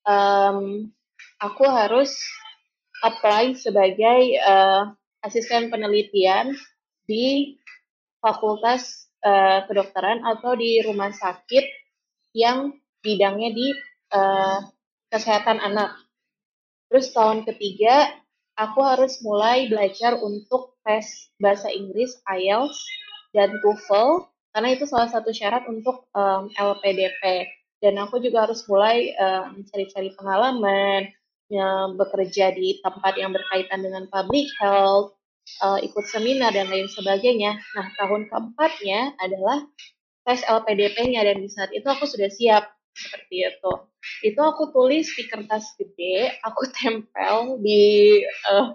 um, 0.06 0.90
aku 1.38 1.64
harus 1.66 2.14
apply 3.02 3.54
sebagai 3.54 4.38
uh, 4.42 4.90
asisten 5.22 5.70
penelitian 5.70 6.54
di 7.06 7.58
fakultas 8.18 9.10
uh, 9.22 9.62
kedokteran 9.66 10.22
atau 10.26 10.58
di 10.58 10.82
rumah 10.82 11.14
sakit 11.14 11.64
yang 12.34 12.74
bidangnya 13.02 13.50
di 13.54 13.66
uh, 14.14 14.58
kesehatan 15.08 15.60
anak. 15.60 15.96
Terus 16.88 17.12
tahun 17.12 17.44
ketiga 17.44 18.08
aku 18.56 18.80
harus 18.80 19.20
mulai 19.20 19.68
belajar 19.68 20.16
untuk 20.20 20.76
tes 20.84 21.30
bahasa 21.36 21.68
Inggris 21.68 22.16
IELTS 22.24 22.80
dan 23.36 23.52
TOEFL 23.60 24.24
karena 24.56 24.68
itu 24.72 24.88
salah 24.88 25.12
satu 25.12 25.30
syarat 25.30 25.68
untuk 25.68 26.08
um, 26.16 26.48
LPDP 26.56 27.46
dan 27.78 27.94
aku 28.02 28.18
juga 28.18 28.48
harus 28.48 28.66
mulai 28.66 29.14
mencari-cari 29.54 30.10
pengalaman 30.18 31.06
ya, 31.46 31.86
bekerja 31.94 32.50
di 32.50 32.82
tempat 32.82 33.14
yang 33.14 33.30
berkaitan 33.30 33.86
dengan 33.86 34.10
public 34.10 34.50
health 34.58 35.14
uh, 35.64 35.80
ikut 35.80 36.04
seminar 36.08 36.52
dan 36.52 36.68
lain 36.68 36.86
sebagainya. 36.90 37.56
Nah 37.74 37.86
tahun 37.96 38.28
keempatnya 38.28 39.16
adalah 39.18 39.64
tes 40.28 40.44
LPDP-nya 40.44 41.24
dan 41.24 41.40
di 41.40 41.48
saat 41.48 41.72
itu 41.72 41.88
aku 41.88 42.04
sudah 42.04 42.28
siap 42.28 42.68
seperti 42.98 43.46
itu. 43.46 43.72
Itu 44.26 44.40
aku 44.42 44.74
tulis 44.74 45.06
di 45.14 45.24
kertas 45.30 45.78
gede 45.78 46.42
aku 46.42 46.66
tempel 46.76 47.62
di 47.62 48.18
uh, 48.50 48.74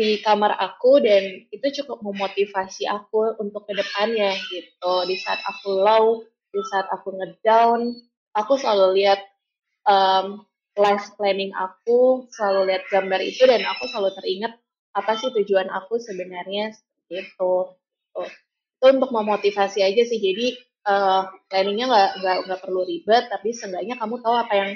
di 0.00 0.16
kamar 0.24 0.56
aku 0.56 1.04
dan 1.04 1.44
itu 1.52 1.84
cukup 1.84 2.00
memotivasi 2.00 2.88
aku 2.88 3.36
untuk 3.36 3.68
ke 3.68 3.76
depannya 3.76 4.32
gitu. 4.48 4.94
Di 5.04 5.16
saat 5.20 5.44
aku 5.44 5.68
low 5.76 6.24
di 6.50 6.60
saat 6.66 6.88
aku 6.90 7.14
ngedown 7.14 7.94
aku 8.34 8.58
selalu 8.58 9.02
lihat 9.02 9.20
um, 9.86 10.42
life 10.78 11.14
planning 11.18 11.52
aku 11.54 12.26
selalu 12.30 12.74
lihat 12.74 12.86
gambar 12.90 13.20
itu 13.22 13.42
dan 13.46 13.62
aku 13.66 13.86
selalu 13.90 14.14
teringat 14.18 14.52
apa 14.90 15.12
sih 15.18 15.30
tujuan 15.30 15.70
aku 15.70 15.98
sebenarnya 16.02 16.74
seperti 16.74 17.26
itu. 17.26 17.52
Gitu. 18.10 18.26
itu 18.80 18.86
untuk 18.96 19.12
memotivasi 19.12 19.84
aja 19.84 20.02
sih. 20.08 20.18
Jadi 20.18 20.56
uh, 20.86 21.28
planningnya 21.50 21.86
nggak 21.88 22.10
nggak 22.22 22.36
nggak 22.46 22.60
perlu 22.60 22.82
ribet 22.86 23.28
tapi 23.28 23.52
seenggaknya 23.52 23.98
kamu 23.98 24.20
tahu 24.22 24.34
apa 24.36 24.54
yang 24.54 24.70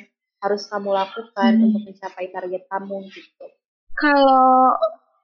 harus 0.45 0.69
kamu 0.69 0.91
lakukan 0.93 1.53
hmm. 1.57 1.65
untuk 1.71 1.83
mencapai 1.89 2.29
target 2.29 2.63
kamu 2.69 2.97
gitu 3.09 3.47
kalau 3.95 4.75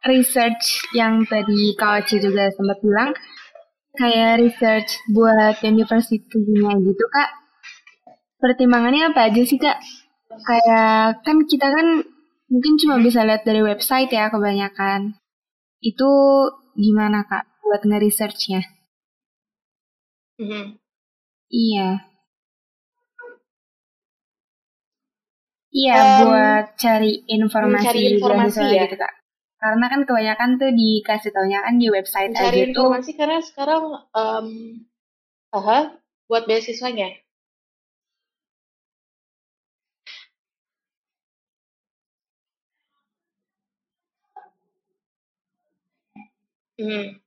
research 0.06 0.86
yang 0.96 1.26
tadi 1.26 1.74
Kak 1.76 2.06
Oci 2.06 2.16
juga 2.22 2.48
sempat 2.54 2.78
bilang, 2.80 3.10
kayak 3.98 4.40
research 4.40 4.90
buat 5.12 5.60
university-nya 5.60 6.72
gitu 6.80 7.04
Kak, 7.10 7.30
pertimbangannya 8.40 9.12
apa 9.12 9.28
aja 9.28 9.42
sih 9.42 9.58
Kak? 9.60 9.78
Kayak 10.30 11.20
kan 11.26 11.36
kita 11.44 11.66
kan 11.68 11.86
mungkin 12.46 12.74
cuma 12.78 12.96
bisa 13.02 13.26
lihat 13.26 13.42
dari 13.42 13.60
website 13.60 14.08
ya 14.14 14.30
kebanyakan. 14.30 15.18
Itu 15.82 16.08
gimana 16.78 17.26
Kak 17.26 17.60
buat 17.66 17.82
nge-researchnya? 17.84 18.79
Mm-hmm. 20.40 20.80
Iya. 21.50 21.86
Iya, 25.70 25.96
Um, 26.02 26.18
buat 26.26 26.64
cari 26.82 27.12
informasi, 27.36 27.78
mencari 27.78 28.00
informasi 28.14 28.62
ya? 28.74 28.82
gitu, 28.86 28.96
Kak. 29.02 29.12
Karena 29.62 29.86
kan 29.92 30.00
kebanyakan 30.08 30.50
tuh 30.60 30.70
dikasih 30.80 31.30
taunya 31.34 31.58
kan 31.66 31.74
di 31.82 31.86
website 31.96 32.32
Mencari 32.32 32.58
aja 32.58 32.64
tuh. 32.74 32.90
informasi 32.90 33.10
karena 33.18 33.38
sekarang 33.48 33.82
em 34.24 34.46
aha, 35.58 35.78
buat 36.28 36.42
beasiswanya? 36.48 37.08
Hmm. 46.78 47.20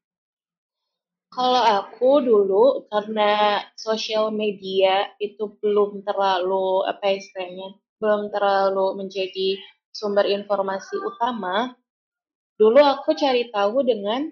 Kalau 1.34 1.64
aku 1.66 2.22
dulu 2.22 2.66
karena 2.94 3.58
sosial 3.74 4.30
media 4.30 5.10
itu 5.18 5.58
belum 5.58 6.06
terlalu 6.06 6.86
apa 6.86 7.10
ya 7.10 7.16
istilahnya, 7.18 7.68
belum 7.98 8.30
terlalu 8.30 9.02
menjadi 9.02 9.58
sumber 9.90 10.30
informasi 10.30 10.94
utama, 11.02 11.74
dulu 12.62 12.78
aku 12.86 13.18
cari 13.18 13.50
tahu 13.50 13.82
dengan 13.82 14.30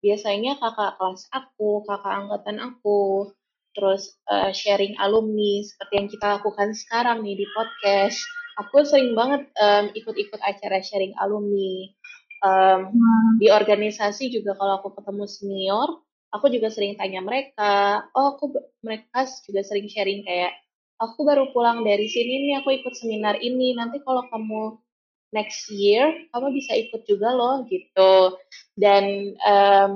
biasanya 0.00 0.56
kakak 0.56 0.96
kelas 0.96 1.28
aku, 1.36 1.84
kakak 1.84 2.16
angkatan 2.16 2.56
aku, 2.64 3.28
terus 3.76 4.16
eh, 4.32 4.48
sharing 4.56 4.96
alumni 5.04 5.60
seperti 5.60 5.92
yang 6.00 6.08
kita 6.08 6.26
lakukan 6.40 6.72
sekarang 6.72 7.28
nih 7.28 7.44
di 7.44 7.46
podcast. 7.52 8.24
Aku 8.58 8.82
sering 8.88 9.14
banget 9.14 9.46
em, 9.54 9.92
ikut-ikut 9.94 10.40
acara 10.42 10.80
sharing 10.80 11.12
alumni. 11.20 11.92
Hmm. 12.38 12.94
di 13.42 13.50
organisasi 13.50 14.30
juga 14.30 14.54
kalau 14.54 14.78
aku 14.78 14.94
ketemu 14.94 15.26
senior, 15.26 15.88
aku 16.34 16.46
juga 16.52 16.68
sering 16.72 16.94
tanya 16.98 17.20
mereka. 17.24 18.04
Oh, 18.12 18.36
aku 18.36 18.52
mereka 18.84 19.24
juga 19.46 19.60
sering 19.64 19.88
sharing 19.88 20.24
kayak 20.24 20.52
aku 21.00 21.22
baru 21.22 21.50
pulang 21.54 21.86
dari 21.86 22.06
sini 22.10 22.50
nih, 22.50 22.54
aku 22.62 22.74
ikut 22.82 22.94
seminar 22.98 23.38
ini. 23.40 23.72
Nanti 23.78 24.02
kalau 24.02 24.26
kamu 24.28 24.76
next 25.32 25.68
year, 25.72 26.08
kamu 26.34 26.48
bisa 26.56 26.72
ikut 26.76 27.02
juga 27.08 27.32
loh 27.36 27.64
gitu. 27.70 28.36
Dan 28.74 29.34
em, 29.38 29.92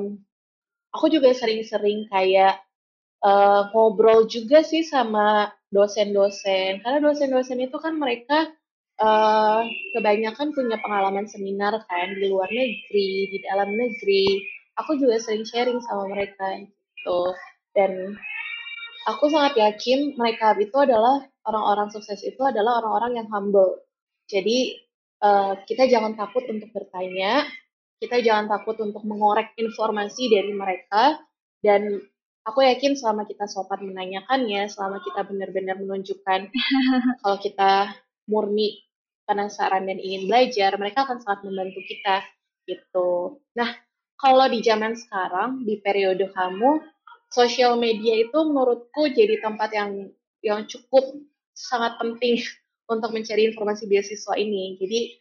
aku 0.95 1.07
juga 1.12 1.33
sering-sering 1.37 2.09
kayak 2.12 2.61
eh, 3.24 3.62
ngobrol 3.74 4.26
juga 4.30 4.62
sih 4.66 4.83
sama 4.87 5.51
dosen-dosen. 5.72 6.83
Karena 6.85 6.99
dosen-dosen 7.03 7.59
itu 7.64 7.76
kan 7.83 7.95
mereka 7.99 8.51
eh, 9.03 9.61
kebanyakan 9.99 10.55
punya 10.57 10.76
pengalaman 10.83 11.26
seminar 11.28 11.74
kan 11.89 12.09
di 12.16 12.26
luar 12.30 12.49
negeri, 12.53 13.11
di 13.33 13.39
dalam 13.45 13.74
negeri. 13.74 14.26
Aku 14.81 14.97
juga 14.97 15.20
sering 15.20 15.45
sharing 15.45 15.81
sama 15.85 16.09
mereka 16.09 16.62
gitu. 16.64 17.20
Dan 17.73 18.16
aku 19.09 19.29
sangat 19.29 19.59
yakin 19.59 20.16
mereka 20.16 20.55
itu 20.57 20.75
adalah 20.77 21.25
orang-orang 21.49 21.89
sukses 21.91 22.23
itu 22.23 22.41
adalah 22.41 22.81
orang-orang 22.85 23.23
yang 23.23 23.29
humble. 23.29 23.83
Jadi 24.31 24.79
eh, 25.23 25.53
kita 25.66 25.91
jangan 25.91 26.14
takut 26.14 26.47
untuk 26.49 26.70
bertanya, 26.70 27.45
kita 27.99 28.23
jangan 28.23 28.51
takut 28.51 28.79
untuk 28.81 29.03
mengorek 29.07 29.55
informasi 29.59 30.31
dari 30.31 30.53
mereka 30.55 31.20
dan 31.62 32.03
aku 32.43 32.66
yakin 32.66 32.99
selama 32.99 33.23
kita 33.27 33.47
sopan 33.47 33.87
menanyakannya, 33.87 34.66
selama 34.66 34.99
kita 35.03 35.23
benar-benar 35.27 35.79
menunjukkan 35.79 36.51
kalau 37.23 37.39
kita 37.39 37.95
murni 38.27 38.83
penasaran 39.27 39.87
dan 39.87 39.99
ingin 40.03 40.27
belajar, 40.27 40.75
mereka 40.79 41.07
akan 41.07 41.23
sangat 41.23 41.47
membantu 41.47 41.81
kita 41.87 42.27
gitu. 42.66 43.39
Nah, 43.55 43.70
kalau 44.23 44.47
di 44.47 44.62
zaman 44.62 44.95
sekarang, 44.95 45.66
di 45.66 45.83
periode 45.83 46.31
kamu, 46.31 46.79
sosial 47.35 47.75
media 47.75 48.23
itu 48.23 48.39
menurutku 48.39 49.11
jadi 49.11 49.43
tempat 49.43 49.75
yang 49.75 49.91
yang 50.47 50.62
cukup 50.70 51.18
sangat 51.59 51.99
penting 51.99 52.39
untuk 52.93 53.11
mencari 53.11 53.51
informasi 53.51 53.91
beasiswa 53.91 54.39
ini. 54.39 54.79
Jadi 54.79 55.18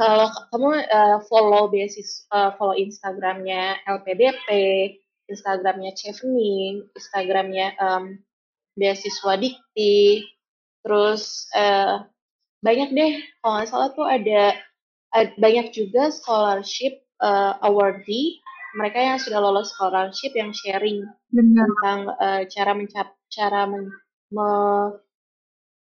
kalau 0.00 0.32
kamu 0.48 0.88
uh, 0.88 1.18
follow 1.28 1.68
beasiswa, 1.68 2.24
uh, 2.32 2.50
follow 2.56 2.72
Instagramnya 2.72 3.84
LPDP, 3.84 4.48
Instagramnya 5.28 5.92
Chevening, 5.92 6.88
Instagramnya 6.96 7.76
um, 7.76 8.16
beasiswa 8.80 9.36
Dikti, 9.36 10.24
terus 10.80 11.44
uh, 11.52 12.08
banyak 12.64 12.88
deh 12.96 13.12
kalau 13.44 13.60
nggak 13.60 13.68
salah 13.68 13.88
tuh 13.92 14.08
ada 14.08 14.56
banyak 15.36 15.70
juga 15.70 16.10
scholarship 16.10 17.03
uh, 17.24 17.56
awardee 17.64 18.44
mereka 18.76 18.98
yang 19.00 19.18
sudah 19.22 19.40
lolos 19.40 19.72
scholarship 19.72 20.34
yang 20.36 20.52
sharing 20.52 21.06
Benar. 21.30 21.64
tentang 21.64 22.00
uh, 22.20 22.42
cara 22.50 22.72
mencap 22.76 23.08
cara 23.30 23.64
men, 23.70 23.88
me, 24.34 24.48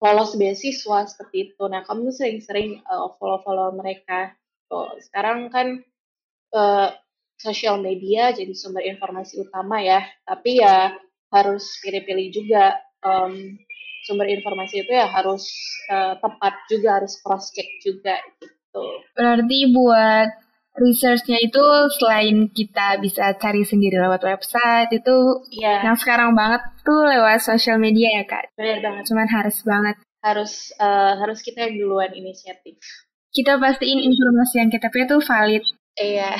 lolos 0.02 0.36
beasiswa 0.36 1.08
seperti 1.08 1.52
itu. 1.52 1.62
Nah, 1.66 1.82
kamu 1.88 2.12
sering-sering 2.12 2.84
uh, 2.86 3.10
follow-follow 3.16 3.74
mereka. 3.74 4.36
Tuh, 4.68 4.92
sekarang 5.08 5.48
kan 5.48 5.80
uh, 6.52 6.88
sosial 7.40 7.80
media 7.80 8.30
jadi 8.30 8.52
sumber 8.52 8.84
informasi 8.86 9.40
utama 9.40 9.80
ya, 9.80 10.04
tapi 10.28 10.60
ya 10.60 10.94
harus 11.32 11.64
pilih-pilih 11.80 12.28
juga 12.28 12.76
um, 13.02 13.56
sumber 14.04 14.28
informasi 14.28 14.84
itu 14.84 14.92
ya 14.92 15.08
harus 15.08 15.48
uh, 15.88 16.18
tepat 16.20 16.54
juga, 16.68 17.00
harus 17.00 17.16
cross 17.24 17.50
check 17.56 17.66
juga 17.80 18.20
gitu. 18.42 18.84
Berarti 19.16 19.58
buat 19.72 20.41
researchnya 20.72 21.38
itu 21.40 21.60
selain 22.00 22.48
kita 22.48 22.96
bisa 22.98 23.36
cari 23.36 23.62
sendiri 23.62 24.00
lewat 24.00 24.24
website 24.24 24.88
itu 24.90 25.16
Iya, 25.52 25.84
yang 25.84 25.96
sekarang 25.96 26.32
banget 26.32 26.60
tuh 26.80 27.04
lewat 27.04 27.40
sosial 27.40 27.76
media 27.76 28.08
ya 28.20 28.24
kak. 28.24 28.48
benar 28.56 28.78
banget. 28.80 29.02
Cuman 29.08 29.28
harus 29.28 29.58
banget 29.62 29.96
Harus 30.22 30.70
uh, 30.78 31.18
harus 31.18 31.42
kita 31.42 31.66
yang 31.66 31.82
duluan 31.82 32.14
inisiatif. 32.14 32.78
kita 33.32 33.56
pastiin 33.56 33.98
informasi 33.98 34.54
yang 34.60 34.70
kita 34.70 34.86
punya 34.86 35.06
tuh 35.08 35.20
valid. 35.20 35.64
Iya, 35.96 36.36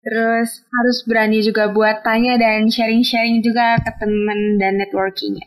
Terus 0.00 0.64
harus 0.64 0.98
berani 1.04 1.38
juga 1.40 1.68
buat 1.68 2.00
tanya 2.00 2.40
dan 2.40 2.72
sharing-sharing 2.72 3.44
juga 3.44 3.76
ke 3.84 3.92
temen 4.00 4.56
dan 4.56 4.80
networkingnya. 4.80 5.44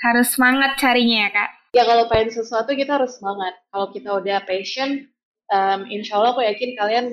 Harus 0.00 0.36
semangat 0.36 0.76
carinya 0.80 1.28
ya 1.28 1.30
kak. 1.30 1.50
ya 1.74 1.82
kalau 1.84 2.04
pengen 2.08 2.30
sesuatu 2.32 2.72
kita 2.72 2.96
harus 2.96 3.16
semangat. 3.18 3.54
Kalau 3.68 3.88
kita 3.92 4.10
udah 4.14 4.38
passion, 4.44 5.04
um, 5.50 5.80
insya 5.90 6.20
Allah 6.20 6.32
aku 6.36 6.42
yakin 6.44 6.70
kalian 6.78 7.06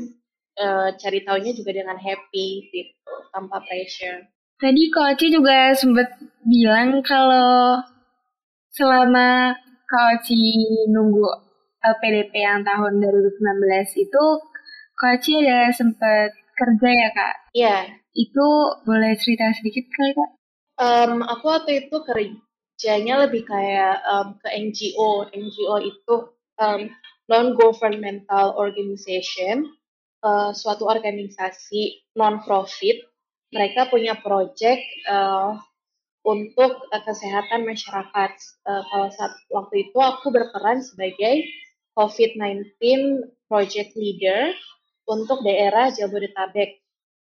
uh, 0.60 0.90
cari 0.96 1.24
taunya 1.26 1.52
juga 1.56 1.72
dengan 1.76 1.98
happy 1.98 2.48
gitu, 2.72 3.14
tanpa 3.34 3.64
pressure. 3.66 4.28
Tadi 4.62 4.94
Kak 4.94 5.18
Oci 5.18 5.28
juga 5.34 5.74
sempat 5.74 6.22
bilang 6.46 7.02
kalau 7.02 7.82
selama 8.70 9.58
Kak 9.90 10.22
Oci 10.22 10.38
nunggu 10.94 11.26
LPDP 11.82 12.34
yang 12.46 12.62
tahun 12.62 13.02
2019 13.02 14.06
itu 14.06 14.24
Kak 14.94 15.12
Oci 15.18 15.32
ada 15.42 15.74
sempat 15.74 16.30
kerja 16.54 16.90
ya 16.94 17.10
Kak? 17.10 17.36
Iya, 17.58 17.78
Itu 18.14 18.78
boleh 18.86 19.18
cerita 19.18 19.50
sedikit 19.58 19.88
kali 19.90 20.14
Kak? 20.14 20.32
um, 20.82 21.22
aku 21.26 21.46
waktu 21.50 21.86
itu 21.88 21.96
kerjanya 22.06 23.26
lebih 23.26 23.46
kayak 23.46 24.02
um, 24.06 24.38
ke 24.42 24.50
NGO. 24.50 25.30
NGO 25.30 25.76
itu 25.82 26.16
um, 26.58 26.82
non-governmental 27.32 28.60
organization, 28.60 29.72
uh, 30.20 30.52
suatu 30.52 30.84
organisasi 30.92 32.12
non-profit. 32.20 33.08
Mereka 33.56 33.88
punya 33.88 34.20
project 34.20 34.84
uh, 35.08 35.56
untuk 36.28 36.84
uh, 36.92 37.02
kesehatan 37.08 37.64
masyarakat. 37.64 38.32
Uh, 38.68 38.84
kalau 38.92 39.08
saat 39.16 39.34
waktu 39.48 39.88
itu 39.88 39.98
aku 40.04 40.28
berperan 40.36 40.84
sebagai 40.84 41.48
COVID-19 41.96 42.76
project 43.48 43.96
leader 43.96 44.52
untuk 45.08 45.44
daerah 45.48 45.92
Jabodetabek. 45.92 46.84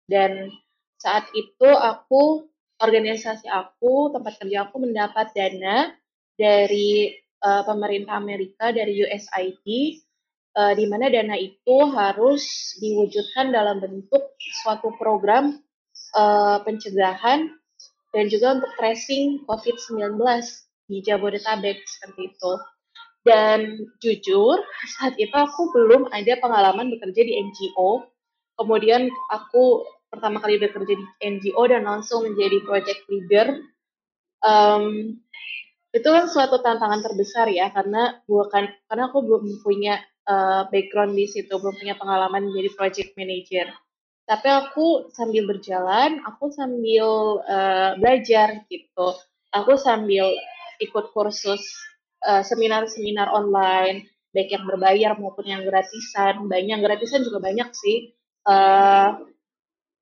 Dan 0.07 0.51
saat 0.99 1.31
itu 1.35 1.69
aku, 1.69 2.47
organisasi 2.83 3.47
aku, 3.47 4.15
tempat 4.15 4.39
kerja 4.43 4.67
aku 4.67 4.83
mendapat 4.83 5.31
dana 5.35 5.95
dari 6.35 7.15
uh, 7.43 7.63
pemerintah 7.67 8.19
Amerika, 8.19 8.71
dari 8.71 9.03
USAID, 9.03 9.67
uh, 10.59 10.73
di 10.75 10.85
mana 10.91 11.11
dana 11.11 11.37
itu 11.39 11.77
harus 11.95 12.75
diwujudkan 12.83 13.55
dalam 13.55 13.79
bentuk 13.79 14.35
suatu 14.63 14.95
program 14.99 15.63
uh, 16.19 16.59
pencegahan 16.67 17.51
dan 18.13 18.25
juga 18.33 18.59
untuk 18.59 18.73
tracing 18.81 19.45
COVID-19 19.45 20.17
di 20.89 21.05
Jabodetabek 21.05 21.85
seperti 21.85 22.33
itu. 22.33 22.53
Dan 23.27 23.85
jujur, 24.01 24.57
saat 24.97 25.13
itu 25.21 25.35
aku 25.35 25.69
belum 25.77 26.09
ada 26.17 26.41
pengalaman 26.41 26.89
bekerja 26.97 27.23
di 27.29 27.37
NGO. 27.37 28.09
Kemudian 28.57 29.13
aku 29.29 29.85
pertama 30.09 30.41
kali 30.41 30.57
bekerja 30.57 30.97
di 30.97 31.07
NGO 31.21 31.69
dan 31.69 31.85
langsung 31.85 32.25
menjadi 32.25 32.65
project 32.65 33.05
leader. 33.13 33.61
Um, 34.41 35.19
itu 35.89 36.09
kan 36.09 36.29
suatu 36.29 36.61
tantangan 36.61 37.01
terbesar 37.01 37.49
ya, 37.49 37.73
karena 37.73 38.21
bukan 38.29 38.69
karena 38.89 39.05
aku 39.09 39.25
belum 39.25 39.65
punya 39.65 40.01
uh, 40.29 40.69
background 40.69 41.17
di 41.17 41.25
situ, 41.25 41.51
belum 41.57 41.81
punya 41.81 41.97
pengalaman 41.97 42.53
menjadi 42.53 42.71
project 42.77 43.11
manager. 43.17 43.73
Tapi 44.29 44.49
aku 44.53 45.09
sambil 45.17 45.49
berjalan, 45.49 46.21
aku 46.29 46.53
sambil 46.53 47.41
uh, 47.49 47.97
belajar 47.97 48.61
gitu. 48.69 49.17
aku 49.49 49.81
sambil 49.81 50.29
ikut 50.85 51.09
kursus 51.17 51.65
uh, 52.29 52.45
seminar-seminar 52.45 53.33
online, 53.33 54.05
baik 54.37 54.53
yang 54.53 54.69
berbayar 54.69 55.17
maupun 55.17 55.49
yang 55.49 55.65
gratisan. 55.65 56.45
Banyak 56.45 56.69
yang 56.79 56.85
gratisan 56.85 57.25
juga 57.25 57.41
banyak 57.41 57.73
sih. 57.73 58.13
Uh, 58.45 59.25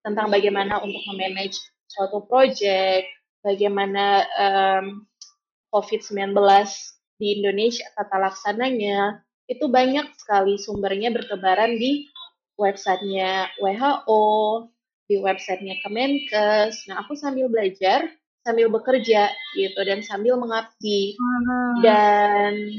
tentang 0.02 0.30
bagaimana 0.30 0.82
untuk 0.82 1.02
memanage 1.10 1.58
suatu 1.86 2.22
project, 2.26 3.06
bagaimana 3.42 4.22
um, 4.38 5.06
COVID-19 5.76 6.32
di 7.20 7.40
Indonesia 7.40 7.84
tata 7.92 8.16
laksananya, 8.16 9.20
itu 9.44 9.68
banyak 9.68 10.08
sekali 10.16 10.56
sumbernya 10.56 11.12
bertebaran 11.12 11.76
di 11.76 12.08
websitenya 12.56 13.52
WHO, 13.60 14.24
di 15.04 15.20
websitenya 15.20 15.76
Kemenkes. 15.84 16.88
Nah, 16.88 17.04
aku 17.04 17.12
sambil 17.12 17.52
belajar, 17.52 18.08
sambil 18.40 18.72
bekerja 18.72 19.28
gitu, 19.52 19.80
dan 19.84 20.00
sambil 20.00 20.40
mengabdi. 20.40 21.12
Dan 21.84 22.72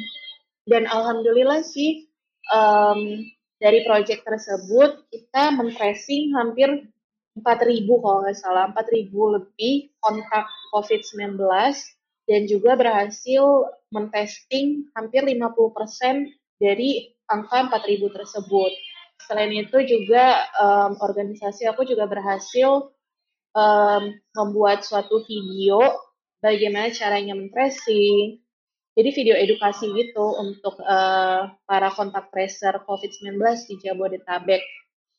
dan 0.68 0.84
alhamdulillah 0.90 1.64
sih 1.64 2.10
um, 2.52 3.24
dari 3.62 3.86
proyek 3.88 4.26
tersebut 4.28 5.08
kita 5.14 5.56
men-tracing 5.56 6.36
hampir 6.36 6.90
4.000 7.38 7.86
kalau 8.02 8.26
nggak 8.26 8.38
salah, 8.38 8.74
4.000 8.74 9.14
lebih 9.14 9.94
kontak 10.02 10.50
COVID-19 10.74 11.38
dan 12.28 12.44
juga 12.46 12.76
berhasil 12.76 13.72
mentesting 13.90 14.92
hampir 14.92 15.24
50% 15.24 16.28
dari 16.60 17.16
angka 17.32 17.72
4.000 17.72 18.04
tersebut. 18.12 18.72
Selain 19.24 19.50
itu 19.50 19.78
juga 19.88 20.46
um, 20.60 21.00
organisasi 21.00 21.66
aku 21.66 21.88
juga 21.88 22.06
berhasil 22.06 22.92
um, 23.56 24.04
membuat 24.36 24.84
suatu 24.84 25.24
video 25.26 25.82
bagaimana 26.44 26.92
caranya 26.94 27.34
men-tracing. 27.34 28.44
Jadi 28.98 29.10
video 29.14 29.36
edukasi 29.38 29.94
gitu 29.94 30.26
untuk 30.42 30.82
uh, 30.82 31.54
para 31.70 31.90
kontak 31.94 32.34
tracer 32.34 32.82
COVID-19 32.82 33.38
di 33.70 33.76
Jabodetabek 33.86 34.64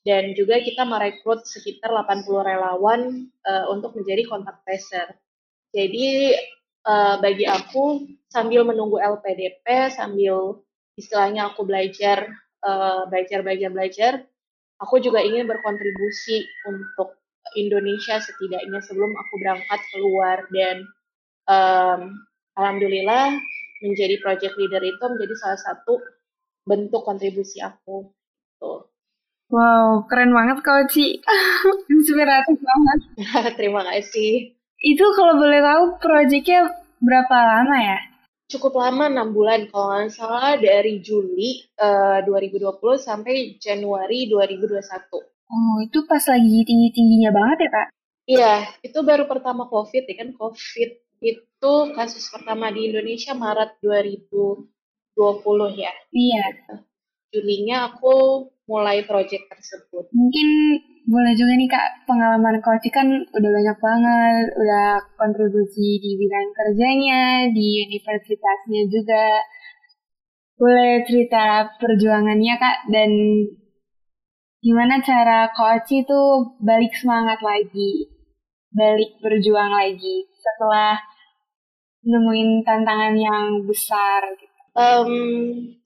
dan 0.03 0.35
juga 0.35 0.59
kita 0.59 0.83
merekrut 0.83 1.47
sekitar 1.47 1.91
80 1.91 2.27
relawan 2.27 3.31
uh, 3.47 3.65
untuk 3.71 3.95
menjadi 3.95 4.27
kontak 4.27 4.59
tracer. 4.67 5.15
Jadi 5.71 6.35
uh, 6.89 7.15
bagi 7.21 7.45
aku 7.45 8.09
sambil 8.33 8.65
menunggu 8.65 8.97
LPDP, 8.97 9.93
sambil 9.93 10.65
istilahnya 10.97 11.53
aku 11.53 11.61
belajar, 11.69 12.25
uh, 12.65 13.05
belajar, 13.05 13.45
belajar, 13.45 13.69
belajar, 13.69 14.13
aku 14.81 14.97
juga 14.97 15.21
ingin 15.21 15.45
berkontribusi 15.45 16.41
untuk 16.65 17.21
Indonesia 17.57 18.17
setidaknya 18.21 18.81
sebelum 18.81 19.13
aku 19.13 19.33
berangkat 19.41 19.81
keluar 19.93 20.37
dan 20.53 20.85
um, 21.49 22.01
alhamdulillah 22.53 23.37
menjadi 23.81 24.19
project 24.21 24.53
leader 24.59 24.83
itu 24.83 25.01
menjadi 25.01 25.33
salah 25.39 25.59
satu 25.61 25.97
bentuk 26.67 27.01
kontribusi 27.01 27.63
aku. 27.63 28.11
Tuh. 28.59 28.85
Wow, 29.49 30.05
keren 30.05 30.29
banget 30.29 30.61
kau 30.61 30.83
Ci. 30.85 31.17
Inspiratif 31.95 32.57
banget. 32.61 32.99
Terima 33.57 33.81
kasih. 33.81 34.53
Itu 34.77 35.05
kalau 35.17 35.41
boleh 35.41 35.59
tahu 35.59 35.83
proyeknya 35.97 36.69
berapa 36.99 37.35
lama 37.35 37.77
ya? 37.79 37.99
Cukup 38.49 38.81
lama, 38.81 39.07
6 39.07 39.35
bulan. 39.35 39.59
Kalau 39.69 39.93
nggak 39.93 40.09
salah 40.13 40.57
dari 40.57 40.99
Juli 40.99 41.63
uh, 41.77 42.21
2020 42.25 42.75
sampai 42.97 43.61
Januari 43.61 44.25
2021. 44.25 44.79
Oh, 45.49 45.75
itu 45.81 46.05
pas 46.05 46.21
lagi 46.29 46.65
tinggi-tingginya 46.65 47.29
banget 47.33 47.57
ya, 47.65 47.69
Kak? 47.69 47.87
Iya, 48.29 48.53
itu 48.85 48.99
baru 49.01 49.25
pertama 49.25 49.65
COVID 49.65 50.05
ya 50.05 50.15
kan. 50.21 50.29
COVID 50.37 50.89
itu 51.25 51.73
kasus 51.97 52.29
pertama 52.29 52.69
di 52.69 52.93
Indonesia 52.93 53.33
Maret 53.33 53.81
2020 53.81 54.69
ya. 55.77 55.93
Iya. 56.13 56.45
Julinya 57.29 57.93
aku 57.93 58.49
mulai 58.69 59.01
proyek 59.01 59.49
tersebut. 59.49 60.05
Mungkin 60.13 60.47
boleh 61.09 61.33
juga 61.33 61.57
nih 61.57 61.65
Kak, 61.65 62.05
pengalaman 62.05 62.61
Coach 62.61 62.85
kan 62.93 63.09
udah 63.09 63.49
banyak 63.49 63.77
banget, 63.81 64.45
udah 64.53 64.89
kontribusi 65.17 65.97
di 65.97 66.13
bidang 66.13 66.53
kerjanya, 66.53 67.49
di 67.49 67.89
universitasnya 67.89 68.81
juga. 68.85 69.41
Boleh 70.53 71.01
cerita 71.09 71.65
perjuangannya 71.81 72.55
Kak, 72.61 72.77
dan 72.93 73.09
gimana 74.61 75.01
cara 75.01 75.49
Coach 75.49 75.89
itu 75.97 76.21
balik 76.61 76.93
semangat 76.93 77.41
lagi, 77.41 78.13
balik 78.69 79.17
berjuang 79.25 79.73
lagi 79.73 80.29
setelah 80.37 80.93
nemuin 82.05 82.61
tantangan 82.61 83.17
yang 83.17 83.65
besar 83.65 84.29
gitu. 84.37 84.59
Um, 84.77 85.09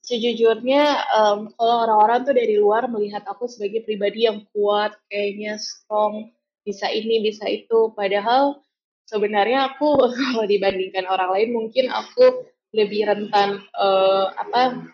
sejujurnya 0.03 0.83
um, 1.15 1.39
kalau 1.55 1.87
orang-orang 1.87 2.27
tuh 2.27 2.35
dari 2.35 2.59
luar 2.59 2.91
melihat 2.91 3.23
aku 3.23 3.47
sebagai 3.47 3.87
pribadi 3.87 4.27
yang 4.27 4.43
kuat, 4.51 4.99
kayaknya 5.07 5.55
strong, 5.55 6.35
bisa 6.67 6.91
ini, 6.91 7.23
bisa 7.23 7.47
itu. 7.47 7.95
Padahal 7.95 8.59
sebenarnya 9.07 9.73
aku 9.73 9.95
kalau 10.19 10.43
dibandingkan 10.43 11.07
orang 11.07 11.31
lain 11.31 11.49
mungkin 11.55 11.87
aku 11.87 12.51
lebih 12.75 13.07
rentan 13.07 13.63
uh, 13.79 14.33
apa 14.35 14.91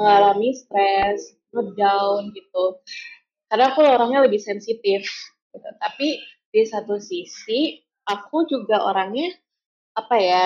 mengalami 0.00 0.56
stres, 0.56 1.36
ngedown 1.52 2.32
gitu. 2.32 2.80
Karena 3.52 3.68
aku 3.68 3.84
orangnya 3.84 4.24
lebih 4.24 4.40
sensitif. 4.40 5.04
Gitu. 5.52 5.68
Tapi 5.76 6.08
di 6.48 6.62
satu 6.64 6.96
sisi 6.96 7.84
aku 8.08 8.48
juga 8.48 8.80
orangnya 8.80 9.28
apa 9.92 10.16
ya 10.16 10.44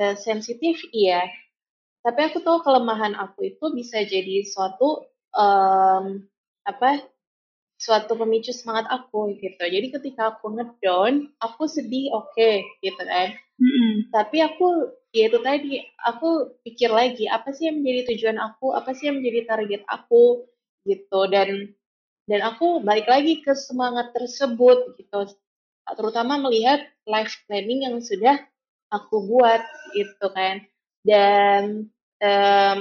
eh, 0.00 0.16
sensitif 0.16 0.80
iya 0.92 1.24
tapi 2.06 2.20
aku 2.30 2.38
tahu 2.38 2.62
kelemahan 2.62 3.18
aku 3.18 3.50
itu 3.50 3.66
bisa 3.74 4.06
jadi 4.06 4.46
suatu 4.46 5.10
um, 5.34 6.22
apa 6.62 7.02
suatu 7.82 8.14
pemicu 8.14 8.54
semangat 8.54 8.86
aku 8.88 9.34
gitu. 9.42 9.58
Jadi 9.58 9.90
ketika 9.90 10.38
aku 10.38 10.54
ngedown 10.54 11.34
aku 11.42 11.66
sedih 11.66 12.14
oke 12.14 12.30
okay, 12.30 12.62
gitu 12.78 13.02
kan. 13.02 13.34
Mm-hmm. 13.56 14.12
tapi 14.12 14.44
aku 14.44 14.92
ya 15.16 15.32
itu 15.32 15.40
tadi 15.40 15.80
aku 16.04 16.60
pikir 16.60 16.92
lagi 16.92 17.24
apa 17.24 17.56
sih 17.56 17.72
yang 17.72 17.82
menjadi 17.82 18.14
tujuan 18.14 18.38
aku? 18.38 18.70
Apa 18.76 18.94
sih 18.94 19.10
yang 19.10 19.18
menjadi 19.18 19.40
target 19.48 19.82
aku? 19.90 20.46
Gitu. 20.86 21.20
Dan 21.26 21.74
dan 22.30 22.40
aku 22.46 22.86
balik 22.86 23.10
lagi 23.10 23.42
ke 23.42 23.50
semangat 23.58 24.14
tersebut 24.14 24.94
gitu. 24.94 25.34
Terutama 25.90 26.38
melihat 26.38 26.86
life 27.02 27.34
planning 27.50 27.82
yang 27.82 27.98
sudah 27.98 28.38
aku 28.94 29.26
buat 29.26 29.62
gitu 29.90 30.30
kan. 30.30 30.62
Dan 31.06 31.90
um, 32.26 32.80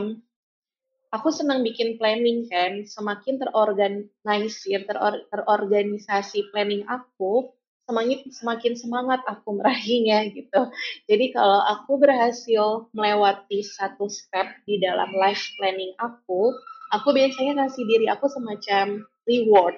aku 1.13 1.29
senang 1.29 1.61
bikin 1.61 1.95
planning 2.01 2.49
kan. 2.49 2.83
Semakin 2.83 3.37
terorganisir 3.37 4.83
teror, 4.89 5.23
terorganisasi 5.29 6.49
planning 6.49 6.83
aku 6.89 7.53
semakin 7.85 8.19
semakin 8.33 8.73
semangat 8.73 9.21
aku 9.29 9.53
meraihnya 9.61 10.33
gitu. 10.33 10.61
Jadi 11.05 11.31
kalau 11.31 11.61
aku 11.61 12.01
berhasil 12.01 12.89
melewati 12.91 13.61
satu 13.61 14.09
step 14.09 14.49
di 14.65 14.81
dalam 14.81 15.13
life 15.13 15.53
planning 15.61 15.93
aku 16.01 16.51
aku 16.91 17.07
biasanya 17.13 17.65
kasih 17.65 17.85
diri 17.85 18.05
aku 18.09 18.25
semacam 18.27 19.05
reward. 19.29 19.77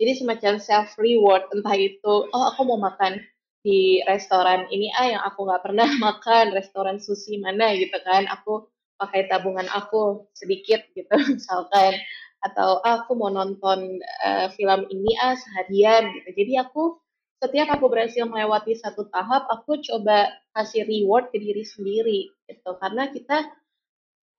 Jadi 0.00 0.12
semacam 0.18 0.52
self 0.58 0.96
reward 0.98 1.46
entah 1.54 1.76
itu 1.78 2.14
oh 2.32 2.44
aku 2.50 2.66
mau 2.66 2.80
makan 2.80 3.22
di 3.64 4.04
restoran 4.04 4.68
ini 4.68 4.92
ah 4.92 5.06
yang 5.08 5.22
aku 5.24 5.48
nggak 5.48 5.62
pernah 5.64 5.88
makan 6.06 6.52
restoran 6.56 6.98
sushi 6.98 7.38
mana 7.38 7.76
gitu 7.76 7.94
kan. 8.02 8.24
Aku 8.40 8.66
pakai 8.98 9.26
tabungan 9.30 9.66
aku 9.72 10.28
sedikit 10.36 10.82
gitu. 10.94 11.10
Misalkan 11.36 11.98
atau 12.44 12.84
ah, 12.84 13.02
aku 13.02 13.16
mau 13.16 13.32
nonton 13.32 13.98
uh, 14.20 14.52
film 14.52 14.84
ini 14.92 15.16
ah 15.16 15.32
seharian 15.34 16.12
gitu. 16.20 16.44
Jadi 16.44 16.52
aku 16.60 17.00
setiap 17.40 17.76
aku 17.76 17.88
berhasil 17.92 18.24
melewati 18.24 18.76
satu 18.76 19.08
tahap 19.08 19.44
aku 19.52 19.80
coba 19.80 20.32
kasih 20.56 20.84
reward 20.84 21.32
ke 21.32 21.40
diri 21.40 21.64
sendiri 21.64 22.20
gitu. 22.48 22.70
Karena 22.78 23.08
kita 23.08 23.48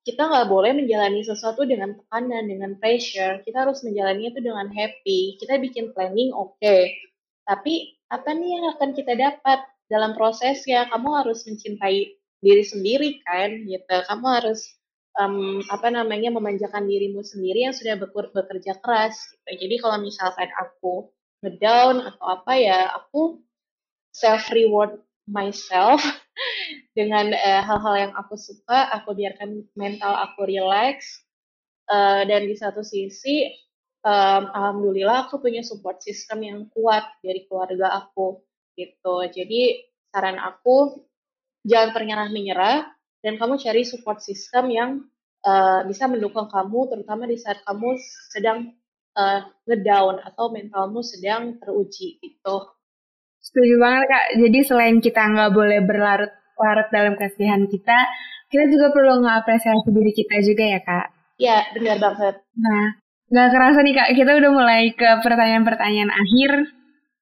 kita 0.06 0.22
nggak 0.30 0.48
boleh 0.54 0.78
menjalani 0.78 1.26
sesuatu 1.26 1.66
dengan 1.66 1.98
tekanan 1.98 2.46
dengan 2.46 2.78
pressure. 2.78 3.42
Kita 3.42 3.66
harus 3.66 3.82
menjalani 3.82 4.30
itu 4.30 4.38
dengan 4.38 4.70
happy. 4.70 5.42
Kita 5.42 5.58
bikin 5.58 5.98
planning 5.98 6.30
oke. 6.32 6.62
Okay. 6.62 6.94
tapi 7.46 7.94
apa 8.10 8.34
nih 8.34 8.58
yang 8.58 8.66
akan 8.74 8.90
kita 8.98 9.14
dapat 9.14 9.66
dalam 9.86 10.18
prosesnya? 10.18 10.90
Kamu 10.90 11.10
harus 11.14 11.46
mencintai 11.46 12.25
diri 12.44 12.64
sendiri 12.64 13.10
kan 13.24 13.64
gitu 13.66 13.96
kamu 14.08 14.26
harus 14.28 14.76
um, 15.20 15.64
apa 15.72 15.88
namanya 15.92 16.32
memanjakan 16.36 16.88
dirimu 16.88 17.24
sendiri 17.24 17.68
yang 17.68 17.76
sudah 17.76 17.96
bekerja 18.32 18.80
keras 18.84 19.16
gitu. 19.16 19.66
jadi 19.66 19.76
kalau 19.82 19.98
misalkan 20.04 20.50
aku 20.60 21.10
ngedown 21.44 22.04
atau 22.04 22.26
apa 22.32 22.54
ya 22.58 22.80
aku 22.96 23.40
self 24.12 24.48
reward 24.52 25.00
myself 25.28 26.00
dengan 26.98 27.34
eh, 27.34 27.62
hal-hal 27.64 27.96
uh, 27.96 28.02
yang 28.08 28.14
aku 28.16 28.36
suka 28.38 28.92
aku 28.94 29.18
biarkan 29.18 29.66
mental 29.76 30.14
aku 30.16 30.48
relax 30.48 31.26
uh, 31.92 32.24
dan 32.24 32.48
di 32.48 32.56
satu 32.56 32.86
sisi 32.86 33.52
um, 34.06 34.44
alhamdulillah 34.54 35.28
aku 35.28 35.42
punya 35.42 35.66
support 35.66 36.00
system 36.00 36.46
yang 36.46 36.60
kuat 36.72 37.04
dari 37.26 37.44
keluarga 37.50 38.06
aku 38.06 38.40
gitu 38.78 39.26
jadi 39.32 39.86
saran 40.14 40.40
aku 40.40 41.04
jangan 41.66 41.90
pernah 41.92 42.30
menyerah 42.30 42.86
dan 43.26 43.42
kamu 43.42 43.58
cari 43.58 43.82
support 43.82 44.22
system 44.22 44.70
yang 44.70 44.90
uh, 45.42 45.82
bisa 45.90 46.06
mendukung 46.06 46.46
kamu 46.46 46.94
terutama 46.94 47.26
di 47.26 47.42
saat 47.42 47.66
kamu 47.66 47.98
sedang 48.30 48.78
uh, 49.18 49.42
ngedown 49.66 50.22
atau 50.22 50.54
mentalmu 50.54 51.02
sedang 51.02 51.58
teruji 51.58 52.22
itu. 52.22 52.56
Setuju 53.42 53.76
banget 53.82 54.04
kak. 54.10 54.26
Jadi 54.42 54.60
selain 54.62 54.98
kita 55.02 55.22
nggak 55.26 55.52
boleh 55.54 55.82
berlarut-larut 55.86 56.88
dalam 56.94 57.14
kesedihan 57.18 57.66
kita, 57.66 57.98
kita 58.50 58.64
juga 58.70 58.94
perlu 58.94 59.26
ngapresiasi 59.26 59.90
diri 59.90 60.14
kita 60.14 60.36
juga 60.46 60.64
ya 60.70 60.80
kak. 60.86 61.08
Iya 61.42 61.58
benar 61.74 61.98
banget. 61.98 62.36
Nah 62.58 62.84
nggak 63.26 63.50
kerasa 63.54 63.80
nih 63.82 63.94
kak, 63.98 64.10
kita 64.14 64.32
udah 64.38 64.52
mulai 64.54 64.94
ke 64.94 65.10
pertanyaan-pertanyaan 65.26 66.14
akhir. 66.14 66.52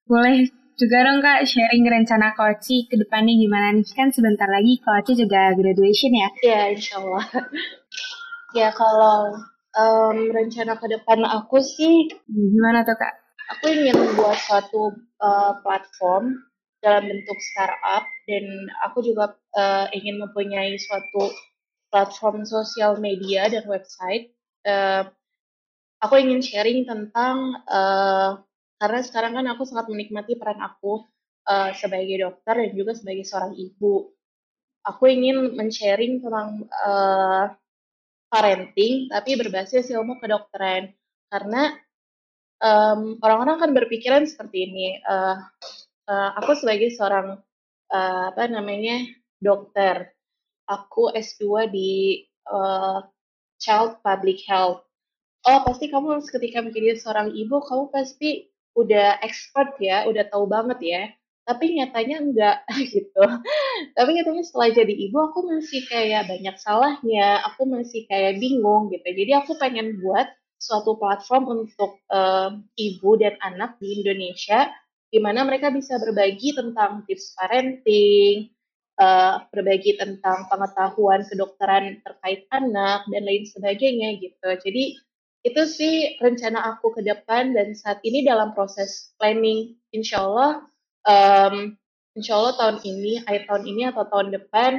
Boleh 0.03 0.51
juga 0.73 1.05
dong 1.05 1.19
kak 1.21 1.45
sharing 1.45 1.85
rencana 1.85 2.33
Koci 2.33 2.89
ke 2.89 2.95
depannya 2.97 3.33
gimana 3.37 3.73
nih? 3.77 3.85
Kan 3.93 4.09
sebentar 4.09 4.49
lagi 4.49 4.81
Koci 4.81 5.13
juga 5.17 5.53
graduation 5.53 6.11
ya? 6.13 6.29
Iya 6.41 6.61
insya 6.73 6.95
Allah. 7.01 7.25
ya 8.59 8.69
kalau 8.73 9.37
um, 9.77 10.17
rencana 10.33 10.77
ke 10.77 10.87
depan 10.89 11.25
aku 11.25 11.61
sih 11.61 12.09
gimana 12.27 12.81
tuh 12.85 12.97
kak? 12.97 13.13
Aku 13.59 13.69
ingin 13.69 13.95
membuat 13.99 14.39
suatu 14.39 14.97
uh, 15.21 15.59
platform 15.61 16.41
dalam 16.83 17.07
bentuk 17.07 17.37
startup 17.53 18.03
dan 18.27 18.45
aku 18.83 18.99
juga 19.03 19.35
uh, 19.55 19.87
ingin 19.95 20.19
mempunyai 20.19 20.75
suatu 20.79 21.31
platform 21.93 22.43
sosial 22.43 22.97
media 22.97 23.47
dan 23.47 23.63
website. 23.69 24.33
Uh, 24.65 25.05
aku 26.01 26.19
ingin 26.19 26.43
sharing 26.43 26.83
tentang 26.83 27.61
uh, 27.69 28.41
karena 28.83 28.99
sekarang 28.99 29.39
kan 29.39 29.47
aku 29.47 29.63
sangat 29.63 29.87
menikmati 29.87 30.35
peran 30.35 30.59
aku 30.59 31.07
uh, 31.47 31.71
sebagai 31.71 32.19
dokter 32.19 32.67
dan 32.67 32.71
juga 32.75 32.91
sebagai 32.91 33.23
seorang 33.23 33.55
ibu. 33.55 34.11
Aku 34.83 35.07
ingin 35.07 35.55
men-sharing 35.55 36.19
tentang 36.19 36.67
uh, 36.67 37.47
parenting 38.27 39.07
tapi 39.07 39.39
berbasis 39.39 39.87
ilmu 39.87 40.19
kedokteran 40.19 40.91
karena 41.31 41.79
um, 42.59 43.15
orang-orang 43.23 43.57
kan 43.63 43.71
berpikiran 43.71 44.27
seperti 44.27 44.67
ini. 44.67 44.99
Uh, 45.07 45.39
uh, 46.11 46.29
aku 46.43 46.59
sebagai 46.59 46.91
seorang 46.91 47.39
uh, 47.87 48.23
apa 48.35 48.51
namanya 48.51 48.99
dokter, 49.39 50.11
aku 50.67 51.07
S2 51.15 51.71
di 51.71 52.19
uh, 52.51 52.99
Child 53.63 54.03
Public 54.03 54.43
Health. 54.43 54.83
Oh 55.47 55.63
pasti 55.63 55.87
kamu 55.87 56.19
ketika 56.27 56.59
menjadi 56.59 56.99
seorang 56.99 57.31
ibu, 57.31 57.63
kamu 57.63 57.87
pasti 57.87 58.51
udah 58.73 59.21
expert 59.21 59.77
ya, 59.77 60.05
udah 60.09 60.25
tahu 60.29 60.45
banget 60.49 60.79
ya. 60.81 61.03
Tapi 61.43 61.75
nyatanya 61.75 62.23
enggak 62.23 62.57
gitu. 62.93 63.23
Tapi 63.97 64.09
nyatanya 64.15 64.43
setelah 64.45 64.69
jadi 64.71 64.93
ibu 64.93 65.17
aku 65.19 65.45
masih 65.47 65.83
kayak 65.91 66.29
banyak 66.29 66.55
salahnya, 66.61 67.43
aku 67.47 67.67
masih 67.67 68.07
kayak 68.07 68.39
bingung 68.39 68.89
gitu. 68.89 69.05
Jadi 69.05 69.31
aku 69.37 69.57
pengen 69.59 69.99
buat 69.99 70.29
suatu 70.63 70.95
platform 70.95 71.67
untuk 71.67 71.99
uh, 72.07 72.55
ibu 72.79 73.19
dan 73.19 73.35
anak 73.43 73.75
di 73.83 73.99
Indonesia 73.99 74.71
di 75.13 75.19
mana 75.21 75.45
mereka 75.45 75.69
bisa 75.69 75.99
berbagi 76.01 76.57
tentang 76.57 77.05
tips 77.05 77.37
parenting, 77.37 78.49
uh, 78.97 79.45
berbagi 79.53 79.93
tentang 79.99 80.49
pengetahuan 80.49 81.21
kedokteran 81.27 82.01
terkait 82.01 82.49
anak 82.49 83.05
dan 83.11 83.21
lain 83.21 83.45
sebagainya 83.45 84.17
gitu. 84.17 84.49
Jadi 84.65 84.97
itu 85.43 85.61
sih 85.67 86.15
rencana 86.23 86.71
aku 86.71 86.95
ke 86.95 87.01
depan 87.03 87.51
dan 87.51 87.75
saat 87.75 87.99
ini 88.07 88.23
dalam 88.23 88.55
proses 88.55 89.11
planning. 89.19 89.75
Insya 89.91 90.23
Allah 90.23 90.63
um, 91.03 91.75
insya 92.15 92.39
Allah 92.39 92.53
tahun 92.55 92.77
ini 92.87 93.27
akhir 93.27 93.51
tahun 93.51 93.63
ini 93.67 93.81
atau 93.91 94.07
tahun 94.07 94.31
depan 94.31 94.71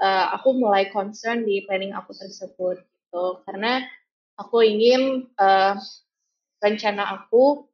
uh, 0.00 0.26
aku 0.40 0.56
mulai 0.56 0.88
concern 0.88 1.44
di 1.44 1.60
planning 1.68 1.92
aku 1.92 2.16
tersebut 2.16 2.80
gitu. 2.80 3.24
Karena 3.44 3.84
aku 4.40 4.64
ingin 4.64 5.28
uh, 5.36 5.76
rencana 6.64 7.04
aku 7.20 7.68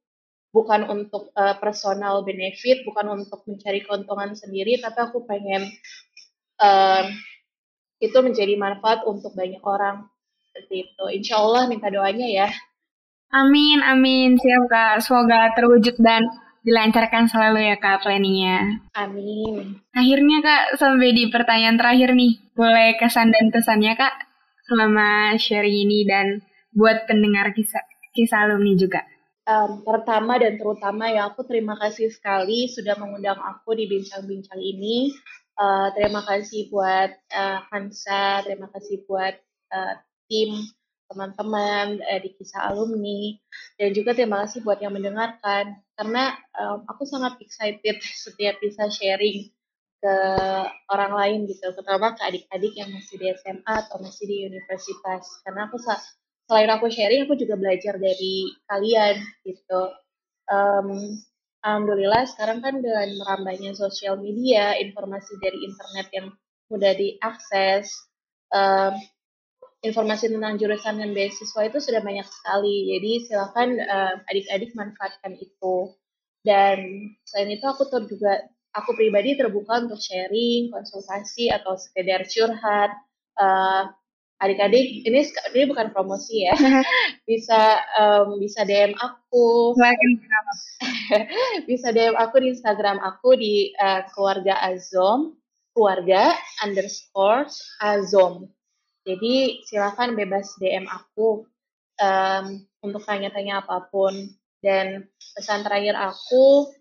bukan 0.54 0.86
untuk 0.86 1.34
uh, 1.34 1.58
personal 1.58 2.22
benefit 2.22 2.86
bukan 2.86 3.10
untuk 3.26 3.42
mencari 3.50 3.82
keuntungan 3.82 4.38
sendiri 4.38 4.78
tapi 4.78 5.02
aku 5.02 5.26
pengen 5.26 5.66
uh, 6.62 7.10
itu 7.98 8.14
menjadi 8.22 8.54
manfaat 8.54 9.02
untuk 9.02 9.34
banyak 9.34 9.58
orang 9.66 10.06
seperti 10.54 10.86
itu. 10.86 11.04
Insya 11.10 11.42
Allah 11.42 11.66
minta 11.66 11.90
doanya 11.90 12.22
ya. 12.30 12.48
Amin, 13.34 13.82
amin. 13.82 14.38
Siap 14.38 14.70
Kak. 14.70 15.02
Semoga 15.02 15.50
terwujud 15.58 15.98
dan 15.98 16.22
dilancarkan 16.62 17.26
selalu 17.26 17.74
ya 17.74 17.76
Kak 17.82 18.06
planningnya. 18.06 18.86
Amin. 18.94 19.82
Akhirnya 19.90 20.38
Kak, 20.38 20.78
sampai 20.78 21.10
di 21.10 21.26
pertanyaan 21.26 21.74
terakhir 21.74 22.14
nih. 22.14 22.38
Boleh 22.54 22.94
kesan 22.94 23.34
dan 23.34 23.50
pesannya 23.50 23.98
Kak 23.98 24.14
selama 24.70 25.34
sharing 25.34 25.90
ini 25.90 26.06
dan 26.06 26.46
buat 26.70 27.10
pendengar 27.10 27.50
kisah, 27.50 27.82
kisah 28.14 28.46
alumni 28.46 28.78
juga. 28.78 29.02
Um, 29.44 29.84
pertama 29.84 30.40
dan 30.40 30.56
terutama 30.56 31.10
ya 31.12 31.28
aku 31.28 31.44
terima 31.44 31.76
kasih 31.76 32.08
sekali 32.08 32.64
sudah 32.70 32.96
mengundang 32.96 33.36
aku 33.36 33.74
di 33.74 33.90
bincang-bincang 33.90 34.62
ini. 34.62 35.10
Uh, 35.58 35.90
terima 35.92 36.22
kasih 36.22 36.70
buat 36.70 37.12
uh, 37.34 37.58
Hansa, 37.68 38.46
terima 38.46 38.72
kasih 38.72 39.04
buat 39.04 39.36
uh, 39.74 39.94
tim, 40.34 40.50
teman-teman 41.06 42.02
uh, 42.02 42.18
di 42.18 42.34
kisah 42.34 42.74
alumni, 42.74 43.38
dan 43.78 43.94
juga 43.94 44.18
terima 44.18 44.42
kasih 44.42 44.66
buat 44.66 44.82
yang 44.82 44.98
mendengarkan. 44.98 45.78
Karena 45.94 46.34
um, 46.58 46.82
aku 46.90 47.06
sangat 47.06 47.38
excited 47.38 48.02
setiap 48.26 48.58
bisa 48.58 48.90
sharing 48.90 49.46
ke 50.02 50.16
orang 50.90 51.12
lain 51.14 51.38
gitu, 51.46 51.70
terutama 51.70 52.18
ke 52.18 52.22
adik-adik 52.26 52.74
yang 52.74 52.90
masih 52.90 53.16
di 53.16 53.30
SMA 53.38 53.74
atau 53.86 54.02
masih 54.02 54.26
di 54.26 54.36
universitas. 54.50 55.22
Karena 55.46 55.70
aku 55.70 55.78
selain 55.80 56.70
aku 56.74 56.90
sharing, 56.90 57.30
aku 57.30 57.38
juga 57.38 57.54
belajar 57.54 57.96
dari 57.96 58.50
kalian 58.66 59.22
gitu. 59.46 59.82
Um, 60.50 61.22
Alhamdulillah 61.64 62.28
sekarang 62.28 62.60
kan 62.60 62.84
dengan 62.84 63.08
merambahnya 63.16 63.72
sosial 63.72 64.20
media, 64.20 64.76
informasi 64.76 65.40
dari 65.40 65.64
internet 65.64 66.12
yang 66.12 66.28
mudah 66.68 66.92
diakses, 66.92 67.88
um, 68.52 68.92
informasi 69.84 70.32
tentang 70.32 70.56
jurusan 70.56 70.96
dan 70.96 71.12
beasiswa 71.12 71.60
itu 71.68 71.78
sudah 71.78 72.00
banyak 72.00 72.24
sekali. 72.24 72.96
Jadi 72.96 73.10
silakan 73.28 73.68
uh, 73.78 74.14
adik-adik 74.32 74.72
manfaatkan 74.72 75.36
itu. 75.36 75.92
Dan 76.44 77.08
selain 77.28 77.52
itu 77.52 77.64
aku 77.68 77.88
tuh 77.88 78.08
juga 78.08 78.40
aku 78.72 78.96
pribadi 78.96 79.36
terbuka 79.36 79.84
untuk 79.84 80.00
sharing, 80.00 80.72
konsultasi 80.72 81.52
atau 81.52 81.76
sekedar 81.76 82.24
curhat. 82.24 82.90
Uh, 83.36 83.92
adik-adik 84.40 85.04
ini 85.04 85.20
ini 85.52 85.64
bukan 85.68 85.92
promosi 85.92 86.48
ya. 86.48 86.56
bisa 87.28 87.80
um, 88.00 88.40
bisa 88.40 88.64
DM 88.64 88.96
aku. 88.96 89.76
bisa 91.70 91.92
DM 91.92 92.16
aku 92.16 92.40
di 92.40 92.56
Instagram 92.56 92.98
aku 93.04 93.36
di 93.36 93.76
uh, 93.76 94.04
keluarga 94.16 94.64
Azom 94.64 95.36
keluarga 95.74 96.30
underscore 96.62 97.50
Azom 97.82 98.53
jadi 99.04 99.60
silakan 99.68 100.16
bebas 100.16 100.56
DM 100.56 100.88
aku 100.88 101.44
um, 102.00 102.44
untuk 102.80 103.04
tanya-tanya 103.04 103.60
apa 103.60 103.84
pun. 103.92 104.32
Dan 104.64 105.04
pesan 105.36 105.60
terakhir 105.60 105.92
aku, 105.92 106.72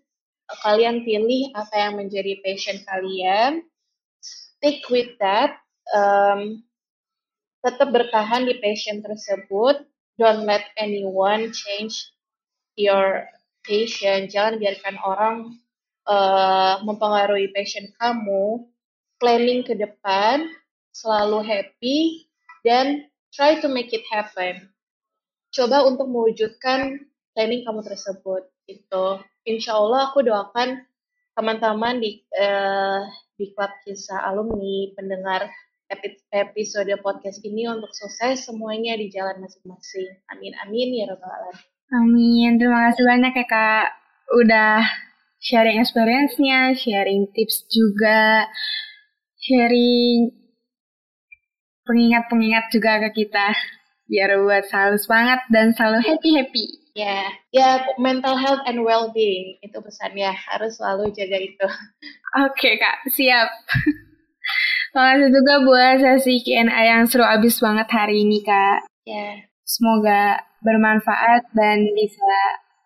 kalian 0.64 1.04
pilih 1.04 1.52
apa 1.52 1.76
yang 1.76 2.00
menjadi 2.00 2.40
passion 2.40 2.80
kalian, 2.88 3.60
stick 4.24 4.88
with 4.88 5.12
that, 5.20 5.60
um, 5.92 6.64
tetap 7.60 7.92
bertahan 7.92 8.48
di 8.48 8.56
passion 8.64 9.04
tersebut, 9.04 9.84
don't 10.16 10.48
let 10.48 10.64
anyone 10.80 11.52
change 11.52 12.08
your 12.80 13.28
passion, 13.68 14.32
jangan 14.32 14.56
biarkan 14.56 14.96
orang 15.04 15.36
uh, 16.08 16.80
mempengaruhi 16.88 17.52
passion 17.52 17.92
kamu, 18.00 18.64
planning 19.20 19.60
ke 19.60 19.76
depan, 19.76 20.48
selalu 20.94 21.42
happy, 21.42 22.30
dan 22.62 23.10
try 23.34 23.58
to 23.58 23.66
make 23.66 23.90
it 23.90 24.06
happen. 24.14 24.70
Coba 25.50 25.82
untuk 25.82 26.06
mewujudkan 26.06 27.02
planning 27.34 27.66
kamu 27.66 27.82
tersebut. 27.82 28.46
Itu, 28.70 29.20
insya 29.44 29.76
Allah 29.76 30.08
aku 30.08 30.22
doakan 30.22 30.86
teman-teman 31.34 31.98
di 31.98 32.22
uh, 32.38 33.02
di 33.34 33.50
klub 33.52 33.74
kisah 33.82 34.22
alumni, 34.30 34.94
pendengar 34.94 35.50
episode 36.32 36.90
podcast 37.02 37.42
ini 37.44 37.68
untuk 37.68 37.90
sukses 37.92 38.46
semuanya 38.46 38.96
di 38.96 39.10
jalan 39.10 39.42
masing-masing. 39.42 40.22
Amin 40.32 40.54
amin 40.64 40.88
ya 40.96 41.04
robbal 41.10 41.28
alamin. 41.28 41.66
Amin. 41.92 42.50
Terima 42.56 42.88
kasih 42.90 43.04
banyak 43.04 43.32
ya 43.36 43.46
kak. 43.46 43.86
Udah 44.32 44.80
sharing 45.38 45.78
experience-nya, 45.78 46.72
sharing 46.72 47.28
tips 47.36 47.68
juga, 47.68 48.48
sharing 49.36 50.43
pengingat-pengingat 51.84 52.72
juga 52.72 53.00
ke 53.08 53.24
kita 53.24 53.56
biar 54.04 54.36
buat 54.40 54.64
selalu 54.68 54.96
semangat 55.00 55.40
dan 55.48 55.72
selalu 55.72 56.04
happy 56.04 56.30
happy. 56.36 56.66
Ya, 56.94 57.04
yeah. 57.04 57.26
ya 57.50 57.60
yeah, 57.60 57.74
mental 57.98 58.38
health 58.38 58.62
and 58.70 58.86
well-being 58.86 59.58
itu 59.64 59.74
pesannya 59.82 60.30
harus 60.30 60.78
selalu 60.78 61.10
jaga 61.10 61.38
itu. 61.42 61.66
Oke 62.44 62.54
okay, 62.54 62.74
kak, 62.78 63.02
siap. 63.10 63.48
Makasih 64.94 65.26
juga 65.34 65.54
buat 65.66 65.96
sesi 65.98 66.38
Q&A 66.38 66.80
yang 66.86 67.02
seru 67.10 67.26
abis 67.26 67.58
banget 67.58 67.90
hari 67.90 68.22
ini, 68.22 68.46
Kak. 68.46 68.86
Ya, 69.02 69.42
Semoga 69.66 70.38
bermanfaat 70.62 71.50
dan 71.50 71.82
bisa 71.98 72.30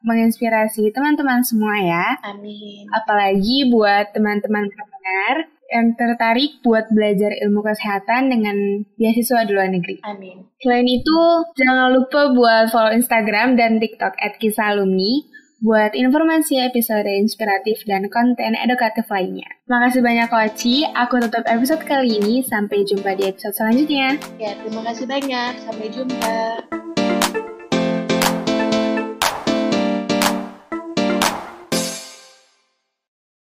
menginspirasi 0.09 0.89
teman-teman 0.89 1.45
semua 1.45 1.77
ya. 1.85 2.17
amin. 2.25 2.89
Apalagi 2.97 3.69
buat 3.69 4.09
teman-teman 4.17 4.73
pendengar 4.73 5.53
yang 5.69 5.93
tertarik 5.97 6.65
buat 6.65 6.89
belajar 6.89 7.33
ilmu 7.45 7.61
kesehatan 7.61 8.33
dengan 8.33 8.57
beasiswa 8.97 9.45
di 9.45 9.53
luar 9.53 9.69
negeri. 9.69 10.01
Amin. 10.05 10.49
Selain 10.65 10.89
itu, 10.89 11.19
jangan 11.61 11.93
lupa 11.93 12.33
buat 12.33 12.73
follow 12.73 12.93
Instagram 12.97 13.61
dan 13.61 13.77
TikTok 13.77 14.17
at 14.17 14.41
Kisah 14.41 14.73
Alumni 14.77 15.39
buat 15.59 15.91
informasi 15.91 16.63
episode 16.63 17.07
inspiratif 17.07 17.83
dan 17.83 18.07
konten 18.07 18.55
edukatif 18.55 19.11
lainnya. 19.11 19.51
Makasih 19.67 20.03
banyak 20.07 20.31
Koci, 20.31 20.87
aku 20.87 21.19
tutup 21.27 21.45
episode 21.51 21.83
kali 21.83 22.23
ini, 22.23 22.47
sampai 22.47 22.87
jumpa 22.87 23.19
di 23.19 23.27
episode 23.27 23.59
selanjutnya. 23.59 24.23
Ya, 24.39 24.55
terima 24.63 24.87
kasih 24.87 25.11
banyak. 25.11 25.53
Sampai 25.67 25.91
jumpa. 25.91 26.78